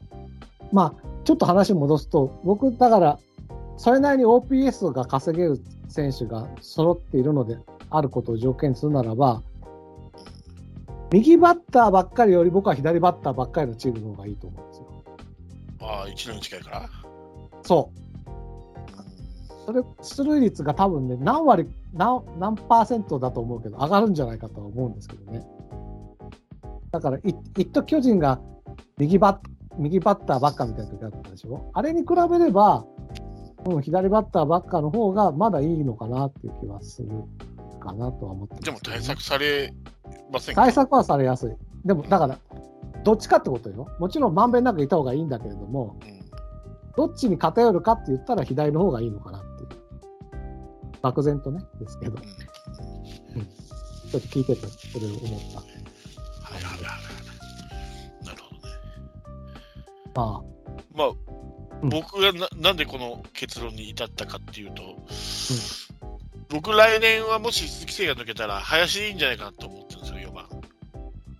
[0.71, 3.19] まあ、ちょっと話戻すと、僕、だから、
[3.81, 5.59] それなりに OPS が稼げる
[5.89, 7.57] 選手が揃っているので
[7.89, 9.41] あることを条件にするならば、
[11.11, 14.87] 右バッターばっかりより僕は左バッターばっかりのチームの方がいいと思うんですよ。
[15.81, 16.89] ああ、1年近いから？
[17.63, 17.89] そ
[18.27, 19.65] う。
[19.65, 25.43] それ、出塁率が多分ね、何割、何、何パーセントだと思うけど、上がるんじゃないかとは思うんですけどね。
[26.91, 27.21] だから、い
[27.57, 28.39] 一時巨人が
[28.99, 29.49] 右バッ、
[29.79, 31.71] 右バッターばっかみたいな時あったでしょ？
[31.73, 32.85] あれに比べれば、
[33.65, 37.09] うん、左バッターばっかの方がまだいいのかなっていう気はする
[37.79, 39.73] かなとは思ってますでも対策され
[40.31, 40.63] ませんか？
[40.63, 41.51] 対策はされやすい。
[41.85, 42.37] でも、だから、
[43.03, 43.87] どっちかってことよ。
[43.99, 46.21] もちろんまんべんなくいた方がいいんだけれども、うん
[46.97, 49.69] どっちに偏るかって言ったら左の方がいいのかなっていう。
[51.01, 55.19] 漠然とね、ですけど、ちうんょっと聞いてて、それを思っ
[55.53, 55.61] た。
[55.61, 55.65] は
[56.59, 56.89] いはいはいは
[58.21, 58.25] い。
[58.25, 58.73] なるほどね。
[60.13, 60.43] ま
[60.93, 61.15] まあ、うん
[61.83, 64.83] 僕がななんでこの結論に至ったかっていうと、
[66.49, 70.47] 僕、来年はもし鈴木誠也抜けたら、林でいいんじゃないかなと思ってるんですよ、4番。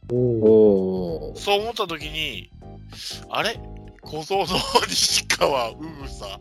[0.09, 2.49] そう思ったときに、
[3.29, 3.59] あれ？
[4.03, 4.45] 小僧の
[4.87, 6.39] 西川、うぐさ、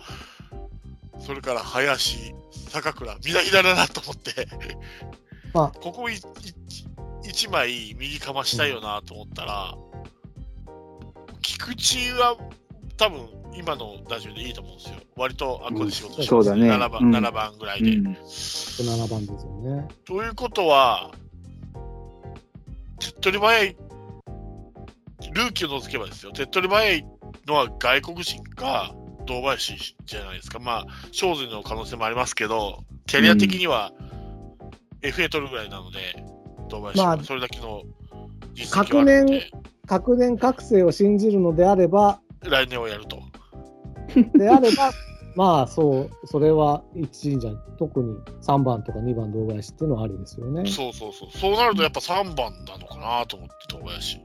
[1.21, 2.33] それから林、
[2.71, 4.49] 坂倉、みなひだなと思って、
[5.53, 5.79] まあ。
[5.79, 6.21] ここいい
[7.29, 9.75] 一枚右かましたいよなと思ったら、
[11.43, 12.37] 菊池は
[13.01, 14.97] 多分今の打順でいいと思うんですよ。
[15.17, 17.97] 割とあっこで仕事してそうだね7番、うん7番ぐらいで。
[17.97, 18.07] うん。
[18.13, 19.89] 7番ですよね。
[20.05, 21.11] ということは、
[22.99, 23.77] 手っ取り早い、
[25.33, 27.07] ルーキーを除けばですよ、手っ取り早い
[27.47, 28.95] のは外国人か、
[29.27, 30.59] 堂林じゃないですか。
[30.59, 33.93] まあ、正髄の可能性もありますけど、キャリア的には
[35.01, 36.23] FA 取るぐらいなので、
[36.69, 37.83] 堂林はまあそれだけの
[38.53, 39.51] 実績はあるので、
[39.87, 43.21] 各年覚醒を信じるのであれば、来年をやると。
[44.35, 44.91] であれば、
[45.37, 47.63] まあそう、それは一位じゃん。
[47.79, 50.69] 特に3番とか2番堂林っていうのはありですよね。
[50.71, 51.31] そうそうそう。
[51.31, 54.21] そうなるとやっぱ3番なのかなと思って、堂林。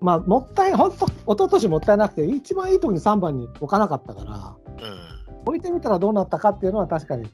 [0.00, 4.56] まあ、もったい、本当、一昨年もったいなくて、一番いいとこに3番に置かなかったから、
[4.86, 5.38] うん。
[5.46, 7.28] 置いてみたらどうなったかっていうのは確かに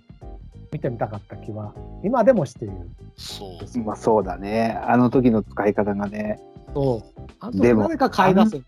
[0.73, 2.75] 見てみたかった気は、今でもしている。
[3.17, 3.79] そう。
[3.85, 4.81] まあそうだね。
[4.83, 6.41] あの時の使い方がね。
[6.75, 7.21] そう。
[7.41, 8.63] あとでも誰か買い出せ。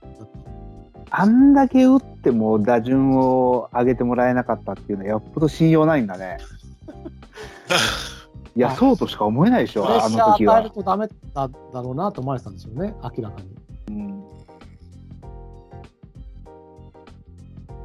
[1.10, 6.38] あんだけ打っても打順を上げてもらえなかったっていうのはよっぽど信用ないんだね。
[8.56, 10.70] いや、はいそうとしか思えないでしょ、あの時はシャー与える。
[10.70, 13.54] とダメだだろうなと思われてたんですよね、明らかに。
[13.88, 14.24] うん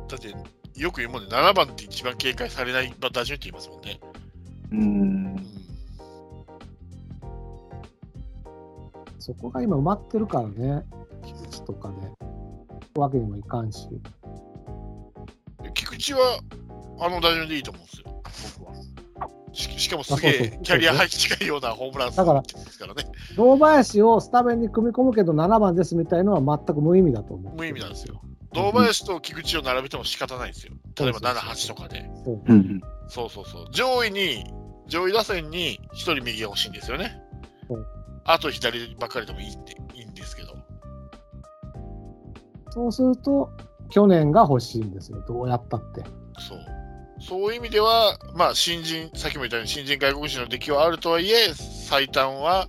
[0.07, 0.35] だって、
[0.79, 3.99] よく言うもんね、7番って一番警戒されない打順って言いますもんね。
[4.71, 5.50] うん
[9.21, 10.83] そこが今埋まってるからね、
[11.25, 12.99] 菊池とかで。
[12.99, 13.87] わけにもいかんし。
[15.73, 16.39] 菊池は、
[16.99, 18.23] あの打順でいいと思うんですよ、
[18.59, 18.75] 僕は。
[19.53, 23.03] ししかもすげえキャリアハイ近いようなホームラン数だからですからね。
[23.35, 27.55] 堂林をスタメンに組み込むけど7番ですみたいのは全く無意味だと思う。
[27.55, 28.21] 無意味なんですよ。
[28.53, 30.73] 堂林と菊池を並べても仕方ないんですよ。
[30.99, 32.09] 例えば7、8とかで。
[32.25, 32.81] そううん。
[33.07, 33.67] そうそうそう。
[33.71, 34.43] 上位に、
[34.87, 37.21] 上位打線に1人右が欲しいんですよね
[37.67, 37.87] そう。
[38.25, 40.55] あと左ばっかりでもいいっていいんですけど。
[42.69, 43.51] そうすると、
[43.89, 45.23] 去年が欲しいんですよ。
[45.27, 46.03] どうやったって。
[46.39, 46.59] そう。
[47.19, 52.67] そういう意味では、まあ、新人、さっきも言ったように、新人外国人の出来はあるとはいえ、最短は、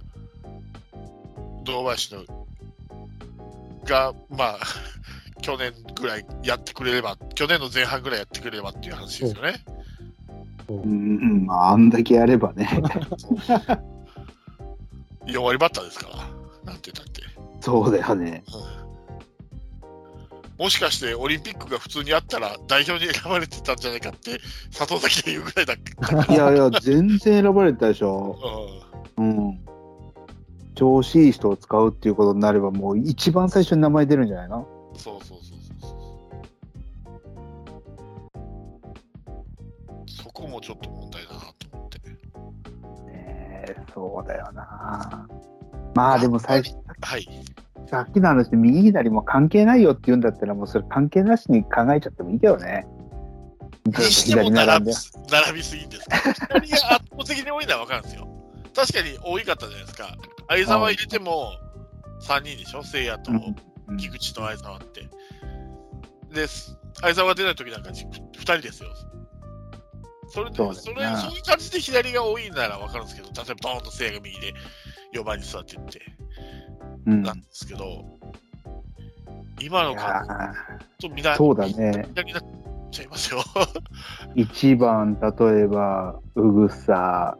[1.64, 2.24] 堂林の
[3.84, 4.58] が、まあ、
[5.40, 9.54] 去年ぐらいやってくれれば、去年の前半ぐらいやってくれればっていう話ですよね。
[10.68, 12.68] うん、まあ、あんだけやればね。
[15.26, 16.16] 4割バッターですから、
[16.64, 17.22] なんて言ったって。
[17.60, 18.42] そうだよね。
[20.58, 24.38] もしかしてオリンピックが普通にあったら代表に選ばれてたんじゃないかって
[24.76, 25.76] 佐藤崎で言うぐらいだっ
[26.26, 28.38] け、いやいや、全然選ばれてたでしょ。
[29.16, 29.58] ううん。
[30.74, 34.60] 調子いい人を使うっていうことになれば、もう一番最初に名前出るんじゃないの？
[34.60, 35.90] ん、そうそうそうそう
[40.06, 41.61] そこもちょっと問題だなと
[43.94, 45.26] そうだよな。
[45.94, 47.28] まあでも最初、はい。
[47.90, 52.86] さっきの話で右左も関係ないよって言うんだったら、もうそれ関係なしに考えちゃってもいいけどね。
[53.84, 54.92] にしても並び
[55.30, 56.08] 並びすぎんです。
[56.08, 58.28] から左が圧倒的に多いのは分かるんですよ。
[58.74, 60.16] 確かに多かったじゃないですか。
[60.48, 61.52] 相沢入れても
[62.22, 62.82] 3人でしょ？
[62.82, 65.08] 聖夜とうん菊池と相沢って。
[66.32, 68.88] で相沢が出ない時なんか2人ですよ
[70.32, 71.04] それでそれそうい
[71.38, 74.54] う感じで左が多いなら分かるんですけど例えばドーンと聖夜が右で
[75.12, 76.00] 4番に座ってって。
[77.06, 77.22] うん。
[77.22, 78.04] なんですけど、
[79.60, 80.54] 今の感
[80.98, 82.06] じとみんなーそうだね。
[82.14, 82.44] 左になっ
[82.90, 83.42] ちゃいますよ。
[84.34, 87.36] 1番、例えば、うぐさ、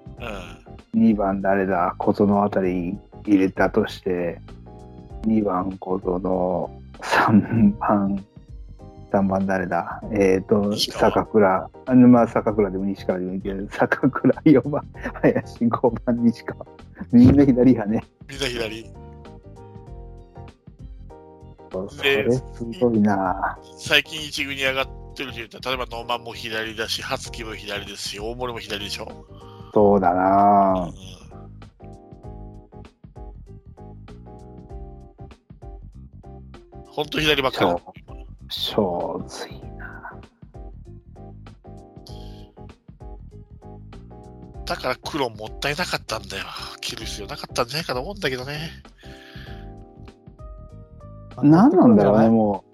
[0.94, 1.01] うん。
[1.01, 4.40] 2番誰だ、小園あたり入れたとして、
[5.23, 6.70] 2番小園、
[7.01, 8.24] 3番、
[9.12, 14.82] 3番誰だ、えっ、と、西川坂倉、あのまあ坂倉でも西川でもいいけど、坂倉、4番、
[15.20, 16.66] 林、5番、西川。
[17.12, 18.02] みんな左やね。
[18.28, 18.90] みんな左。
[21.70, 22.43] それす
[22.80, 23.59] ごいな。
[23.78, 29.26] 最近一軍に上がってると言ったら、例えばノーマンも左だし、初木も左ですし、大森も左でしょ。
[29.74, 30.90] そうだな。
[36.86, 38.22] 本当左ばっかり
[38.53, 39.31] だそう。
[39.31, 40.20] 正髄な。
[44.65, 46.45] だから黒もったいなかったんだよ。
[46.81, 48.70] 切る必要なかったんじゃないかと思うんだけどね。
[51.43, 52.65] 何なんだろうね、も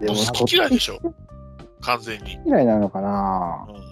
[0.00, 0.04] う。
[0.04, 1.00] でもう好き嫌いでしょ
[1.80, 2.38] 完全に。
[2.46, 3.72] 嫌いなのかなう。
[3.72, 3.88] ん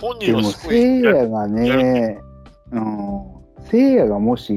[0.00, 2.20] 本でも、人はすごいせいやがね、
[2.72, 3.39] うん、
[3.70, 4.52] せいやがもし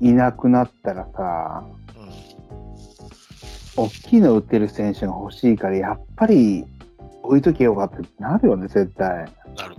[0.00, 1.64] いなくなったらさ、
[1.96, 2.10] うん
[3.76, 6.66] 大きいの打ってる選手が欲しいから、やっぱり
[7.22, 9.26] 置いとけよかってなるよね、絶対。
[9.56, 9.76] なる。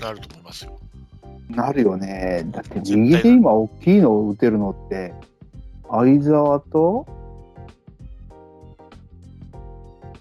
[0.00, 0.78] なると思いますよ。
[1.48, 2.44] なるよね。
[2.50, 5.14] だって右で今大きいのを打てるのって、
[5.88, 7.06] 相沢と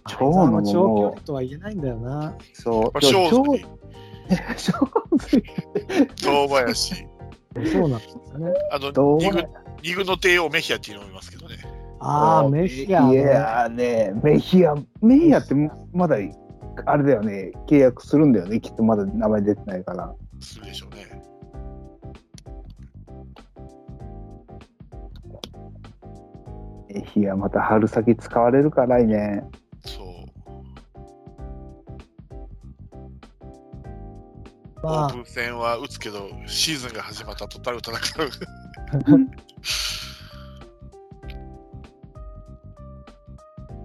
[0.07, 2.35] 長野も長距も離とは言えないんだよな。
[2.37, 3.65] う、そう、まあ、正長髄、
[6.23, 7.07] 堂林、
[7.71, 8.53] そうなんですよね。
[8.71, 9.45] あのどう二軍
[9.83, 11.55] 二軍の帝王メヒアっていうのもいますけどね。
[11.99, 13.17] ああ、メヒア、いね。
[13.21, 15.55] やね、メヒア、メヒアって
[15.93, 16.17] まだ、
[16.85, 20.13] あれだよね、契約するんだよね、きっとまだ名前出てないから。
[20.39, 21.17] するでしょうね。
[26.93, 29.49] メヒアまた春先使われるから、来年。
[34.83, 38.31] オまープン戦は打つけど、シーズンが始まった途端打たなくなる。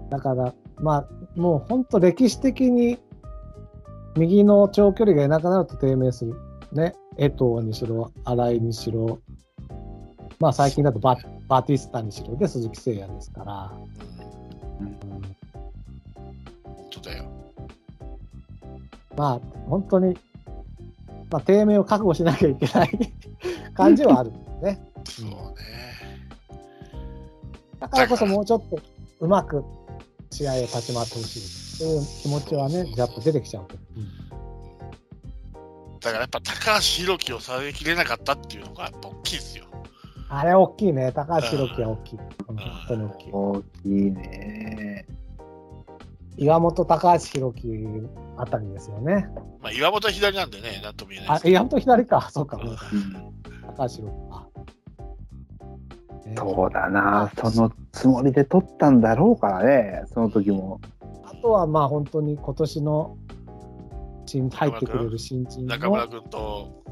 [0.09, 2.99] あ、 だから、まあ、もう本当歴史的に、
[4.15, 6.35] 右の長距離がいなくなると低迷する。
[6.71, 6.93] ね。
[7.17, 9.19] 江藤にしろ、新井にしろ、
[10.39, 11.17] まあ最近だとバ
[11.47, 13.71] バティスタにしろで鈴木誠也ですから。
[14.79, 14.93] うん、うん
[16.65, 17.25] 本当だよ。
[19.15, 20.17] まあ、本当に、
[21.33, 22.91] まあ、低迷を覚悟しなきゃいけない
[23.73, 24.31] 感じはある
[24.61, 24.79] ね。
[25.03, 25.35] そうね。
[27.79, 28.79] だからこそもうちょっと
[29.19, 29.63] うまく
[30.29, 33.79] 試合を立ち回ってほしいという気持ちはね、やっぱ出てきちゃうけど。
[36.01, 39.65] だからやっぱ高橋宏樹を下げきれなかったっていうのがやっぱ大きいですよ。
[40.29, 41.11] あれ大きいね。
[41.13, 42.19] 高橋宏樹は大きい。
[42.45, 42.57] 本
[42.87, 43.31] 当に大きい。
[43.31, 44.62] 大きいね。
[46.37, 48.07] 岩本高橋宏樹
[48.37, 49.29] あたりですよね。
[49.61, 52.29] まあ、岩本は左なんでね、なんとも言えないです、あ岩本左か。
[52.31, 52.57] そうか。
[52.57, 54.09] 高橋宏樹。
[54.31, 54.47] あ
[56.25, 60.79] ねそうだな、そのつもりで取ったんだろうからね、その時も。
[61.23, 63.17] あとはまあ本当に今年の
[64.25, 66.83] 新入ってくれる新人中村の、君と、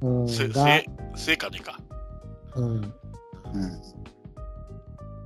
[0.00, 1.78] うん、せ、が、せ、せかねか。
[2.54, 2.92] うん、うん、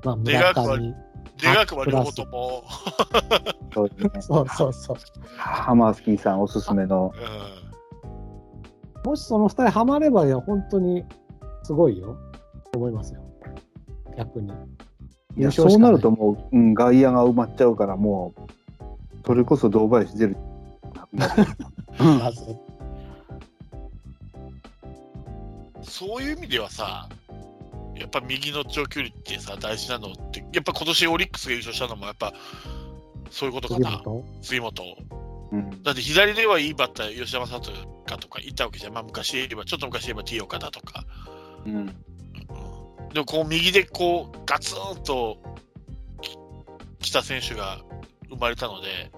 [0.05, 0.95] まあ願村上、
[1.43, 2.65] 願くは両方とも、
[3.75, 4.11] そうですね。
[4.23, 4.97] そうそうそう。
[5.37, 7.13] ハマースキーさんおすすめの。
[9.05, 11.05] うもしその二人ハマればいや本当に
[11.65, 12.17] すごいよ。
[12.73, 13.23] と思いますよ。
[14.17, 14.53] 逆に。
[15.37, 18.53] いや、そうなるともう、うん、外野が埋まっちゃうから、もう、
[19.27, 20.37] それこそ堂林出る。
[21.13, 21.29] ま
[22.33, 22.59] ずん
[25.83, 27.09] そういう意味ではさ、
[28.03, 32.33] やっぱ右の長距離ってさ、大事なのって、やっぱ今年オリックスが優勝したのも、やっぱ、
[33.31, 34.25] そういうことかな、杉本？
[34.43, 34.97] 杉本。
[35.53, 37.73] うん、だって左ではいいバッター、吉田正尚
[38.07, 38.95] かとかいたわけじゃん。
[38.95, 41.05] まあ昔言えば、ちょっと昔言えば T 岡田とか。
[41.67, 41.97] うん、うん
[43.13, 45.39] でもこう右でこうガツンと
[47.01, 47.83] き来た選手が
[48.31, 49.13] 生まれたので、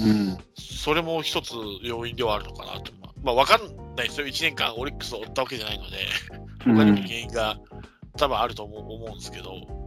[0.00, 2.92] うん、それも一つ要因ではあるのかなと。
[3.22, 3.60] まあ、わかん
[3.96, 4.26] ないですよ。
[4.26, 5.98] 1年間オリックスを追ったわけじゃないので、
[6.64, 7.56] 他にも原因が
[8.16, 9.82] 多分あると思う思うんですけど、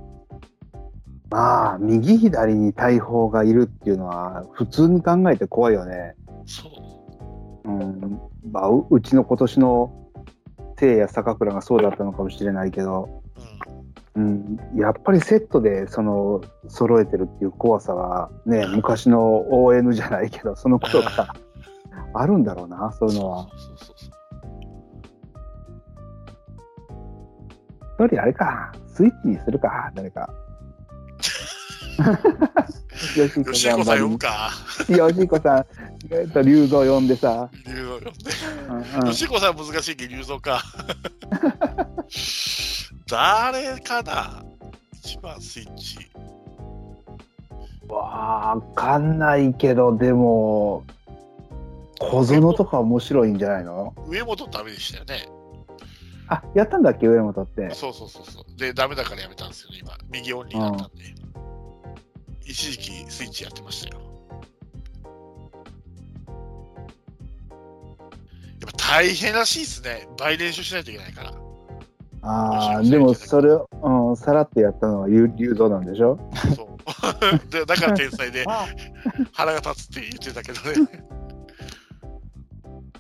[1.30, 6.16] まあ、右左に大砲がいるっていうのは、普通に考えて怖いよね。
[6.46, 6.70] そ
[7.66, 7.70] う。
[7.70, 8.20] うん、
[8.52, 9.94] まあ、ううちの今年の
[10.78, 13.22] 聖夜坂倉がそうだったのかもしれないけど、
[14.16, 14.58] うん。
[14.76, 21.36] うん、やっぱりセットでその揃えてるっていう怖さはね、昔の ON じゃないけど、そのことが
[22.14, 23.44] あるんだろうな、そういうのは。
[23.44, 23.95] そうそうそう
[27.98, 30.30] 一人あれか、スイッチにするか、誰か。
[33.18, 34.52] よしこ吉彦さん呼ぶか。
[34.90, 35.66] よしこさん、
[36.14, 37.50] えっと、龍造呼んでさ。
[37.66, 38.12] 龍造呼んで。
[38.68, 40.62] うんうん吉彦さん難しいけど、龍造か。
[43.10, 44.44] 誰かな
[44.94, 45.98] 一番スイッチ。
[47.88, 50.84] わかんないけど、でも、
[52.00, 53.94] 小園とか面白いんじゃないの？
[54.08, 55.28] 上本ダメでしたよね。
[56.28, 57.70] あ、やったんだっけ、上本って。
[57.74, 58.60] そうそうそうそう。
[58.60, 59.94] で、ダメだからやめたんですよね、今。
[60.10, 61.04] 右オンリーだったんで。
[62.46, 64.02] 一時期スイッチやってましたよ。
[68.62, 70.08] やっぱ大変らしいですね。
[70.18, 71.34] 倍練習しないといけないから。
[72.28, 76.18] ああ、でもそれを、うん、さらってやったのは龍龍造なんでしょ？
[76.56, 76.68] そう。
[77.52, 78.68] でだから天才でま あ、
[79.32, 81.06] 腹が立つって言ってたけどね。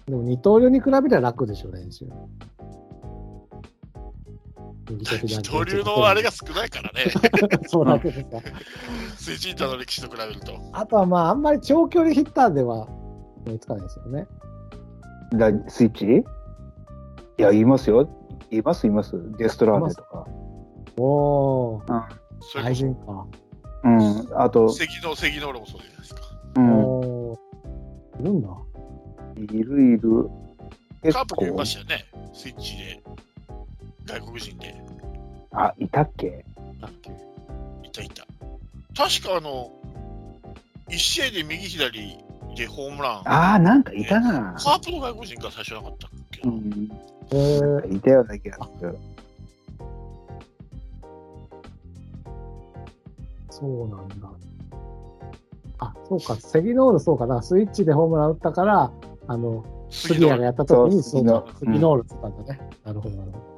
[0.07, 2.05] でも二刀流に比べたら楽でしょ、練習。
[4.89, 7.05] 二刀流のあれが少ないからね。
[7.67, 8.39] そうだけですか。
[9.17, 10.53] スイッチインターの歴史と比べると。
[10.73, 12.87] あとはまあ、あんまり長距離ヒッターでは
[13.45, 14.27] 思いつかないですよね。
[15.33, 16.05] だスイッチ？
[17.37, 18.07] いや、言いますよ。
[18.49, 19.13] 言います、言います。
[19.37, 20.27] デストラーネとか。
[20.97, 22.05] おー、愛
[22.39, 23.27] それこ人か。
[23.83, 26.21] うん、あとそ、、関の関の俺もそうじゃないですか。
[26.55, 28.47] うん、おー、いるんだ。
[29.35, 30.29] いるいる。
[31.03, 32.05] 結カープにい構ましたよね。
[32.33, 33.03] スイッチで。
[34.05, 34.75] 外国人で。
[35.51, 36.45] あ、いたっけ？
[36.81, 37.11] だっけ？
[37.83, 38.25] いたいた。
[38.95, 39.71] 確かあの、
[40.89, 42.17] 1試合で右左
[42.55, 43.21] でホームラン。
[43.27, 44.55] ああ、なんかいたな。
[44.57, 46.89] カープの外国人が最初なかったっけ、うん、
[47.31, 48.97] えー、いたような気がする。
[53.49, 54.29] そうなんだ。
[55.79, 58.91] あ、そうか、セギノールそうかな、スイッチでホームラン打ったから、
[59.27, 62.69] あの、杉谷がやった時に、そそううか杉野、杉ノールって言ったんだね。
[62.85, 63.54] なるほど、なるほど。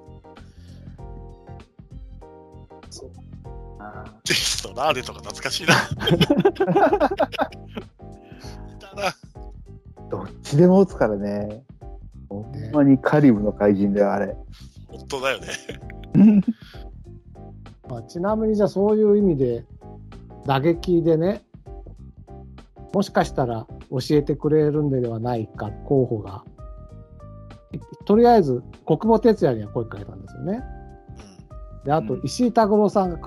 [4.23, 5.75] テストラーレとか懐かしいな。
[10.09, 11.63] どっちでも打つからね。
[12.29, 14.35] ほんまにカリブの怪人だよ、あれ。
[14.87, 15.47] 本当だよね。
[17.89, 19.65] まあ、ちなみにじゃあそういう意味で
[20.45, 21.43] 打撃でね
[22.93, 26.43] もしかしたら教えてくれるんではないか候補が
[27.71, 30.63] いとりあえず国母哲也には声かけたんですよね
[31.85, 33.17] であとうん石井拓郎さんが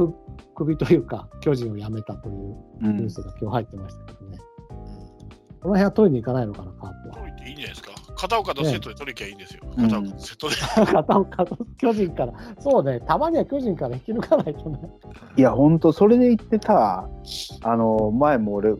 [0.60, 2.96] く首というか巨人を辞めたといううん。
[2.96, 4.38] ニュースが今日入ってましたけどね、
[5.60, 7.14] この辺は取りに行かないのかなカープは。
[7.16, 7.92] 取りていいんじゃないですか。
[8.16, 9.62] 片岡とセットで取りきゃいいんですよ。
[9.76, 9.88] うん。
[9.88, 10.56] 片岡とセットで。
[10.92, 12.32] 片岡と巨人から。
[12.58, 14.80] そうねたまには巨人から引き抜かないとね。
[15.36, 17.08] いや、ほんと、それで言ってた、
[17.62, 18.74] あの、前も俺、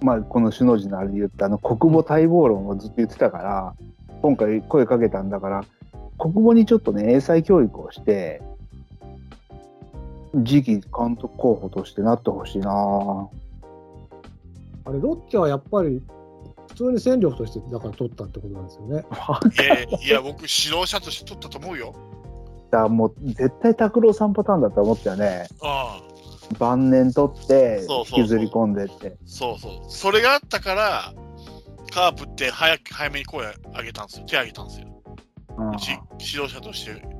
[0.00, 3.74] まあ、この首脳陣のあれで言った、あの、国母待望論をずっと言ってたから、
[4.20, 5.64] 今回声かけたんだから、
[6.18, 8.42] 国語にちょっとね、英才教育をして、
[10.44, 12.70] 次期監督候補としてなってほしいな
[14.84, 16.02] あれ、ロッテはやっぱり、
[16.68, 19.04] 普通に戦力として、だから取ったってことなんですよね。
[19.62, 21.94] えーいや、僕、指導者として取ったと思うよ。
[22.70, 25.46] だからもう絶対拓郎さんパターンだと思ったよね。
[25.60, 27.86] ああ、晩年取って
[28.16, 29.18] 引きずり込んでって。
[29.26, 29.72] そうそう。
[29.88, 31.12] それがあったから、
[31.92, 34.26] カープって早く早めに声上げたんですよ。
[34.26, 34.86] 手上げたんですよ。
[35.58, 37.11] うんうち指導者として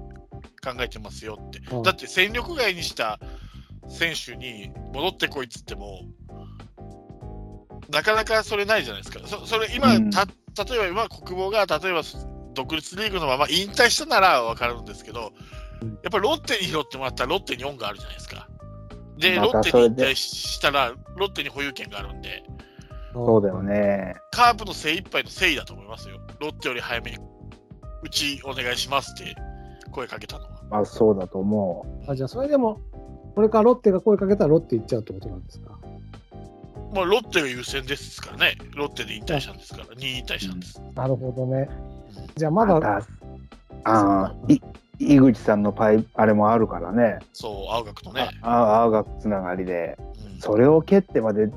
[0.65, 1.61] 考えてますよって。
[1.73, 3.19] うんだって戦力外にした
[3.89, 6.03] 選手に戻ってこいっつっても、
[7.91, 9.27] なかなかそれないじゃないですか。
[9.27, 10.25] そそれ今、うんた
[10.65, 12.03] 例えば今、国防が例えば
[12.55, 15.33] 独立リーグのまま引退したなら分かるんですけど、
[15.81, 18.49] うんやっぱりロッテに拾ってもらったらロッテに恩があるじゃないですか。
[19.19, 22.45] で、まロッテに引退したら、ロッテに保有権があるんで、
[23.13, 23.63] そうだよ。
[23.63, 24.15] ね。
[24.31, 26.21] カープの精一杯の誠意だと思いますよ。
[26.41, 27.19] ロッテより早めに、
[28.03, 29.35] うちお願いしますって
[29.93, 30.51] 声かけたのは。
[30.71, 32.81] まあそうだと思あじゃあ、それでも、
[33.35, 35.79] これからロッテが声かけたらロッテ行っちゃうってことなんですか？
[36.95, 38.57] まあ、ロッテが優先ですからね。
[38.75, 40.83] ロッテで引退したんですから、2位引退したんです。
[40.95, 41.69] なるほどね。
[42.37, 42.55] じゃあ、う。
[42.55, 42.89] まだ、た
[43.85, 44.61] ああ、い
[44.99, 47.19] 井口さんのパイあれもあるからね。
[47.33, 48.29] そう、青学とね。
[48.43, 49.97] あ青学つながりで。
[50.27, 51.53] うんそれを蹴ってまで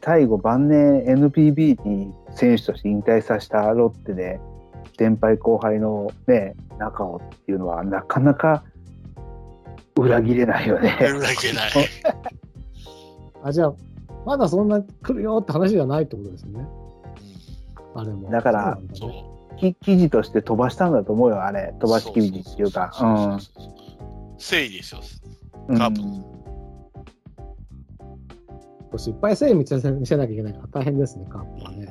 [0.00, 4.38] 最後晩年 NPB に選手として引退させたロッテで
[4.98, 8.64] 先輩後輩のね仲をっていうのはなかなか
[9.96, 10.96] 裏切れないよね。
[11.00, 11.72] 裏切れない。
[13.44, 13.74] あ、じゃあ、
[14.24, 16.66] まだそんな来るよって話じゃないってことですね。
[17.94, 18.30] あれも。
[18.30, 18.78] だから
[19.58, 22.90] 記事として飛ばしたんだと思うよあれ飛ばし記事っていうか。
[22.94, 23.40] 誠
[24.56, 25.00] 意ですよ。
[25.68, 25.94] うんカー
[28.90, 31.81] プ失敗せえ見せ見せなきゃいけないから大変ですね、カープはね。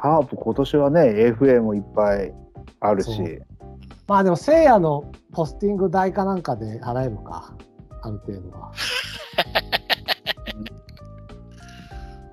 [0.00, 2.32] カープ今年はね AFA もいっぱい
[2.80, 3.40] あるし
[4.08, 7.54] まあでも、せいやのポスティング代かなんかで払えるか、
[8.00, 8.72] ある程度は。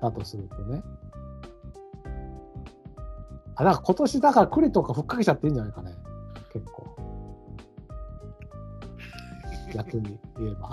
[0.00, 0.82] だとするとね。
[3.56, 5.94] あ、なんか今年だから栗とかふっかけちゃっていいんじゃないかね、
[6.50, 6.96] 結構。
[9.74, 10.70] 逆に言えば。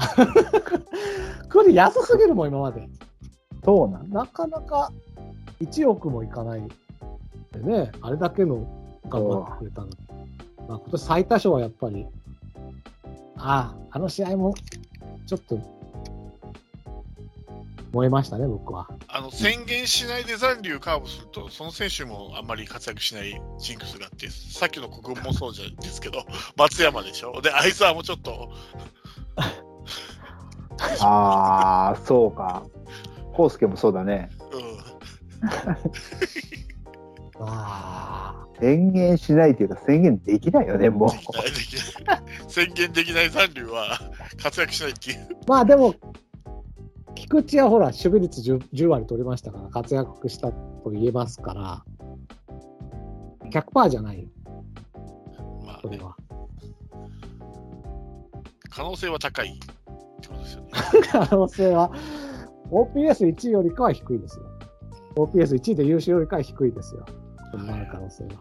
[1.50, 2.88] 栗安すぎるもん、今まで。
[3.66, 4.90] そうなんなかなか
[5.60, 6.66] 1億もいかない
[7.54, 8.68] でね、あれだけの
[9.10, 9.98] 頑張ってくれたのに。
[10.68, 12.06] まあ、今年最多勝はやっぱり、
[13.38, 14.54] ああ、あの試合も
[15.28, 15.60] ちょっと
[17.92, 18.88] 燃えましたね、僕は。
[19.08, 26.26] あの宣言しないで残留カーブすると、その選手もあんまり活躍しないジンクスがあって、さっきの国分もそうじゃないですけど、
[26.58, 27.42] 松山でしょ？
[27.42, 28.50] で、相沢もちょっと、
[31.02, 32.64] ああそうか
[33.38, 34.62] 康介もそうだねうん、
[37.48, 41.10] あ宣言しないというか宣言できないよねもう
[42.50, 44.00] 宣言できない残留は
[44.42, 45.28] 活躍しないっていう。
[45.32, 45.96] あまあでも、
[47.16, 51.84] 菊池はほら、守備率 10, 10割取りましたから、活躍したと言えますから、
[53.50, 54.30] 100%じゃないよ、
[55.66, 56.16] まあね、は。
[58.70, 59.60] 可能性は高いっ
[60.22, 60.70] てことですよね。
[61.12, 61.92] 可能性は、
[62.72, 64.46] OPS1 位よりかは低いですよ。
[65.16, 67.06] OPS1 位で優勝よりかは低いですよ。
[67.58, 68.32] こんな可能性は。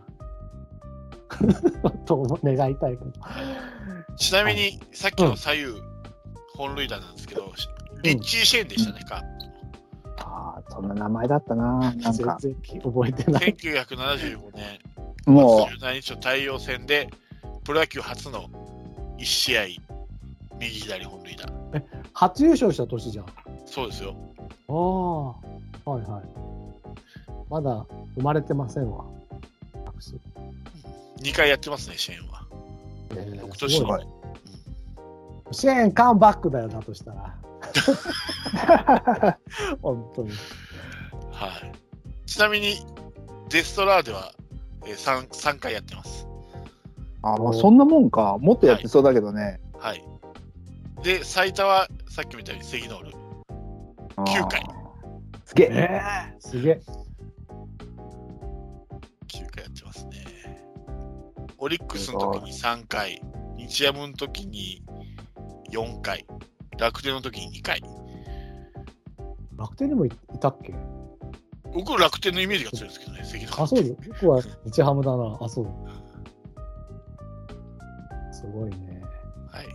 [2.07, 3.13] と願いたいけど。
[4.17, 5.83] ちなみに、さっきの左右、
[6.57, 7.53] 本塁打なんですけど、
[8.03, 9.23] リッチー・シェーンでしたね、か？
[10.19, 13.55] ああそんな名前だったななん全か然覚えてない。
[13.55, 14.81] 1975年、
[15.27, 17.09] も17日の太陽戦で、
[17.65, 18.49] プロ野球初の
[19.19, 19.63] 1試合、
[20.59, 21.47] 右左本塁打。
[22.13, 23.25] 初優勝した年じゃん。
[23.27, 23.33] あ
[23.67, 24.15] そうですよ。
[24.69, 26.62] あ、はいはい。
[27.49, 27.87] まだ
[28.17, 29.05] 生まれてませんわ。
[29.87, 30.17] 私
[31.21, 32.47] 2回やってますね、シェーンは。
[33.13, 34.07] えー翌年にすごい
[35.53, 37.37] シェーンカムバックだよだとしたら。
[39.83, 40.31] 本当に。
[41.31, 41.73] はい。
[42.27, 42.77] ちなみに、
[43.51, 44.33] デストラーでは、
[44.87, 46.27] えー、3, 3回やってます。
[47.23, 50.03] あまあそんなもんかもっとやってそうだけどね、はい。
[51.03, 53.13] で、最多は、さっきみたいにセギノール。
[54.17, 54.65] あー9回
[55.45, 56.81] すげえ、えー、すげえ。
[61.65, 63.23] オリックスの時に3回、
[63.57, 64.83] 日ハムの時に
[65.71, 66.27] 4回、
[66.77, 67.81] 楽天の時に2回。
[69.57, 70.75] 楽天にもいいたっけ？
[71.73, 73.97] 僕、楽天のイメージが強いですけどね、関あ、そうです。
[74.09, 75.39] 僕は日ハムだな。
[75.41, 75.67] あ、そう。
[78.33, 79.01] すごいね。
[79.53, 79.69] はい。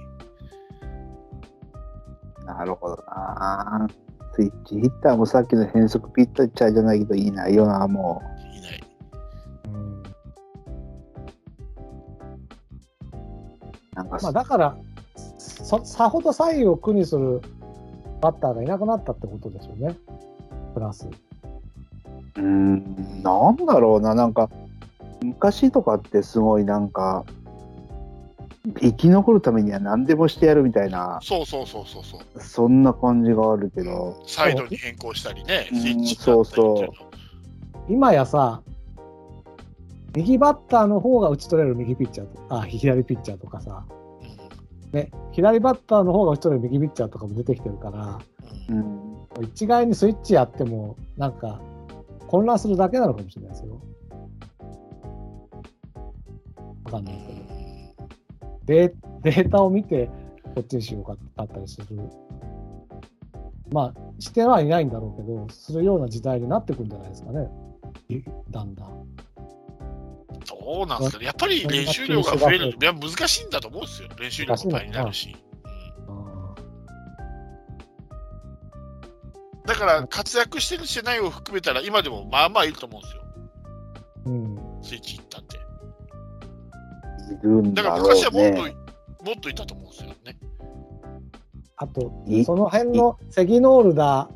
[2.45, 3.87] なるほどな
[4.35, 8.21] スイッチヒッターもさっきの変則ピッチャーじゃないけどいい内容なも。
[8.35, 8.36] う
[14.03, 14.77] まあ、だから
[15.37, 17.41] そ、さほど左右を苦にする
[18.21, 19.95] バッターがいなくなったってことですよね。
[20.73, 21.07] プラス。
[21.07, 24.49] うーん、なんだろうな、なんか、
[25.23, 27.25] 昔とかってすごいなんか、
[28.81, 32.41] 生き残るためには何でもしてやるみたいな、そうそうそうそうそう。
[32.41, 36.89] そんな感じがあるけど、サイドに変更したりね、うんスイッチそうそうう。
[37.89, 38.61] 今やさ、
[40.17, 43.85] 右バッターの方が打ち取れる右ピッチャーとあ左ピッチャーとかさ、
[44.91, 48.19] ね、左バッターの方が打ち取れる右ピッチャーとかも出てきてるから、
[48.69, 51.61] うんうん、一概にスイッチやっても、なんか
[52.25, 53.79] 混乱するだけなのかもしれないですよ。
[56.85, 58.17] わかんないけど。
[58.65, 60.09] デーデータを見て、
[60.55, 61.85] こっちにしようかだったりする。
[63.71, 67.47] まあ、してはいないんだろうけど、するような時代になってくんじゃないですかね。
[68.09, 69.07] いだんだん。
[70.47, 75.35] どうなんですかね、やっぱり練習量が増える、いや難しいんだと思うんですよ、練習量もいっぱいになるし。
[79.65, 84.59] だから活躍してるしてないを含めたら、今でもまあまあいると思うんですよ、ーうん。
[84.81, 85.57] スイッチいったって。
[85.57, 85.59] い
[87.43, 88.75] るんだから昔はもっと、ね。
[89.25, 90.37] もっといたと思うんですよね。
[91.75, 94.29] あとい、その辺のセギノールだ、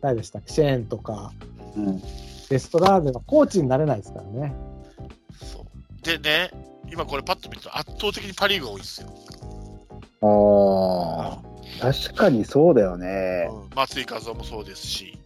[0.00, 0.52] 誰でしたっけ？
[0.52, 1.32] シェーンとか、
[1.76, 2.02] うん
[2.50, 4.54] デストラーデのコーチになれないですからね。
[6.02, 6.50] でね、
[6.90, 9.08] 今これパッと見ると圧倒的にパ・リーグが多いですよ。
[10.22, 13.48] ああ、確かにそうだよね。
[13.50, 15.18] うん松井稼頭もそうですし、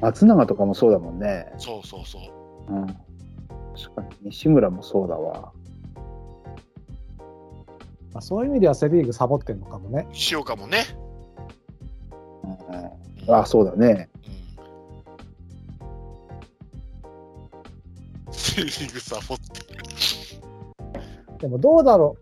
[0.00, 1.52] 松永とかもそうだもんね。
[1.58, 2.18] そうそうそ
[2.68, 2.72] う。
[2.72, 2.86] うん。
[2.86, 5.52] 確かに西村もそうだわ。
[8.12, 10.06] まあ、そういう意味ではセ・リーグサボってんのかもね。
[10.30, 10.84] 塩岡もね。
[12.42, 14.08] うんうんあ、そうだね。
[14.28, 14.32] う
[18.32, 19.75] んセ・リーグサボってる。
[21.38, 22.16] でもどうだろ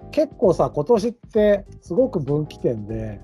[0.00, 0.10] う。
[0.10, 3.20] 結構さ、今年ってすごく分岐点で、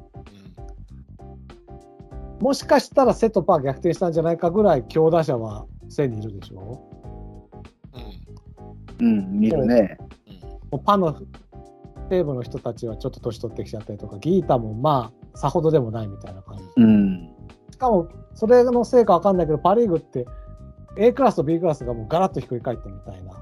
[2.41, 6.81] もしかしたらセとパー逆転したんじゃないかぐらい強打者はセにいるでしょ？
[9.01, 9.99] うんうんうん、見るね。
[10.27, 11.17] うんもうパの
[12.09, 16.65] 西部の人たちはちょっと年取ってきちゃったりとか、ギータもまあ、さほどでもないみたいな感じ。
[16.77, 17.29] うん。
[17.71, 20.27] しかも、それのせいかわかんないけど、パ・リーグって
[20.97, 23.33] A クラスと B クラスがもうガラッとひっくり返ってみたいな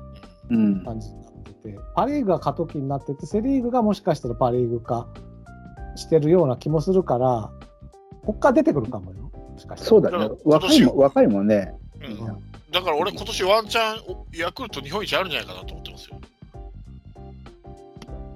[0.51, 0.85] うん。
[0.85, 1.28] 感じになっ
[1.63, 5.07] てて、パ・リーグが過渡期になってて、セ・リーグがもしかしたらパ・リーグ化
[5.97, 7.51] してるような気もするから、
[8.25, 9.31] こっから出てくるかもよ。
[9.33, 10.31] もしかしそうだね。
[10.45, 11.75] 若いも若いもんね。
[12.01, 16.21] うんうんだから俺、今年ワンチャン、おヤクルト日本一あるんじゃないかなと思ってますよ。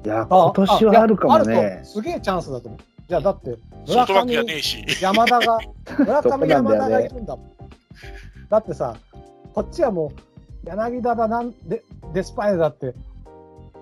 [0.04, 1.88] いや、今年はあるかもねと。
[1.90, 2.80] すげえチャンスだと思う。
[3.08, 4.46] じゃあ、だって、村上。
[5.02, 5.58] 山田が、
[5.98, 7.52] 村上、山田がいるんだもん。
[8.48, 8.96] だってさ、
[9.52, 10.12] こっちはも
[10.64, 11.82] う、柳田だなんで、
[12.14, 12.94] デスパイネだって、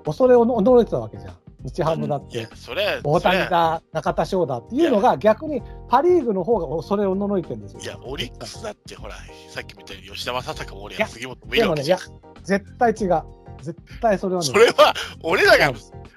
[0.04, 1.34] 恐れを驚いてたわけじゃん。
[1.62, 7.80] 日ハムだっていや、、それ、大谷だ、中田翔だっていうのが逆にパ・リーグの方が恐れをののいてるんですよ。
[7.82, 9.14] いや、オリックスだって、ほら、
[9.50, 13.22] さっきみたいに吉田正尚も俺やいや杉本もいでもね、いわけじゃん。、絶対違う。
[13.60, 15.72] 絶対それはね、それは、俺らが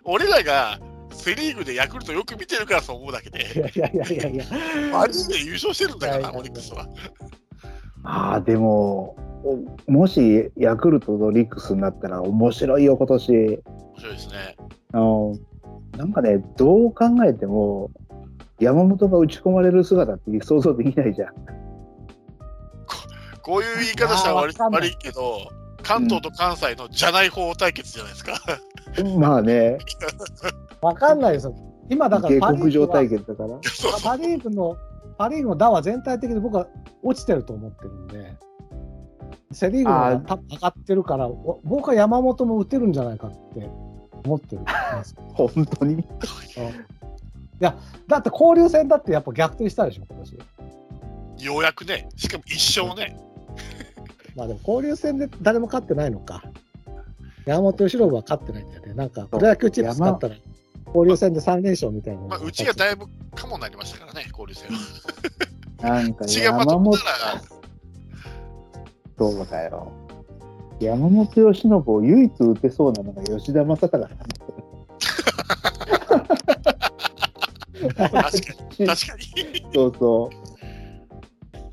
[0.05, 0.79] 俺らが
[1.11, 4.45] セ・リーグでヤクルトよく見てるからそう思うだけいで、やいやいやいやいや。
[4.93, 6.87] マジで優勝してるんだから、いやいやいやオリックスは。
[8.05, 9.32] ああ、でも、お
[9.87, 13.31] もしヤクルトとリックスになったら面白いよ、今年。
[13.31, 13.61] 面
[13.97, 14.55] 白いですね。
[14.93, 15.35] あの
[15.97, 17.91] なんかね、どう考えても、
[18.59, 21.33] 山本が打ち込まれる姿って想像できないじゃん。
[23.41, 25.39] こ ういう言い方したら悪い悪いけど、
[25.83, 28.33] 関東と関西のじゃない方対決じゃないですか。
[29.19, 29.77] まあね、
[30.81, 31.55] わかんないですよ。
[31.89, 33.59] 今だから下パ・リ克上ーグは対決だから。
[34.03, 34.77] パ・リーグの、
[35.17, 36.67] パ・リーグの打は全体的に僕は
[37.03, 38.37] 落ちてると思ってるんで、
[39.53, 43.69] セ・リーグが多分上がってるから、お僕は山本も打てるんじゃないかって
[44.25, 44.71] 思ってるんで
[45.03, 45.23] すよ。
[45.33, 46.03] 本当に？
[47.59, 51.45] だって交流戦だってやっぱ逆転したでしょ、今年。
[51.45, 53.17] ようやくね、しかも一勝ね。
[54.35, 56.43] まあでも交流戦で誰も勝ってないのか。
[57.45, 58.93] 山本由伸は勝ってないんだよね。
[58.93, 60.35] なんか、プロ野球チップス勝ったら、
[60.87, 63.05] 交流戦で3連勝みたいなのがまあ、うちがだいぶ
[63.35, 65.99] かもになりましたからね、交流戦は。
[65.99, 66.97] なんか 山本
[69.17, 69.91] そうだよ。
[70.79, 74.21] 山本由伸を唯一打てそうなのが吉田正尚なんだよ
[77.95, 78.29] 確か
[78.79, 79.73] に、確かに。
[79.73, 80.35] そうそう。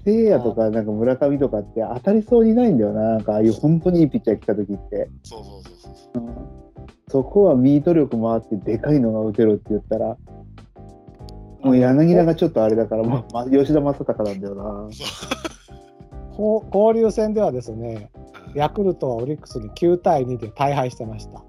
[0.05, 3.03] 聖夜とかなんか村上とかって当たりそうにないんだよな。
[3.03, 5.09] なんかああいう本当にいいピッチャー来た時って。
[5.25, 6.25] そうそうそうそう。
[6.25, 6.61] うん
[7.11, 10.17] そこはミート力もあってでかいのが打てるって言ったら、
[11.61, 14.89] もう柳田がちょっとあれだから、もうま吉田正尚なんだよな。
[16.73, 18.11] 交流戦ではですね、
[18.55, 21.43] ヤクルトはオリックスに9対2で大敗してました。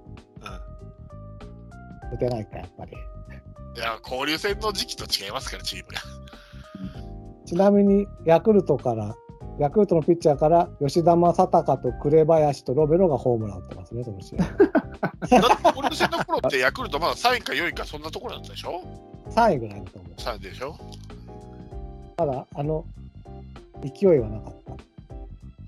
[2.12, 2.92] 打てないか、やっぱり。
[2.92, 6.00] いや、交流戦の時期と違いますから、チームが。
[7.46, 9.14] ちなみに、ヤクルトから、
[9.58, 14.38] ヤクルトのピッチャーから、吉田正尚と紅林とロベロがホームラン打ってますね、その試合。
[14.44, 18.82] だって交流戦の頃ってヤクルトまだ3位か4位かそんなところだったでしょ
[19.30, 20.12] ？3位ぐらいだと思う。
[20.16, 20.76] ?3 位でしょ？
[22.16, 22.84] ただ、あの、
[23.82, 24.76] 勢いはなかった。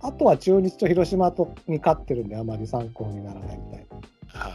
[0.09, 3.87] あとは中日と広島とに勝ってるんで、あまり参考にならないみたい
[4.29, 4.53] はい。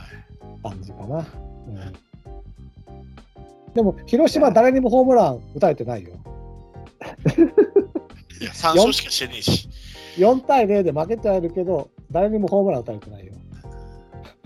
[0.63, 1.17] な感じかな。
[1.17, 1.25] うん、
[3.73, 6.11] でも、広島、誰にもホームラン打たれてないよ。
[8.39, 9.67] いや、3勝しかしてねえし。
[10.17, 13.33] 4対0で負けてはいるけど、誰にもホームラン打たれてないよ。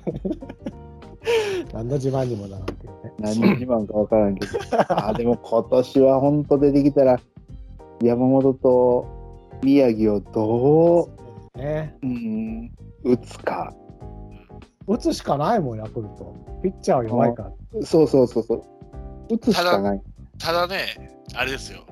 [1.73, 3.13] 何の自慢にもならんけどね。
[3.19, 4.59] 何の自慢か分からんけど。
[5.07, 7.19] あでも今年は本当出てきたら、
[8.03, 11.09] 山本と宮城をど
[11.55, 12.71] ね、う、うん、
[13.03, 13.73] 打つか。
[14.87, 16.35] 打つしかないもん、ヤクルト。
[16.61, 17.51] ピッチャーは弱いから。
[17.85, 18.63] そうそうそうそう。
[19.33, 20.01] 打つしかない。
[20.37, 21.85] ただね、あれですよ。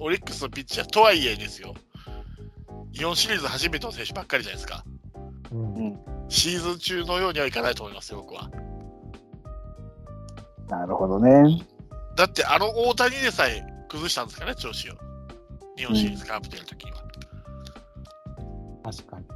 [0.00, 1.74] オリックスのピッチャーとはいえですよ。
[2.92, 4.84] 日本シリーズ初めての選手ばっかりじゃないですか。
[5.52, 5.98] うんうん
[6.28, 8.50] シーズン中のようにはいかないと思いますよ、僕は。
[10.68, 11.62] なるほどね。
[12.16, 15.11] だって、あの大谷でさえ崩したんですかね、調子を。
[15.82, 16.98] 日本シリーズカープでやるときには。
[18.84, 19.26] 確かに。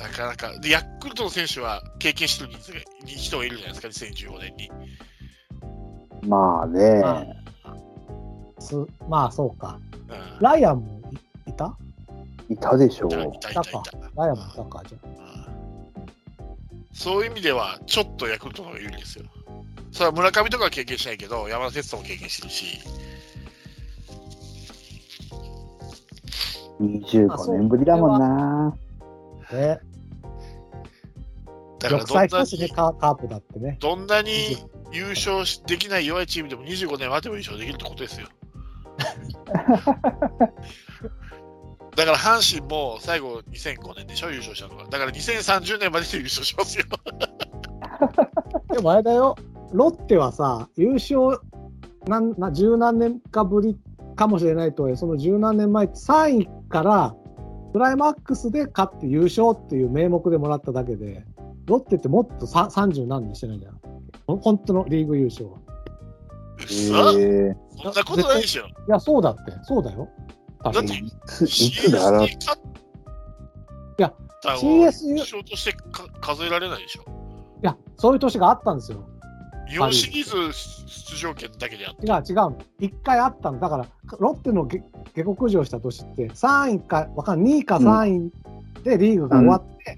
[0.00, 0.58] なかなか。
[0.58, 4.70] で、ヤクルトの選手は経験してる人数が人がいるじゃないですか、2015年に。
[6.28, 7.00] まあね。
[7.00, 7.26] まあ
[8.60, 8.74] す
[9.08, 9.78] まあ、そうか。
[10.08, 11.00] うんライアンも
[11.46, 11.76] いいた？
[12.48, 13.10] いたでしょう。
[13.10, 13.80] いたいたいたいた。
[14.16, 15.06] ライアンもいたか、じゃあ。
[15.06, 15.22] うん
[16.92, 19.24] そういう意味では、ちょっとヤクルトの方が有利ですよ。
[19.92, 22.80] それは村上とかは経験しないけど、山田哲人も経験してるし、
[26.80, 28.76] 25年ぶりだもんな。
[29.52, 29.78] ね、
[31.78, 33.76] だから6どんなにカカープだってね。
[33.80, 34.56] どんなに
[34.92, 38.28] 優勝しできない弱いチームでも25年待てば優勝できるってことですよ。
[41.94, 44.84] だから阪神も最後2005年でしょ、優勝したのが。
[44.84, 46.86] だから2030年までで優勝しますよ。
[48.72, 49.36] でもあれだよ、
[49.72, 51.40] ロッテはさ、優勝
[52.06, 53.78] なんな十何年かぶり
[54.16, 57.14] かもしれないとはいえ、その十何年前、3位から
[57.72, 61.24] クライマックスで勝って優勝っていう名目でもらっただけで、
[61.66, 63.74] ロッテってもっとさ30何年してないんだよ。
[64.26, 65.58] ほ本当のリーグ優勝は。
[66.58, 68.66] そー、そんなことないでしょ。
[68.66, 70.08] いや、そうだって、そうだよ。
[70.62, 71.10] だってい
[71.46, 72.20] つだろう？
[72.22, 72.62] に勝っ
[73.96, 74.14] たや
[74.58, 77.02] CS 優勝としてか数えられないでしょ。
[77.62, 79.08] いや、そういう年があったんですよ。
[79.72, 80.52] 日本シリーズ
[80.86, 82.06] 出場権だけであって。
[82.06, 82.58] 違う違うの。
[82.78, 83.58] 一回あったの。
[83.58, 83.86] だから、
[84.18, 84.82] ロッテの下
[85.14, 88.32] 下克上した年って、3位か、わかんない、2位か3位
[88.84, 89.96] でリーグが終わって、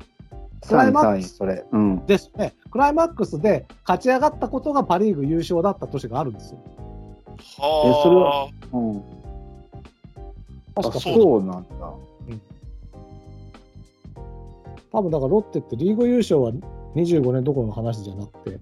[0.67, 2.07] クライ3位、3位、マックス。
[2.07, 6.61] ですね、クライマックスで勝ち上がったことがパ・リーグ優勝だった年があるんですよ。
[7.59, 8.03] はあ。
[8.03, 9.03] それはうん。
[10.77, 11.69] あ、確かそうなんだ。
[14.93, 16.53] 多分だからロッテってリーグ優勝は
[16.95, 18.61] 25年どころの話じゃなくて、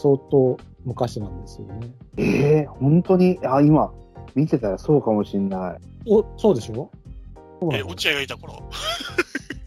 [0.00, 1.80] 相当昔なんですよね。
[2.16, 2.24] え
[2.62, 3.92] え本当に、あ、今、
[4.34, 6.90] 見てたらそうかもしんなおそうでしょ？
[7.60, 8.54] そうなえ、の落合がいた頃？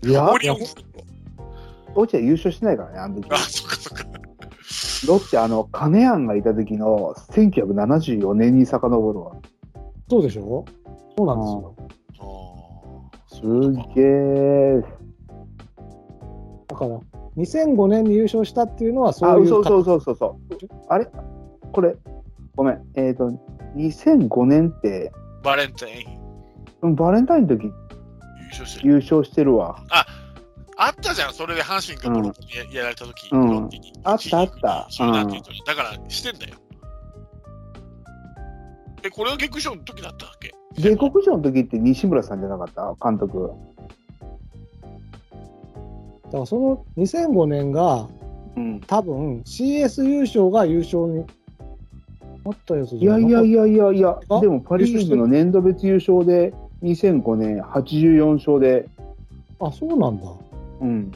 [0.03, 0.09] い。
[0.09, 0.57] いやオ、リオン。
[1.95, 3.37] 落合優勝してないからね、あの時あ、。
[3.37, 4.03] そっかそっか。
[5.07, 9.35] ロッテ、あの、金谷がいた時の1974年に遡るわ。
[10.09, 10.65] そうでしょ？
[11.17, 11.75] そうなんですよ。
[12.19, 14.81] あすげえ。
[16.67, 16.99] だから、
[17.37, 20.67] 2005年に優勝したっていうのはあ、そういうそうそうそうそうそう。
[20.89, 21.07] あれ？
[21.71, 21.95] これ、
[22.55, 22.81] ごめん。
[22.95, 23.31] えっ、と、
[23.75, 26.19] 2005年って、ーバレンタイン。
[26.83, 27.65] うんバレンタインの時。
[27.65, 27.71] 優
[28.51, 28.87] 勝してる。
[28.89, 29.75] 優勝してるわ。
[30.75, 33.69] あったじゃん、それで阪神がドロッややられた時、うん。
[34.03, 34.61] あったあった。
[34.61, 36.55] だからしてんだよ。
[39.03, 40.53] え、これが逆勝の時だったっけ？
[40.77, 42.95] 下克上の時って西村さんじゃなかった？
[43.09, 43.51] 監督。
[46.33, 48.07] だからその2005年が
[48.55, 48.79] うん。
[48.81, 51.25] 多分 CS 優勝が優勝に
[52.45, 53.21] なったやついじゃない？
[53.23, 56.53] やいやいやいやいやあ、でもパ・リーグの年度別優勝で
[56.83, 58.87] 2005年84勝で、
[59.59, 60.27] あ、そうなんだ。
[60.81, 61.11] うん。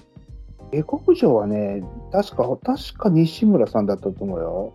[0.71, 4.73] 下克上はね、確か、確か西村さんだったと思うよ。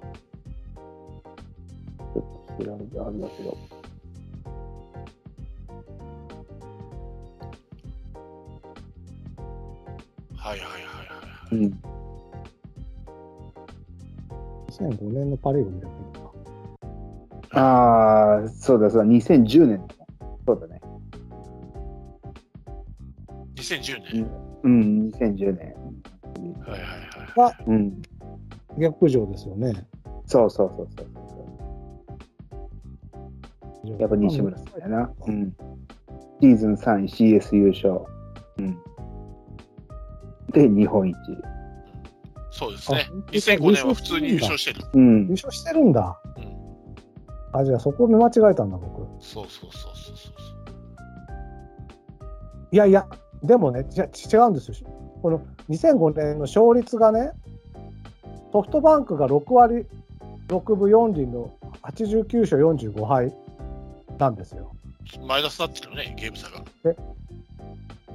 [2.14, 3.56] ちょっと調べてあるんだけど。
[10.42, 10.88] はいはいはいは
[11.52, 11.56] い。
[11.56, 11.78] うん。
[14.70, 16.20] 2005年のパ・リーグ見てみる
[17.52, 17.60] か。
[17.60, 19.86] ああ、そうだそうだ、2010年。
[20.44, 20.80] そうだね。
[23.54, 24.30] 2010年。
[24.64, 25.74] うん、2010年。
[27.36, 28.02] がうん。
[28.78, 29.72] 下克上ですよね。
[30.26, 31.06] そうそうそうそう
[33.84, 34.00] そう。
[34.00, 35.12] やっぱ西村さんやな。
[35.28, 35.54] うん。
[36.40, 37.08] シーズン3位
[37.38, 38.00] CS 優勝。
[38.58, 38.91] うん。
[40.52, 41.16] で、日本一。
[42.50, 43.30] そうですねあ。
[43.30, 44.86] 2005年は普通に優勝してる。
[44.92, 45.30] うん優。
[45.30, 46.20] 勝してるんだ。
[46.36, 46.52] うん
[47.52, 49.06] あ、じゃあそこ見間違えたんだ、僕。
[49.20, 50.32] そうそうそうそうそう。
[52.72, 53.06] いやいや、
[53.42, 54.76] でもね、じゃ違うんですよ。
[55.20, 57.32] この2005年の勝率がね、
[58.52, 59.86] ソフトバンクが6割
[60.48, 61.52] 6分4厘の
[61.82, 63.32] 89勝45敗
[64.18, 64.72] なんですよ。
[65.26, 66.64] マイナスになってるよね、ゲーム差が。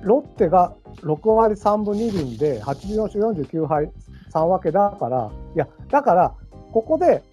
[0.02, 3.92] ロッテが6割3分2厘で84勝49敗
[4.34, 6.34] 3分けだから、いや、だから、
[6.72, 7.24] ここで、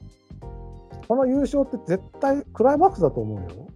[1.09, 3.69] この優勝って絶対クライマックスだと思うよ。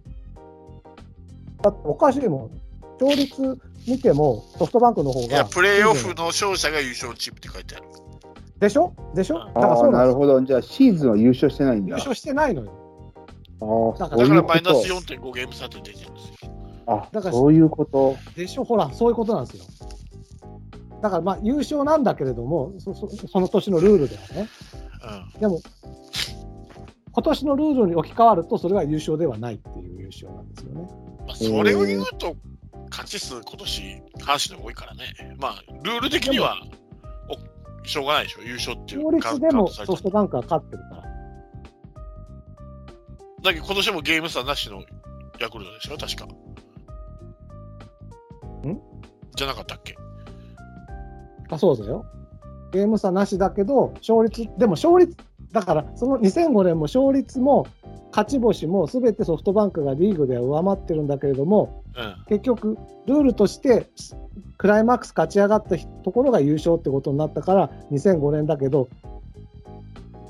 [1.61, 2.51] だっておかしいもん。
[2.99, 5.49] 勝率見てもソフトバンクの方いや、が。
[5.49, 7.85] プレーオフの勝者が優勝チームって書いてある。
[8.59, 8.93] でしょ？
[9.15, 9.39] でしょ？
[9.39, 10.41] だからああ、そうなるほど。
[10.41, 11.89] じゃあシーズンは優勝してないんだ。
[11.89, 13.95] 優勝してないのよ。
[13.99, 16.35] ああ、だからマイナス4.5ゲーム差って出てるんですよ。
[16.89, 18.17] あだからそういうこと。
[18.35, 19.63] でしょほら、そういうことなんですよ。
[21.01, 24.49] だからまあ優勝なんだけれども、そそその年のルールではね。
[25.35, 25.39] うん。
[25.39, 25.61] でも、
[27.11, 30.89] 今年のルールに置き換わると、それは優勝ではないっていう優勝なんですよね。
[31.27, 32.35] まあ、それを言うと、
[32.89, 33.81] 勝ち数、今年、
[34.19, 35.03] 阪神の多いからね。
[35.39, 36.57] まあ、ルール的には、
[37.83, 41.03] おしょうがないでしょ、優勝っていう勝率でもソフトバンクは勝ってるから。
[43.43, 44.83] だけど、今年もゲーム差なしの
[45.39, 46.27] ヤクルトでしょ、確か。
[48.67, 48.81] ん？
[49.35, 49.95] じゃなかったっけ？
[51.49, 52.05] あ、そうだよ。
[52.71, 55.15] ゲーム差なしだけど、勝率、でも勝率、
[55.51, 57.65] だからその2005年も勝率も
[58.11, 62.25] 勝ち星もすべてソフトバンクがリーグでは上回ってるんだけれども、うん。
[62.27, 62.77] 結局、
[63.07, 63.87] ルールとして
[64.57, 68.87] クライマックス勝ち上がったところが優勝ってことになったから、2005年だけど、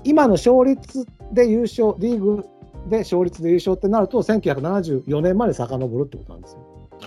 [0.05, 2.45] 今の勝率で優勝、リーグ
[2.87, 6.55] で勝率で優勝ってなると、1974年まで遡るってことなんです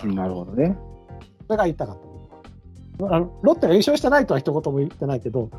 [0.03, 0.13] よ。
[0.13, 0.77] なるほどね。
[1.47, 1.97] それが言いたかっ
[2.99, 3.39] たあの。
[3.41, 5.49] ロッテが優勝してないとは一言も言ってないけど、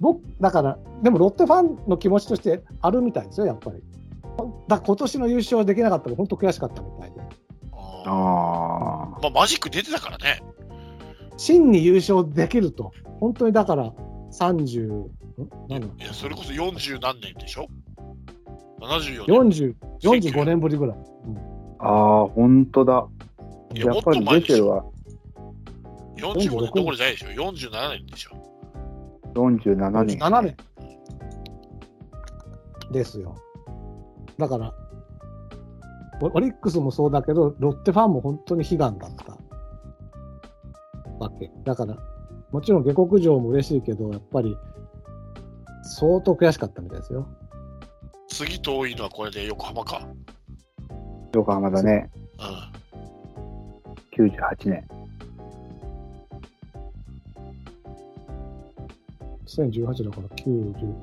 [0.00, 3.82] 僕、だから、でもロッテファンの気持ちとしてあるみたいですよ、やっぱり。
[4.66, 7.20] だ今年の優勝できなかったの、本当悔しかったみたいで。
[7.72, 9.20] あーああ。
[9.22, 10.42] まあ、マジック出てたからね。
[11.36, 13.92] 真に優勝できると、本当にだから
[14.32, 15.10] 30、ん
[15.68, 15.86] 何？
[15.86, 17.68] いや、それこそ40何年でしょ
[18.80, 19.74] ?74 年。
[20.02, 20.96] 40 45年ぶりぐらい。
[21.78, 23.06] ああ、本当だ。
[23.74, 24.84] いややっぱり出てるわ。
[26.22, 28.30] 45年どころじゃないでしょ ?47 年でしょ
[29.34, 30.18] 47年。
[30.18, 30.56] 7年
[32.92, 33.36] ですよ。
[34.38, 34.74] だから、
[36.20, 39.36] オオリックスもそうだけど、ロッテファンも本当に悲願だった
[41.18, 41.50] わけ。
[41.64, 41.96] だから、
[42.52, 44.56] もちろん下克上も嬉しいけど、やっぱり
[45.82, 47.26] 相当悔しかったみたいですよ。
[48.28, 50.06] 次と多いのはこれで横浜か。
[51.34, 52.10] 横浜だね。
[54.18, 54.28] うん。
[54.28, 54.86] 98年。
[59.60, 60.94] 2018だから90。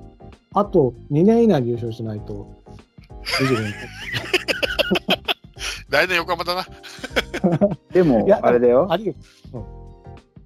[0.54, 2.48] あと2年以内に優勝しないと、
[3.40, 3.74] 25年。
[5.90, 6.66] 来年横浜だな。
[7.92, 8.88] でもあれだよ。
[8.92, 9.14] ありよ。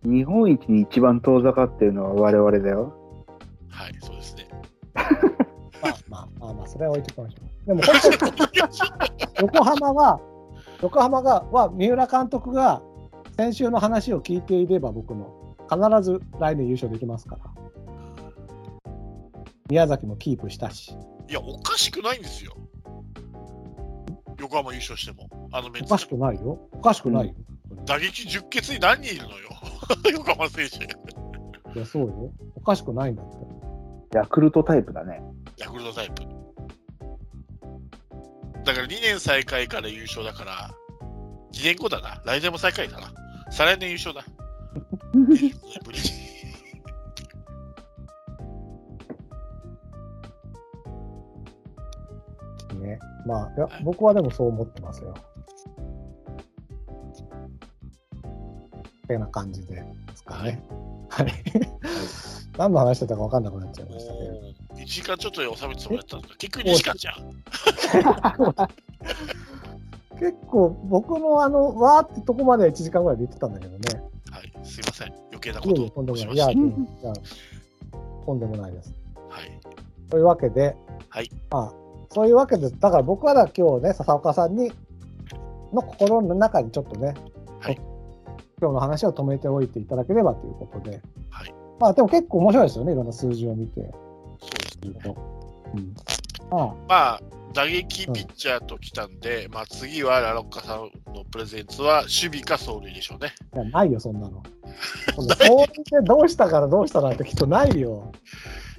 [0.03, 2.93] 日本一に一番遠ざかってるのは我々だよ。
[3.69, 4.47] はい、そうですね。
[5.81, 7.67] まあまあまあまあ、それは置いておきましょう。
[7.67, 8.31] でも本当に
[9.41, 10.19] 横浜は、
[10.81, 12.81] 横浜が、は三浦監督が
[13.37, 17.62] 先週の話を聞いていれば、僕の必ず来年優勝できますから。
[19.69, 20.91] 宮崎もキープしたし、
[21.29, 22.55] いや、おかしくないんですよ。
[24.39, 25.29] 横浜優勝しても。
[25.51, 26.59] あのメンツおかしくないよ。
[26.71, 27.33] おかしくないよ。
[27.85, 29.49] 打撃10決に何人いるのよ。
[30.11, 30.77] 横浜選手。
[30.77, 32.31] いや、そうよ。
[32.55, 33.25] おかしくないんだっ
[34.11, 34.17] て。
[34.17, 35.21] ヤクルトタイプだね。
[35.57, 36.23] ヤクルトタイプ。
[38.63, 40.71] だから2年最下位から優勝だから、
[41.53, 42.21] 2年後だな。
[42.25, 43.13] 来年も最下位だな。
[43.51, 44.23] 再来年優勝だ。
[52.83, 52.99] ね。
[53.25, 55.13] まあ、いや僕はでもそう思ってますよ。
[59.03, 59.83] ってな感じで
[60.15, 60.61] すかね。
[61.09, 61.27] はい。
[62.57, 64.25] 何の話してたか分かんなくなっちゃいましたけど。
[64.31, 67.15] もう1時間ちょっとで収めてたもらったんだ結局2時間じゃん。
[70.19, 74.03] 結構僕のあの、わーってとこまでは1時間ぐらいで言ってたんだけどね。
[74.31, 75.13] はい、すいません。
[75.31, 76.33] 余計ないことやとんでもない。
[76.33, 76.47] いや、
[78.25, 78.93] とんでもないです。
[79.15, 79.21] た。
[79.35, 79.59] はい。
[80.09, 80.77] というわけで、
[81.09, 81.29] はい。
[81.49, 81.73] まあ、
[82.13, 84.71] そういうわけで、だから僕はだ今日ね、笹岡さんに、
[85.73, 87.15] の心の中にちょっとね、
[87.59, 87.79] はい
[88.61, 93.81] 今日の話を止めておいていただければということで、はいまあでも結構面白いですよね、いろんな数字を見て。
[94.39, 95.15] そうですね。
[95.75, 95.93] うん。
[96.49, 96.75] まあ、ま
[97.15, 97.21] あ、
[97.53, 103.33] 打撃ピッチャーときたんで、まあ次はラロッカさんのプレゼンツは守備か走塁でしょうね。
[103.53, 104.43] いやないよ、そんなの。
[105.15, 108.11] そんなそうでどうしたからどうしたなんてきっとないよ。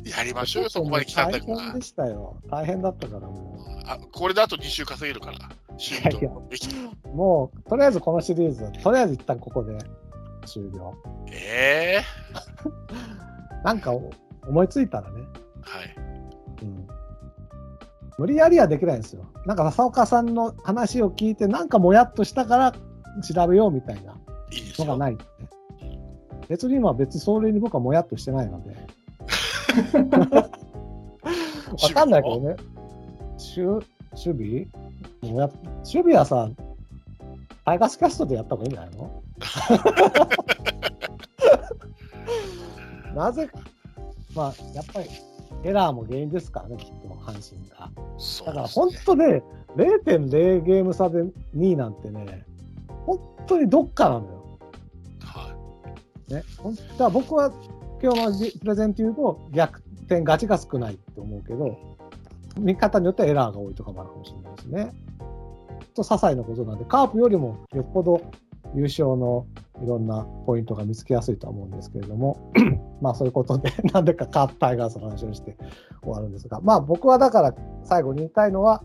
[0.05, 1.81] やりましょうよ、そこまで来たんだから大変で。
[1.83, 2.37] したよ。
[2.51, 5.39] 大変だったからもあこれであと2週稼げるから。
[5.73, 6.69] 守備と攻撃
[7.05, 7.09] う。
[7.09, 9.77] もう、とりあえずこのシリーズ、とりあえず一旦ここで
[10.47, 10.95] 終了。
[11.31, 12.03] ええ
[13.65, 13.93] なんか
[14.47, 15.21] 思いついたらね。
[15.63, 15.97] はい。
[16.63, 16.87] うん。
[18.19, 19.27] 無理やりはできないんですよ。
[19.47, 22.73] なんか笹岡さんの話を聞いて、なんかもやっとしたから
[23.23, 24.15] 調べようみたいな
[24.51, 24.87] いいですよ。
[24.87, 25.19] のがない、ね。
[26.49, 28.77] 別に今は別にそれに僕はもやっとしてないので。
[31.83, 32.57] わかんないけどね。
[33.57, 34.67] 守守
[35.23, 35.49] 備もや
[35.79, 36.49] 守備はさ、
[37.65, 39.11] タイガースキャストでやった方がいいんじゃないの？
[43.15, 43.49] なぜ、
[44.35, 45.09] まあ、やっぱり
[45.65, 47.91] エラーも原因ですからね、きっと、阪神が。
[48.47, 49.43] だから本当ね、
[49.77, 52.45] 0.0ゲーム差で2位なんてね、
[53.07, 54.59] 本当にどっかなのよ。
[55.23, 55.55] は
[56.29, 57.51] ね、本当は僕は
[58.03, 61.79] 今日のじプレゼント言うと逆転勝ちが少ないって思うけど、
[62.59, 64.93] 見方によってはエラーが多いとかもあるかもしれないですね。
[65.95, 68.21] と些細なことなんで、カープよりもよっぽど
[68.75, 69.47] 優勝の
[69.83, 72.53] いろんなポイントが見つけやすいとは思うんですけれども、
[73.01, 75.57] まあそういうことで、 なんでかカープタイガースの話をして
[76.03, 78.83] 終わるんですが、まあ僕はだから最後に言いたいのは、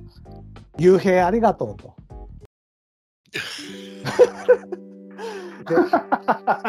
[0.77, 1.95] 雄平ありがとうと。
[5.69, 5.75] で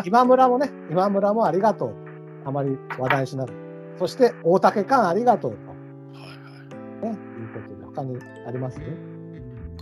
[0.05, 2.10] 今村もね、今村もありがとう。
[2.45, 3.53] あまり話題にしなく
[3.99, 5.57] そして、大竹寛ありがとうと。
[5.59, 5.61] い。
[6.23, 7.12] はいはい。
[7.12, 8.79] ね、いうことで、他にあります？
[8.79, 8.87] ね。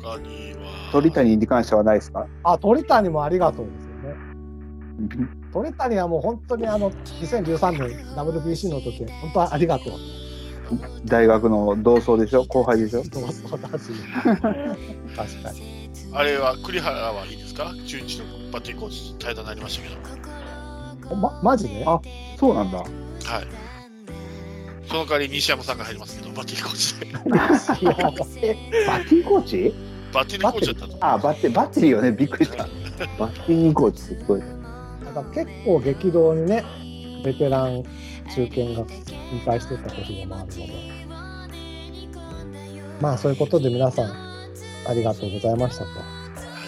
[0.03, 0.91] 他には。
[0.93, 2.27] 鳥谷に関してはないですか？
[2.45, 4.17] あ、鳥谷もありがとうですよね。
[5.53, 9.93] 鳥谷はもう本当にあの、2013年 WBC の時、本当はありがとう。
[11.07, 12.45] 大学の同窓でしょ？
[12.45, 13.05] 後輩でしょ？
[13.05, 13.93] そうそうだし。
[14.25, 15.91] 確かに。
[16.13, 17.73] あれは栗原はいいですか？
[17.87, 19.95] 中日のバッティングコーチ対談になりましたけど。
[21.15, 21.85] ま、マジで？
[21.87, 22.01] あ
[22.39, 22.79] そうなんだ。
[22.79, 22.89] はい。
[24.87, 26.95] その代わり西山さんが入りますけど、バッティングコーチ？
[27.29, 27.49] バ
[28.97, 29.75] ッティングコーチ
[30.13, 31.15] バッティングコーチだった。
[31.15, 32.13] あ、バッテバッテリーよね。
[32.13, 32.65] びっくりした。
[33.19, 34.41] バッティングコーチすごい。
[34.41, 34.47] な
[35.11, 36.65] んか結構激動にね、
[37.25, 37.83] ベテラン、
[38.35, 38.87] 中堅が
[39.31, 40.63] 引退してた年でもあるので。
[43.01, 44.11] まあそういうことで皆さん、
[44.89, 45.91] ありがとうございましたと。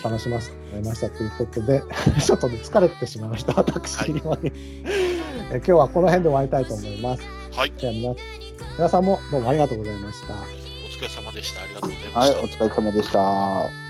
[0.05, 1.83] 楽しませてもらいましたということで、
[2.25, 4.53] ちょっとね疲れてしまいました、私にはね。
[5.53, 7.23] え今日はこの辺で終わりたいと思います。
[7.53, 7.73] はい。
[7.77, 8.15] じゃあ皆
[8.77, 10.35] 皆さんもどうもありがとうございました。
[10.35, 10.37] お
[10.89, 11.63] 疲れ様でした。
[11.63, 12.65] ありがとうございまはい、した。
[12.65, 13.90] お疲れ様でした。